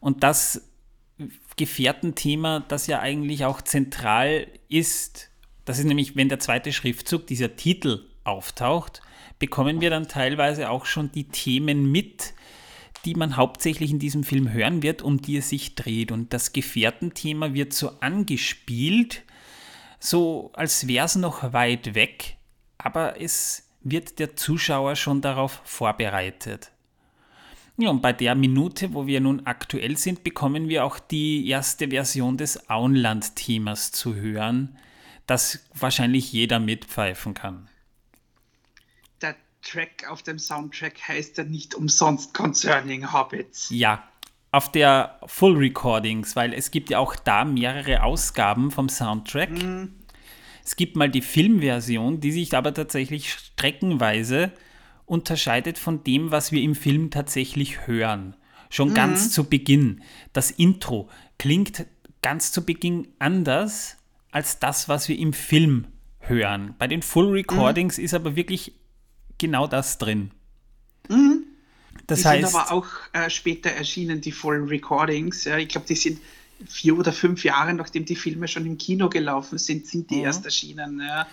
Und 0.00 0.22
das 0.22 0.68
Gefährtenthema, 1.56 2.60
das 2.60 2.86
ja 2.86 3.00
eigentlich 3.00 3.44
auch 3.44 3.62
zentral 3.62 4.46
ist. 4.68 5.30
Das 5.64 5.78
ist 5.78 5.86
nämlich, 5.86 6.16
wenn 6.16 6.28
der 6.28 6.38
zweite 6.38 6.72
Schriftzug, 6.72 7.26
dieser 7.26 7.56
Titel 7.56 8.06
auftaucht, 8.24 9.02
bekommen 9.38 9.80
wir 9.80 9.90
dann 9.90 10.08
teilweise 10.08 10.70
auch 10.70 10.86
schon 10.86 11.12
die 11.12 11.28
Themen 11.28 11.90
mit, 11.90 12.34
die 13.04 13.14
man 13.14 13.36
hauptsächlich 13.36 13.90
in 13.90 13.98
diesem 13.98 14.24
Film 14.24 14.52
hören 14.52 14.82
wird, 14.82 15.02
um 15.02 15.20
die 15.20 15.38
es 15.38 15.48
sich 15.48 15.74
dreht. 15.74 16.12
Und 16.12 16.32
das 16.32 16.52
Gefährtenthema 16.52 17.54
wird 17.54 17.72
so 17.72 18.00
angespielt, 18.00 19.22
so 19.98 20.50
als 20.54 20.86
wäre 20.86 21.06
es 21.06 21.16
noch 21.16 21.52
weit 21.52 21.94
weg, 21.94 22.36
aber 22.78 23.20
es 23.20 23.70
wird 23.82 24.18
der 24.18 24.36
Zuschauer 24.36 24.96
schon 24.96 25.20
darauf 25.20 25.60
vorbereitet. 25.64 26.72
Ja, 27.78 27.90
und 27.90 28.00
bei 28.00 28.12
der 28.14 28.34
Minute, 28.34 28.94
wo 28.94 29.06
wir 29.06 29.20
nun 29.20 29.44
aktuell 29.44 29.98
sind, 29.98 30.24
bekommen 30.24 30.68
wir 30.68 30.84
auch 30.84 30.98
die 30.98 31.46
erste 31.46 31.88
Version 31.88 32.38
des 32.38 32.70
Auenland-Themas 32.70 33.92
zu 33.92 34.14
hören, 34.14 34.78
das 35.26 35.58
wahrscheinlich 35.74 36.32
jeder 36.32 36.58
mitpfeifen 36.58 37.34
kann. 37.34 37.68
Der 39.20 39.36
Track 39.62 40.08
auf 40.08 40.22
dem 40.22 40.38
Soundtrack 40.38 41.06
heißt 41.06 41.36
ja 41.36 41.44
nicht 41.44 41.74
umsonst 41.74 42.32
Concerning 42.32 43.12
Hobbits. 43.12 43.68
Ja, 43.70 44.08
auf 44.52 44.72
der 44.72 45.20
Full 45.26 45.58
Recordings, 45.58 46.34
weil 46.34 46.54
es 46.54 46.70
gibt 46.70 46.88
ja 46.88 46.98
auch 46.98 47.14
da 47.14 47.44
mehrere 47.44 48.04
Ausgaben 48.04 48.70
vom 48.70 48.88
Soundtrack. 48.88 49.50
Mhm. 49.50 49.92
Es 50.64 50.76
gibt 50.76 50.96
mal 50.96 51.10
die 51.10 51.20
Filmversion, 51.20 52.20
die 52.20 52.32
sich 52.32 52.56
aber 52.56 52.72
tatsächlich 52.72 53.32
streckenweise 53.32 54.52
unterscheidet 55.06 55.78
von 55.78 56.04
dem, 56.04 56.30
was 56.30 56.52
wir 56.52 56.60
im 56.62 56.74
Film 56.74 57.10
tatsächlich 57.10 57.86
hören. 57.86 58.36
Schon 58.68 58.90
mhm. 58.90 58.94
ganz 58.94 59.30
zu 59.30 59.44
Beginn. 59.44 60.02
Das 60.32 60.50
Intro 60.50 61.08
klingt 61.38 61.86
ganz 62.22 62.52
zu 62.52 62.64
Beginn 62.64 63.08
anders 63.18 63.96
als 64.32 64.58
das, 64.58 64.88
was 64.88 65.08
wir 65.08 65.18
im 65.18 65.32
Film 65.32 65.86
hören. 66.18 66.74
Bei 66.78 66.88
den 66.88 67.02
Full 67.02 67.30
Recordings 67.30 67.98
mhm. 67.98 68.04
ist 68.04 68.14
aber 68.14 68.36
wirklich 68.36 68.72
genau 69.38 69.66
das 69.66 69.98
drin. 69.98 70.32
Mhm. 71.08 71.44
Das 72.06 72.22
die 72.22 72.28
heißt, 72.28 72.50
sind 72.50 72.60
aber 72.60 72.72
auch 72.72 72.86
äh, 73.12 73.30
später 73.30 73.70
erschienen, 73.70 74.20
die 74.20 74.32
Full 74.32 74.64
Recordings. 74.64 75.44
Ja, 75.44 75.56
ich 75.58 75.68
glaube, 75.68 75.86
die 75.86 75.94
sind 75.94 76.20
vier 76.66 76.98
oder 76.98 77.12
fünf 77.12 77.44
Jahre, 77.44 77.74
nachdem 77.74 78.04
die 78.04 78.16
Filme 78.16 78.48
schon 78.48 78.66
im 78.66 78.78
Kino 78.78 79.08
gelaufen 79.08 79.58
sind, 79.58 79.86
sind 79.86 80.10
die 80.10 80.16
mhm. 80.16 80.24
erst 80.24 80.44
erschienen. 80.44 81.00
Ja. 81.00 81.26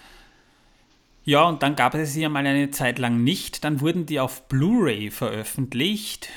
Ja, 1.26 1.43
und 1.43 1.63
dann 1.63 1.76
gab 1.76 1.95
es 1.95 2.13
sie 2.13 2.21
ja 2.21 2.30
mal 2.30 2.45
eine 2.45 2.71
Zeit 2.71 2.99
lang 2.99 3.24
nicht. 3.24 3.63
Dann 3.63 3.80
wurden 3.80 4.05
die 4.05 4.19
auf 4.19 4.47
Blu-ray 4.49 5.09
veröffentlicht 5.09 6.30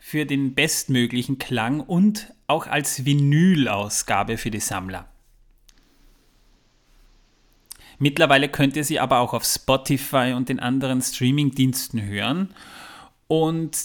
für 0.00 0.26
den 0.26 0.54
bestmöglichen 0.54 1.38
Klang 1.38 1.80
und 1.80 2.32
auch 2.46 2.66
als 2.66 3.04
Vinyl-Ausgabe 3.04 4.36
für 4.36 4.50
die 4.50 4.60
Sammler. 4.60 5.08
Mittlerweile 7.98 8.48
könnt 8.48 8.76
ihr 8.76 8.84
sie 8.84 9.00
aber 9.00 9.18
auch 9.18 9.32
auf 9.32 9.44
Spotify 9.44 10.34
und 10.36 10.48
den 10.48 10.60
anderen 10.60 11.02
Streaming-Diensten 11.02 12.02
hören 12.02 12.54
und 13.26 13.76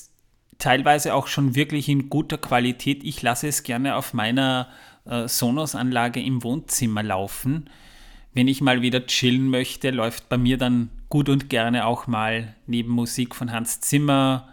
teilweise 0.60 1.16
auch 1.16 1.28
schon 1.28 1.56
wirklich 1.56 1.90
in 1.90 2.10
guter 2.10 2.38
Qualität. 2.38 3.04
Ich 3.04 3.22
lasse 3.22 3.48
es 3.48 3.64
gerne 3.64 3.96
auf 3.96 4.14
meiner 4.14 4.70
äh, 5.06 5.28
Sonos-Anlage 5.28 6.22
im 6.22 6.44
Wohnzimmer 6.44 7.02
laufen 7.02 7.70
wenn 8.34 8.48
ich 8.48 8.62
mal 8.62 8.82
wieder 8.82 9.06
chillen 9.06 9.50
möchte, 9.50 9.92
läuft 9.92 10.30
bei 10.30 10.38
mir 10.38 10.58
dann 10.58 10.90
gut 11.10 11.30
und 11.30 11.50
gerne 11.50 11.86
auch 11.86 12.08
mal 12.08 12.56
neben 12.66 12.92
Musik 12.92 13.36
von 13.36 13.52
Hans 13.52 13.80
Zimmer 13.80 14.48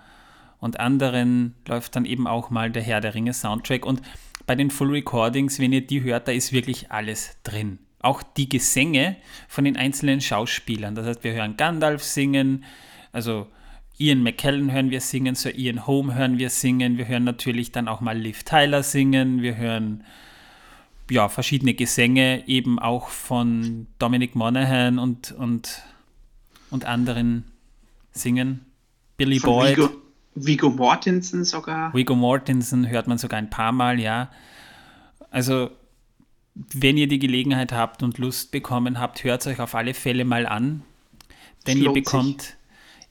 und 0.59 0.78
anderen 0.78 1.55
läuft 1.66 1.97
dann 1.97 2.05
eben 2.05 2.26
auch 2.26 2.51
mal 2.51 2.70
der 2.70 2.83
Herr 2.83 3.01
der 3.01 3.14
Ringe 3.14 3.33
Soundtrack. 3.33 3.87
Und 3.87 4.03
bei 4.47 4.55
den 4.55 4.70
Full 4.70 4.91
Recordings, 4.91 5.59
wenn 5.59 5.72
ihr 5.72 5.87
die 5.87 6.03
hört, 6.03 6.28
da 6.28 6.33
ist 6.33 6.53
wirklich 6.53 6.93
alles 6.93 7.37
drin. 7.43 7.78
Auch 8.01 8.22
die 8.22 8.49
Gesänge 8.49 9.16
von 9.49 9.64
den 9.64 9.76
einzelnen 9.76 10.20
Schauspielern. 10.20 10.95
Das 10.95 11.07
heißt, 11.07 11.24
wir 11.24 11.33
hören 11.33 11.57
Gandalf 11.57 12.03
singen, 12.03 12.64
also 13.12 13.47
Ian 13.99 14.22
McKellen 14.22 14.72
hören 14.72 14.91
wir 14.91 15.01
singen, 15.03 15.35
Sir 15.35 15.55
Ian 15.55 15.87
Holm 15.87 16.14
hören 16.14 16.39
wir 16.39 16.49
singen, 16.49 16.97
wir 16.97 17.07
hören 17.07 17.24
natürlich 17.24 17.72
dann 17.72 17.89
auch 17.89 18.01
mal 18.01 18.16
Liv 18.16 18.45
Tyler 18.45 18.83
singen, 18.83 19.43
wir 19.43 19.57
hören 19.57 20.05
ja, 21.11 21.28
verschiedene 21.28 21.74
Gesänge, 21.74 22.46
eben 22.46 22.78
auch 22.78 23.08
von 23.08 23.86
Dominic 23.98 24.34
Monaghan 24.34 24.98
und, 24.98 25.32
und, 25.32 25.82
und 26.70 26.84
anderen 26.84 27.44
singen. 28.12 28.64
Billy 29.16 29.40
von 29.40 29.50
Boyd. 29.50 29.76
Vigo, 29.76 29.90
Vigo 30.34 30.70
Mortensen 30.70 31.44
sogar. 31.44 31.92
Vigo 31.94 32.14
Mortensen 32.14 32.88
hört 32.88 33.06
man 33.06 33.18
sogar 33.18 33.38
ein 33.38 33.50
paar 33.50 33.72
Mal, 33.72 34.00
ja. 34.00 34.30
Also, 35.30 35.70
wenn 36.54 36.96
ihr 36.96 37.08
die 37.08 37.18
Gelegenheit 37.18 37.72
habt 37.72 38.02
und 38.02 38.18
Lust 38.18 38.50
bekommen 38.50 38.98
habt, 38.98 39.24
hört 39.24 39.42
es 39.42 39.46
euch 39.46 39.61
auf 39.61 39.74
alle 39.74 39.94
Fälle 39.94 40.24
mal 40.24 40.46
an. 40.46 40.82
Denn 41.66 41.78
ihr 41.78 41.92
bekommt, 41.92 42.42
sich. 42.42 42.54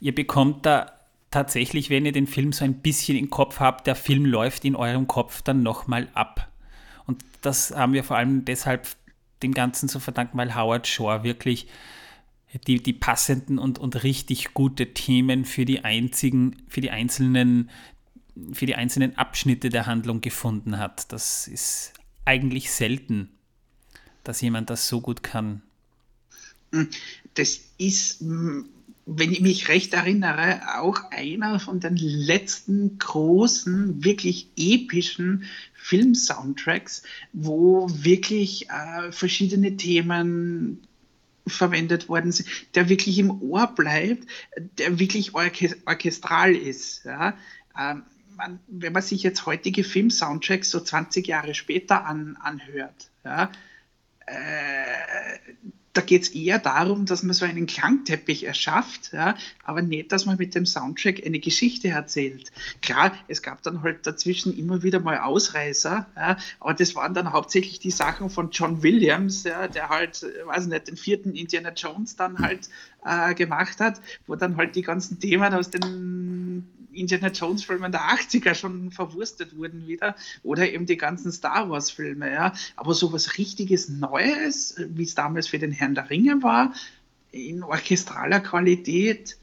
ihr 0.01 0.15
bekommt 0.15 0.65
da 0.65 0.91
tatsächlich, 1.31 1.89
wenn 1.89 2.05
ihr 2.05 2.11
den 2.11 2.27
Film 2.27 2.51
so 2.51 2.65
ein 2.65 2.75
bisschen 2.75 3.17
im 3.17 3.29
Kopf 3.29 3.59
habt, 3.59 3.87
der 3.87 3.95
Film 3.95 4.25
läuft 4.25 4.65
in 4.65 4.75
eurem 4.75 5.07
Kopf 5.07 5.41
dann 5.41 5.63
nochmal 5.63 6.07
ab. 6.13 6.49
Und 7.09 7.25
das 7.41 7.71
haben 7.71 7.93
wir 7.93 8.03
vor 8.03 8.17
allem 8.17 8.45
deshalb 8.45 8.87
dem 9.41 9.55
Ganzen 9.55 9.89
zu 9.89 9.99
verdanken, 9.99 10.37
weil 10.37 10.53
Howard 10.53 10.85
Shore 10.85 11.23
wirklich 11.23 11.65
die, 12.67 12.83
die 12.83 12.93
passenden 12.93 13.57
und, 13.57 13.79
und 13.79 14.03
richtig 14.03 14.53
gute 14.53 14.93
Themen 14.93 15.43
für 15.43 15.65
die 15.65 15.83
einzigen, 15.83 16.57
für 16.67 16.81
die 16.81 16.91
einzelnen, 16.91 17.71
für 18.53 18.67
die 18.67 18.75
einzelnen 18.75 19.17
Abschnitte 19.17 19.69
der 19.69 19.87
Handlung 19.87 20.21
gefunden 20.21 20.77
hat. 20.77 21.11
Das 21.11 21.47
ist 21.47 21.93
eigentlich 22.25 22.69
selten, 22.69 23.31
dass 24.23 24.39
jemand 24.41 24.69
das 24.69 24.87
so 24.87 25.01
gut 25.01 25.23
kann. 25.23 25.63
Das 27.33 27.59
ist 27.79 28.23
wenn 29.11 29.31
ich 29.31 29.41
mich 29.41 29.69
recht 29.69 29.93
erinnere, 29.93 30.61
auch 30.79 31.11
einer 31.11 31.59
von 31.59 31.79
den 31.79 31.97
letzten 31.97 32.99
großen, 32.99 34.03
wirklich 34.03 34.51
epischen 34.55 35.45
Film-Soundtracks, 35.73 37.03
wo 37.33 37.87
wirklich 37.89 38.69
äh, 38.69 39.11
verschiedene 39.11 39.77
Themen 39.77 40.87
verwendet 41.47 42.07
worden 42.07 42.31
sind, 42.31 42.47
der 42.75 42.89
wirklich 42.89 43.17
im 43.17 43.41
Ohr 43.41 43.67
bleibt, 43.67 44.27
der 44.77 44.99
wirklich 44.99 45.33
orchestral 45.33 46.55
ist. 46.55 47.05
Ja? 47.05 47.35
Ähm, 47.79 48.03
man, 48.35 48.59
wenn 48.67 48.93
man 48.93 49.01
sich 49.01 49.23
jetzt 49.23 49.47
heutige 49.47 49.83
Film-Soundtracks 49.83 50.69
so 50.69 50.79
20 50.79 51.25
Jahre 51.25 51.55
später 51.55 52.05
an, 52.05 52.37
anhört, 52.39 53.09
ja, 53.23 53.51
äh, 54.27 55.39
da 55.93 56.01
geht 56.01 56.23
es 56.23 56.29
eher 56.29 56.59
darum, 56.59 57.05
dass 57.05 57.23
man 57.23 57.33
so 57.33 57.45
einen 57.45 57.65
Klangteppich 57.65 58.45
erschafft, 58.45 59.11
ja, 59.11 59.35
aber 59.63 59.81
nicht, 59.81 60.11
dass 60.11 60.25
man 60.25 60.37
mit 60.37 60.53
dem 60.55 60.65
Soundtrack 60.65 61.25
eine 61.25 61.39
Geschichte 61.39 61.89
erzählt. 61.89 62.51
Klar, 62.81 63.13
es 63.27 63.41
gab 63.41 63.63
dann 63.63 63.81
halt 63.81 64.05
dazwischen 64.05 64.57
immer 64.57 64.83
wieder 64.83 64.99
mal 64.99 65.19
Ausreißer, 65.19 66.05
ja, 66.15 66.37
aber 66.59 66.73
das 66.73 66.95
waren 66.95 67.13
dann 67.13 67.33
hauptsächlich 67.33 67.79
die 67.79 67.91
Sachen 67.91 68.29
von 68.29 68.51
John 68.51 68.83
Williams, 68.83 69.43
ja, 69.43 69.67
der 69.67 69.89
halt, 69.89 70.25
weiß 70.45 70.67
nicht, 70.67 70.87
den 70.87 70.97
vierten 70.97 71.33
Indiana 71.33 71.71
Jones 71.71 72.15
dann 72.15 72.39
halt 72.39 72.69
äh, 73.03 73.33
gemacht 73.33 73.79
hat, 73.79 73.99
wo 74.27 74.35
dann 74.35 74.57
halt 74.57 74.75
die 74.75 74.83
ganzen 74.83 75.19
Themen 75.19 75.53
aus 75.53 75.69
den 75.69 76.67
Indiana 76.99 77.29
Jones 77.29 77.63
Filmen 77.63 77.91
der 77.91 78.01
80er 78.01 78.53
schon 78.53 78.91
verwurstet 78.91 79.57
wurden 79.57 79.87
wieder 79.87 80.15
oder 80.43 80.71
eben 80.71 80.85
die 80.85 80.97
ganzen 80.97 81.31
Star 81.31 81.69
Wars 81.69 81.91
Filme, 81.91 82.31
ja. 82.31 82.53
Aber 82.75 82.93
so 82.93 83.13
was 83.13 83.37
richtiges 83.37 83.89
Neues, 83.89 84.75
wie 84.89 85.03
es 85.03 85.15
damals 85.15 85.47
für 85.47 85.59
den 85.59 85.71
Herrn 85.71 85.95
der 85.95 86.09
Ringe 86.09 86.43
war, 86.43 86.73
in 87.31 87.63
orchestraler 87.63 88.39
Qualität, 88.39 89.37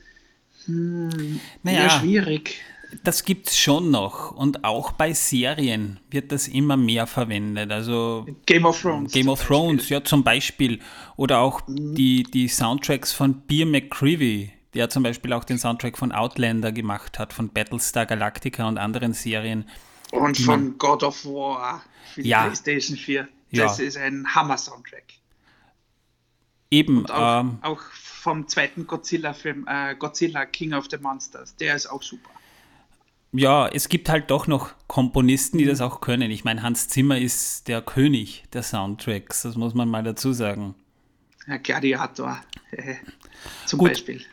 hm, 0.66 1.40
naja, 1.62 1.90
schwierig. 1.90 2.56
Das 3.02 3.24
gibt 3.24 3.48
es 3.48 3.58
schon 3.58 3.90
noch 3.90 4.30
und 4.32 4.64
auch 4.64 4.92
bei 4.92 5.12
Serien 5.12 5.98
wird 6.10 6.30
das 6.32 6.48
immer 6.48 6.76
mehr 6.76 7.06
verwendet. 7.06 7.72
Also 7.72 8.26
Game 8.46 8.64
of 8.64 8.80
Thrones. 8.80 9.12
Game 9.12 9.28
of 9.28 9.44
Thrones, 9.44 9.88
ja 9.88 10.02
zum 10.04 10.22
Beispiel. 10.22 10.78
Oder 11.16 11.40
auch 11.40 11.66
mhm. 11.66 11.94
die, 11.94 12.22
die 12.22 12.48
Soundtracks 12.48 13.12
von 13.12 13.42
Beer 13.42 13.66
McCreevy, 13.66 14.52
der 14.76 14.90
zum 14.90 15.02
Beispiel 15.02 15.32
auch 15.32 15.44
den 15.44 15.58
Soundtrack 15.58 15.96
von 15.96 16.12
Outlander 16.12 16.70
gemacht 16.70 17.18
hat, 17.18 17.32
von 17.32 17.48
Battlestar 17.48 18.04
Galactica 18.04 18.68
und 18.68 18.76
anderen 18.76 19.14
Serien. 19.14 19.68
Und 20.12 20.36
von 20.36 20.76
God 20.78 21.02
of 21.02 21.24
War 21.24 21.82
für 22.12 22.22
die 22.22 22.28
ja, 22.28 22.42
PlayStation 22.42 22.96
4. 22.96 23.26
Das 23.52 23.78
ja. 23.78 23.84
ist 23.84 23.96
ein 23.96 24.34
Hammer-Soundtrack. 24.34 25.04
Eben. 26.70 26.98
Und 26.98 27.10
auch, 27.10 27.40
ähm, 27.40 27.58
auch 27.62 27.80
vom 27.80 28.46
zweiten 28.48 28.86
Godzilla-Film, 28.86 29.66
äh, 29.66 29.94
Godzilla 29.96 30.44
King 30.44 30.74
of 30.74 30.86
the 30.90 30.98
Monsters, 30.98 31.56
der 31.56 31.74
ist 31.74 31.86
auch 31.86 32.02
super. 32.02 32.30
Ja, 33.32 33.68
es 33.68 33.88
gibt 33.88 34.08
halt 34.08 34.30
doch 34.30 34.46
noch 34.46 34.72
Komponisten, 34.86 35.58
die 35.58 35.64
das 35.64 35.80
auch 35.80 36.00
können. 36.00 36.30
Ich 36.30 36.44
meine, 36.44 36.62
Hans 36.62 36.88
Zimmer 36.88 37.18
ist 37.18 37.68
der 37.68 37.82
König 37.82 38.44
der 38.52 38.62
Soundtracks, 38.62 39.42
das 39.42 39.56
muss 39.56 39.74
man 39.74 39.88
mal 39.88 40.02
dazu 40.02 40.32
sagen. 40.32 40.74
Gladiator, 41.62 42.40
zum 43.66 43.78
Gut. 43.78 43.90
Beispiel 43.90 44.24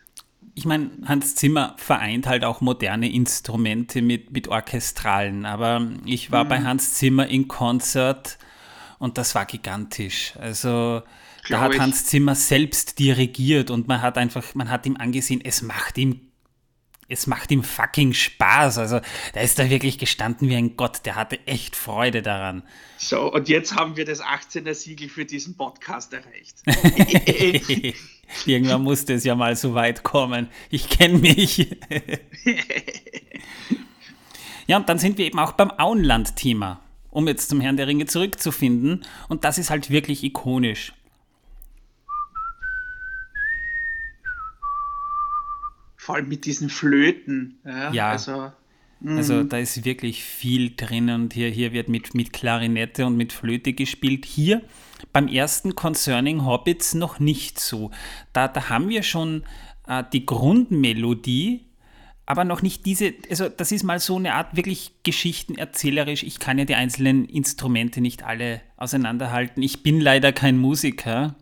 ich 0.56 0.66
meine, 0.66 0.91
Hans 1.06 1.36
Zimmer 1.36 1.76
vereint 1.78 2.28
halt 2.28 2.43
auch 2.43 2.62
moderne 2.62 3.12
Instrumente 3.12 4.01
mit, 4.01 4.32
mit 4.32 4.47
Orchestralen, 4.47 5.45
aber 5.45 5.88
ich 6.06 6.32
war 6.32 6.43
mhm. 6.43 6.49
bei 6.49 6.62
Hans 6.62 6.93
Zimmer 6.95 7.28
in 7.28 7.47
Konzert 7.47 8.38
und 8.99 9.18
das 9.18 9.34
war 9.36 9.45
gigantisch. 9.45 10.34
Also 10.38 11.01
da 11.49 11.60
hat 11.60 11.80
Hans 11.80 12.06
Zimmer 12.06 12.36
selbst 12.36 12.99
dirigiert 12.99 13.72
und 13.72 13.88
man 13.88 14.01
hat 14.01 14.18
einfach, 14.18 14.54
man 14.54 14.70
hat 14.70 14.86
ihm 14.86 14.95
angesehen, 14.97 15.41
es 15.43 15.62
macht 15.62 15.97
ihm 15.97 16.22
es 17.10 17.28
macht 17.28 17.51
ihm 17.51 17.64
fucking 17.64 18.14
Spaß. 18.14 18.78
Also, 18.78 19.01
da 19.34 19.41
ist 19.41 19.60
er 19.60 19.70
wirklich 19.70 19.97
gestanden 19.97 20.49
wie 20.49 20.56
ein 20.56 20.78
Gott. 20.78 21.01
Der 21.06 21.16
hatte 21.16 21.45
echt 21.45 21.76
Freude 21.76 22.22
daran. 22.22 22.64
So, 22.97 23.32
und 23.32 23.49
jetzt 23.49 23.76
haben 23.76 23.97
wir 23.97 24.06
das 24.06 24.24
18er 24.24 24.74
Siegel 24.74 25.10
für 25.10 25.26
diesen 25.26 25.56
Podcast 25.56 26.14
erreicht. 26.14 26.64
Irgendwann 28.45 28.84
musste 28.84 29.13
es 29.13 29.23
ja 29.23 29.36
mal 29.36 29.55
so 29.55 29.73
weit 29.73 30.03
kommen. 30.03 30.47
Ich 30.69 30.89
kenne 30.89 31.19
mich. 31.19 31.57
ja, 34.67 34.77
und 34.77 34.89
dann 34.89 34.99
sind 34.99 35.17
wir 35.17 35.25
eben 35.25 35.39
auch 35.39 35.53
beim 35.53 35.71
Auenland-Thema, 35.71 36.81
um 37.09 37.27
jetzt 37.27 37.49
zum 37.49 37.61
Herrn 37.61 37.77
der 37.77 37.88
Ringe 37.88 38.05
zurückzufinden. 38.05 39.05
Und 39.29 39.43
das 39.43 39.57
ist 39.57 39.69
halt 39.69 39.89
wirklich 39.89 40.23
ikonisch. 40.23 40.93
Vor 45.97 46.15
allem 46.15 46.27
mit 46.27 46.45
diesen 46.45 46.69
Flöten. 46.69 47.59
Ja, 47.63 47.91
ja. 47.93 48.09
Also, 48.09 48.51
also 49.05 49.36
mhm. 49.36 49.49
da 49.49 49.57
ist 49.57 49.86
wirklich 49.86 50.23
viel 50.23 50.75
drin 50.75 51.09
und 51.09 51.34
hier, 51.34 51.49
hier 51.49 51.71
wird 51.71 51.88
mit, 51.88 52.13
mit 52.13 52.34
Klarinette 52.34 53.05
und 53.05 53.15
mit 53.15 53.31
Flöte 53.31 53.71
gespielt. 53.71 54.25
Hier 54.25 54.61
beim 55.12 55.28
ersten 55.28 55.76
Concerning 55.76 56.45
Hobbits 56.45 56.93
noch 56.93 57.20
nicht 57.20 57.60
so. 57.60 57.91
Da, 58.32 58.47
da 58.47 58.70
haben 58.70 58.89
wir 58.89 59.04
schon 59.04 59.43
äh, 59.88 60.04
die 60.14 60.26
Grundmelodie, 60.26 61.66
aber 62.26 62.45
noch 62.45 62.62
nicht 62.62 62.86
diese, 62.86 63.14
also 63.30 63.49
das 63.49 63.72
ist 63.72 63.84
mal 63.84 63.99
so 63.99 64.16
eine 64.16 64.36
Art 64.36 64.56
wirklich 64.56 64.93
geschichtenerzählerisch. 65.04 66.24
Ich 66.24 66.39
kann 66.39 66.58
ja 66.58 66.66
die 66.66 66.76
einzelnen 66.76 67.26
Instrumente 67.26 67.99
nicht 67.99 68.24
alle 68.24 68.62
auseinanderhalten. 68.78 69.62
Ich 69.62 69.84
bin 69.84 69.99
leider 69.99 70.32
kein 70.32 70.58
Musiker. 70.58 71.36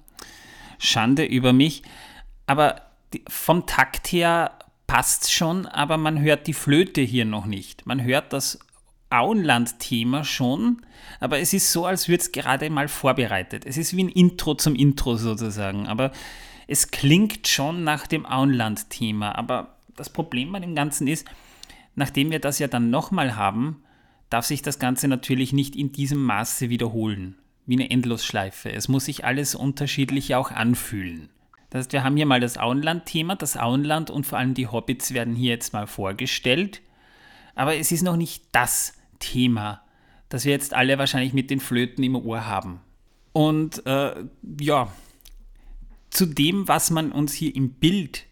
Schande 0.80 1.24
über 1.24 1.54
mich. 1.54 1.84
Aber 2.48 2.82
vom 3.28 3.68
Takt 3.68 4.12
her 4.12 4.58
passt 4.88 5.32
schon, 5.32 5.68
aber 5.68 5.98
man 5.98 6.20
hört 6.20 6.48
die 6.48 6.54
Flöte 6.54 7.02
hier 7.02 7.26
noch 7.26 7.46
nicht. 7.46 7.86
Man 7.86 8.04
hört 8.04 8.34
das 8.34 8.60
Auenland-Thema 9.12 10.24
schon, 10.24 10.82
aber 11.20 11.40
es 11.40 11.54
ist 11.54 11.72
so, 11.72 11.86
als 11.86 12.08
würde 12.08 12.22
es 12.22 12.32
gerade 12.32 12.70
mal 12.70 12.88
vorbereitet. 12.88 13.66
Es 13.66 13.78
ist 13.78 13.96
wie 13.96 14.04
ein 14.04 14.10
Intro 14.10 14.56
zum 14.56 14.76
Intro 14.76 15.16
sozusagen, 15.18 15.88
aber 15.88 16.12
es 16.68 16.90
klingt 16.90 17.48
schon 17.48 17.84
nach 17.84 18.08
dem 18.08 18.26
Auenland-Thema. 18.26 19.38
Aber 19.38 19.76
das 19.96 20.10
Problem 20.10 20.52
bei 20.52 20.60
dem 20.60 20.74
Ganzen 20.76 21.08
ist, 21.08 21.28
nachdem 21.96 22.32
wir 22.32 22.40
das 22.40 22.60
ja 22.60 22.68
dann 22.68 22.90
nochmal 22.90 23.36
haben, 23.36 23.84
darf 24.30 24.46
sich 24.46 24.62
das 24.62 24.80
Ganze 24.80 25.08
natürlich 25.08 25.52
nicht 25.52 25.76
in 25.76 25.92
diesem 25.92 26.24
Maße 26.24 26.70
wiederholen, 26.70 27.38
wie 27.66 27.76
eine 27.76 27.92
Endlosschleife. 27.92 28.72
Es 28.72 28.88
muss 28.88 29.06
sich 29.06 29.26
alles 29.26 29.54
unterschiedlich 29.54 30.34
auch 30.36 30.52
anfühlen. 30.52 31.30
Das 31.70 31.80
heißt, 31.80 31.94
wir 31.94 32.04
haben 32.04 32.16
hier 32.16 32.26
mal 32.26 32.40
das 32.40 32.58
Auenland-Thema, 32.58 33.36
das 33.36 33.58
Auenland 33.58 34.10
und 34.10 34.26
vor 34.26 34.40
allem 34.40 34.54
die 34.54 34.68
Hobbits 34.68 35.14
werden 35.14 35.36
hier 35.36 35.52
jetzt 35.52 35.74
mal 35.74 35.88
vorgestellt. 35.88 36.82
Aber 37.54 37.76
es 37.76 37.92
ist 37.92 38.02
noch 38.02 38.16
nicht 38.16 38.44
das 38.54 38.94
Thema, 39.22 39.82
das 40.28 40.44
wir 40.44 40.52
jetzt 40.52 40.74
alle 40.74 40.98
wahrscheinlich 40.98 41.34
mit 41.34 41.50
den 41.50 41.62
Flöten 41.62 42.04
im 42.04 42.18
Ohr 42.18 42.46
haben. 42.46 42.82
Und 43.32 43.86
äh, 43.86 44.26
ja, 44.60 44.92
zu 46.10 46.26
dem, 46.26 46.68
was 46.68 46.92
man 46.92 47.14
uns 47.14 47.32
hier 47.32 47.56
im 47.56 47.70
Bild 47.70 48.26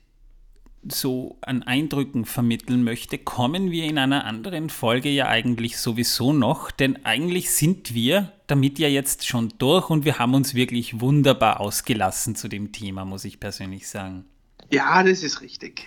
so 0.88 1.38
an 1.42 1.64
Eindrücken 1.64 2.26
vermitteln 2.26 2.84
möchte, 2.84 3.18
kommen 3.18 3.72
wir 3.72 3.86
in 3.86 3.98
einer 3.98 4.26
anderen 4.26 4.70
Folge 4.70 5.10
ja 5.10 5.28
eigentlich 5.28 5.78
sowieso 5.78 6.32
noch, 6.34 6.72
denn 6.72 7.06
eigentlich 7.06 7.52
sind 7.52 7.94
wir 7.94 8.32
damit 8.48 8.80
ja 8.80 8.88
jetzt 8.88 9.28
schon 9.28 9.54
durch 9.58 9.90
und 9.90 10.06
wir 10.06 10.20
haben 10.20 10.34
uns 10.34 10.54
wirklich 10.54 11.00
wunderbar 11.02 11.60
ausgelassen 11.60 12.36
zu 12.36 12.48
dem 12.48 12.72
Thema, 12.72 13.06
muss 13.06 13.26
ich 13.26 13.40
persönlich 13.40 13.88
sagen. 13.88 14.26
Ja, 14.72 15.04
das 15.04 15.24
ist 15.24 15.42
richtig. 15.42 15.86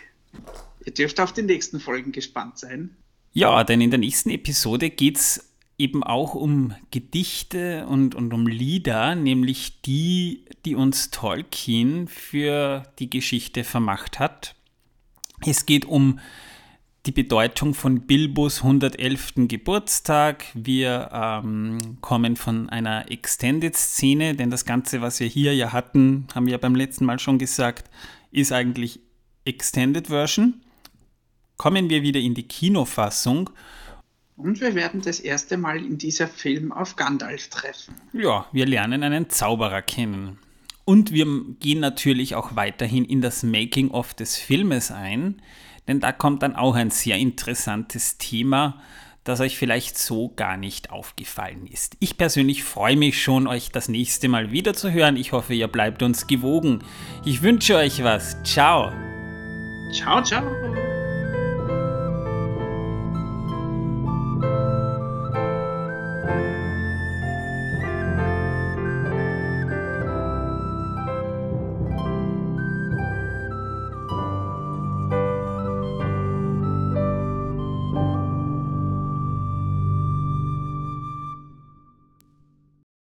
Ihr 0.85 0.93
dürft 0.93 1.21
auf 1.21 1.33
die 1.33 1.43
nächsten 1.43 1.81
Folgen 1.81 2.13
gespannt 2.13 2.59
sein. 2.59 2.97
Ja, 3.33 3.65
denn 3.65 3.81
in 3.81 3.91
der 3.91 3.99
nächsten 3.99 4.31
Episode 4.31 4.91
geht 4.91 5.17
es 5.17 5.53
eben 5.79 6.03
auch 6.05 6.35
um 6.35 6.75
Gedichte 6.91 7.87
und, 7.87 8.15
und 8.15 8.33
um 8.35 8.47
Lieder, 8.47 9.15
nämlich 9.15 9.81
die, 9.83 10.45
die 10.65 10.75
uns 10.75 11.11
Tolkien 11.11 12.09
für 12.09 12.85
die 12.99 13.09
Geschichte 13.09 13.65
vermacht 13.65 14.19
hat. 14.19 14.55
Es 15.45 15.67
geht 15.67 15.87
um 15.87 16.21
die 17.07 17.11
Bedeutung 17.11 17.75
von 17.75 18.03
Bilbos 18.03 18.59
111. 18.59 19.49
Geburtstag. 19.49 20.45
Wir 20.55 21.09
ähm, 21.13 21.99
kommen 22.01 22.37
von 22.37 22.69
einer 22.69 23.11
Extended-Szene, 23.11 24.37
denn 24.37 24.51
das 24.51 24.65
Ganze, 24.65 25.01
was 25.01 25.19
wir 25.19 25.27
hier 25.27 25.55
ja 25.55 25.73
hatten, 25.73 26.29
haben 26.35 26.47
wir 26.47 26.53
ja 26.53 26.59
beim 26.59 26.77
letzten 26.77 27.07
Mal 27.07 27.19
schon 27.19 27.39
gesagt, 27.39 27.91
ist 28.31 28.53
eigentlich 28.53 29.01
Extended 29.45 30.09
Version. 30.09 30.63
Kommen 31.63 31.89
wir 31.89 32.03
wieder 32.03 32.19
in 32.19 32.35
die 32.35 32.43
Kinofassung. 32.43 33.49
Und 34.37 34.61
wir 34.61 34.75
werden 34.75 35.01
das 35.01 35.21
erste 35.21 35.57
Mal 35.57 35.77
in 35.77 35.97
dieser 35.97 36.27
Film 36.27 36.73
auf 36.73 36.97
Gandalf 36.97 37.51
treffen. 37.51 37.95
Ja, 38.13 38.47
wir 38.51 38.67
lernen 38.67 39.05
einen 39.05 39.31
Zauberer 39.31 39.81
kennen. 39.81 40.41
Und 40.85 41.13
wir 41.13 41.25
gehen 41.61 41.79
natürlich 41.79 42.35
auch 42.35 42.57
weiterhin 42.57 43.05
in 43.05 43.21
das 43.21 43.45
Making-of 43.45 44.13
des 44.13 44.37
Filmes 44.39 44.91
ein, 44.91 45.41
denn 45.87 46.01
da 46.01 46.11
kommt 46.11 46.43
dann 46.43 46.57
auch 46.57 46.75
ein 46.75 46.91
sehr 46.91 47.19
interessantes 47.19 48.19
Thema, 48.19 48.83
das 49.23 49.39
euch 49.39 49.57
vielleicht 49.57 49.97
so 49.97 50.33
gar 50.35 50.57
nicht 50.57 50.91
aufgefallen 50.91 51.69
ist. 51.69 51.97
Ich 52.01 52.19
persönlich 52.19 52.65
freue 52.65 52.97
mich 52.97 53.23
schon, 53.23 53.47
euch 53.47 53.71
das 53.71 53.89
nächste 53.89 54.27
Mal 54.29 54.51
wieder 54.51 54.75
zu 54.75 54.91
hören. 54.91 55.17
Ich 55.17 55.31
hoffe, 55.31 55.55
ihr 55.55 55.69
bleibt 55.69 56.03
uns 56.03 56.27
gewogen. 56.27 56.83
Ich 57.25 57.41
wünsche 57.41 57.77
euch 57.77 58.03
was. 58.03 58.37
Ciao. 58.43 58.91
Ciao, 59.93 60.21
ciao. 60.25 60.43